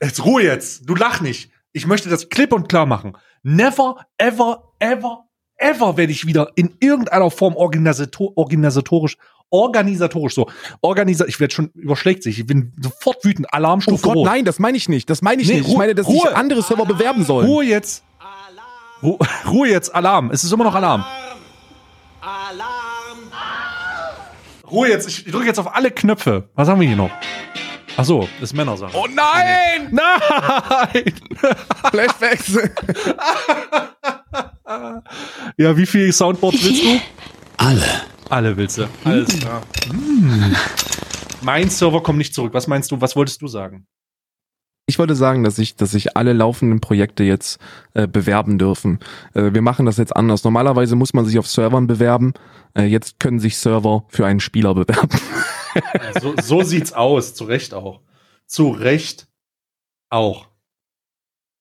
[0.01, 0.89] jetzt Ruhe jetzt.
[0.89, 1.51] Du lach nicht.
[1.73, 3.17] Ich möchte das klipp und klar machen.
[3.43, 5.25] Never, ever, ever,
[5.55, 9.17] ever werde ich wieder in irgendeiner Form organisator organisatorisch,
[9.51, 10.49] organisatorisch so.
[10.81, 12.39] Organisa ich werde schon überschlägt sich.
[12.39, 13.53] Ich bin sofort wütend.
[13.53, 14.25] Alarmstufe Oh Gott, rot.
[14.25, 15.09] nein, das meine ich nicht.
[15.09, 15.65] Das meine ich Nee, nicht.
[15.67, 16.21] Ich Ruhe- meine, dass Ruhe.
[16.27, 17.45] sich andere Server bewerben sollen.
[17.47, 18.03] Ruhe jetzt.
[19.03, 19.17] Ru
[19.47, 20.31] Ruhe jetzt, Alarm.
[20.31, 21.03] Es ist immer noch Alarm.
[22.21, 23.31] Alarm!
[24.69, 25.07] Ruhe jetzt.
[25.09, 26.49] Ich drücke jetzt auf alle Knöpfe.
[26.55, 27.09] Was haben wir hier noch?
[27.97, 28.95] Ach so, das ist Männersache.
[28.95, 29.89] Oh nein!
[29.91, 31.13] Nein!
[31.91, 32.57] Flashbacks.
[35.57, 36.99] Ja, wie viele Soundboards willst du?
[37.57, 37.83] Alle.
[38.31, 38.87] Alle willst du.
[39.03, 39.61] Alles klar.
[39.91, 40.55] Mm.
[41.41, 42.53] Mein Server kommt nicht zurück.
[42.53, 43.01] Was meinst du?
[43.01, 43.87] Was wolltest du sagen?
[44.85, 47.59] Ich wollte sagen, dass sich dass sich alle laufenden Projekte jetzt
[47.93, 48.99] äh, bewerben dürfen.
[49.33, 50.45] Äh, wir machen das jetzt anders.
[50.45, 52.33] Normalerweise muss man sich auf Servern bewerben.
[52.73, 55.19] Äh, jetzt können sich Server für einen Spieler bewerben.
[55.75, 57.33] Ja, so, so sieht's aus.
[57.33, 57.99] Zu Recht auch.
[58.45, 59.27] Zu Recht
[60.09, 60.50] auch.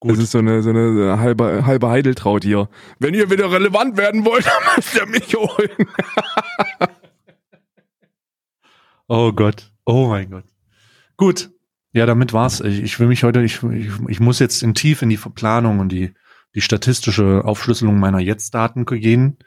[0.01, 0.12] Gut.
[0.12, 2.70] Das ist so eine, so eine halbe, halbe Heideltraut hier.
[2.98, 5.70] Wenn ihr wieder relevant werden wollt, dann müsst ihr mich holen.
[9.12, 9.72] Oh Gott.
[9.86, 10.44] Oh mein Gott.
[11.16, 11.51] Gut.
[11.93, 12.60] Ja, damit war's.
[12.60, 15.81] Ich, ich will mich heute, ich, ich, ich muss jetzt in tief in die Planung
[15.81, 16.14] und die,
[16.55, 19.39] die statistische Aufschlüsselung meiner Jetzt-Daten gehen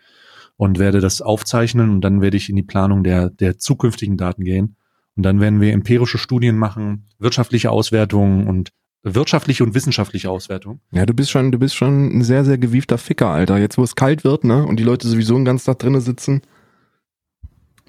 [0.58, 4.44] und werde das aufzeichnen und dann werde ich in die Planung der, der zukünftigen Daten
[4.44, 4.76] gehen.
[5.16, 8.74] Und dann werden wir empirische Studien machen, wirtschaftliche Auswertungen und
[9.04, 10.80] wirtschaftliche und wissenschaftliche Auswertung.
[10.92, 13.58] Ja, du bist schon, du bist schon ein sehr, sehr gewiefter Ficker, Alter.
[13.58, 16.42] Jetzt, wo es kalt wird, ne, und die Leute sowieso den ganzen Tag drinnen sitzen.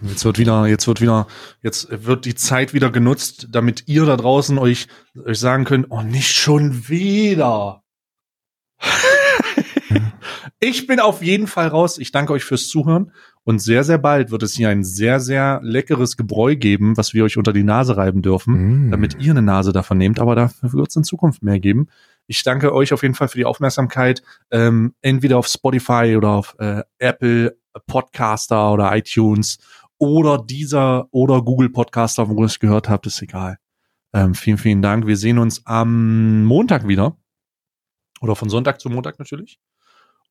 [0.02, 1.28] Jetzt wird wieder, jetzt wird wieder,
[1.62, 4.88] jetzt wird die Zeit wieder genutzt, damit ihr da draußen euch,
[5.24, 7.84] euch sagen könnt, oh, nicht schon wieder.
[10.60, 11.98] Ich bin auf jeden Fall raus.
[11.98, 13.12] Ich danke euch fürs Zuhören
[13.44, 17.24] und sehr, sehr bald wird es hier ein sehr, sehr leckeres Gebräu geben, was wir
[17.24, 18.90] euch unter die Nase reiben dürfen, Mm.
[18.90, 21.88] damit ihr eine Nase davon nehmt, aber dafür wird es in Zukunft mehr geben.
[22.26, 24.22] Ich danke euch auf jeden Fall für die Aufmerksamkeit.
[24.50, 27.56] Ähm, entweder auf Spotify oder auf äh, Apple
[27.86, 29.58] Podcaster oder iTunes
[29.98, 33.58] oder dieser oder Google Podcaster, wo ihr es gehört habt, ist egal.
[34.14, 35.06] Ähm, vielen, vielen Dank.
[35.06, 37.16] Wir sehen uns am Montag wieder.
[38.20, 39.58] Oder von Sonntag zu Montag natürlich.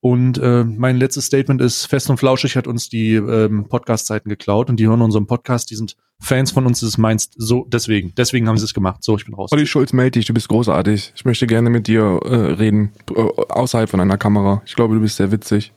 [0.04, 4.68] Und äh, mein letztes Statement ist, Fest und Flauschig hat uns die ähm, Podcast-Zeiten geklaut
[4.68, 8.12] und die hören unseren Podcast, die sind Fans von uns, das ist meinst so, deswegen,
[8.14, 9.02] deswegen haben sie es gemacht.
[9.02, 9.50] So, ich bin raus.
[9.50, 11.14] Olli Schulz, melde dich, du bist großartig.
[11.16, 14.60] Ich möchte gerne mit dir äh, reden, äh, außerhalb von einer Kamera.
[14.66, 15.72] Ich glaube, du bist sehr witzig.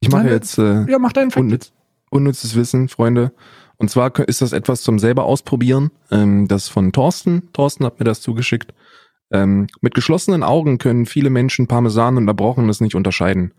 [0.00, 1.70] Ich mache Nein, jetzt äh, Ja, mach deinen unnütz,
[2.10, 3.30] unnützes Wissen, Freunde.
[3.76, 5.92] Und zwar ist das etwas zum selber ausprobieren.
[6.10, 7.52] Ähm, das von Thorsten.
[7.52, 8.74] Thorsten hat mir das zugeschickt.
[9.32, 13.54] Ähm, mit geschlossenen Augen können viele Menschen Parmesan und Erbrochenes nicht unterscheiden.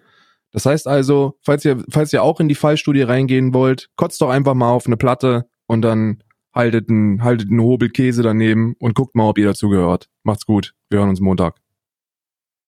[0.52, 4.30] Das heißt also, falls ihr, falls ihr auch in die Fallstudie reingehen wollt, kotzt doch
[4.30, 6.23] einfach mal auf eine Platte und dann
[6.53, 10.10] haltet einen, haltet einen Hobel Käse daneben und guckt mal, ob ihr dazugehört.
[10.23, 10.73] Macht's gut.
[10.89, 11.56] Wir hören uns Montag.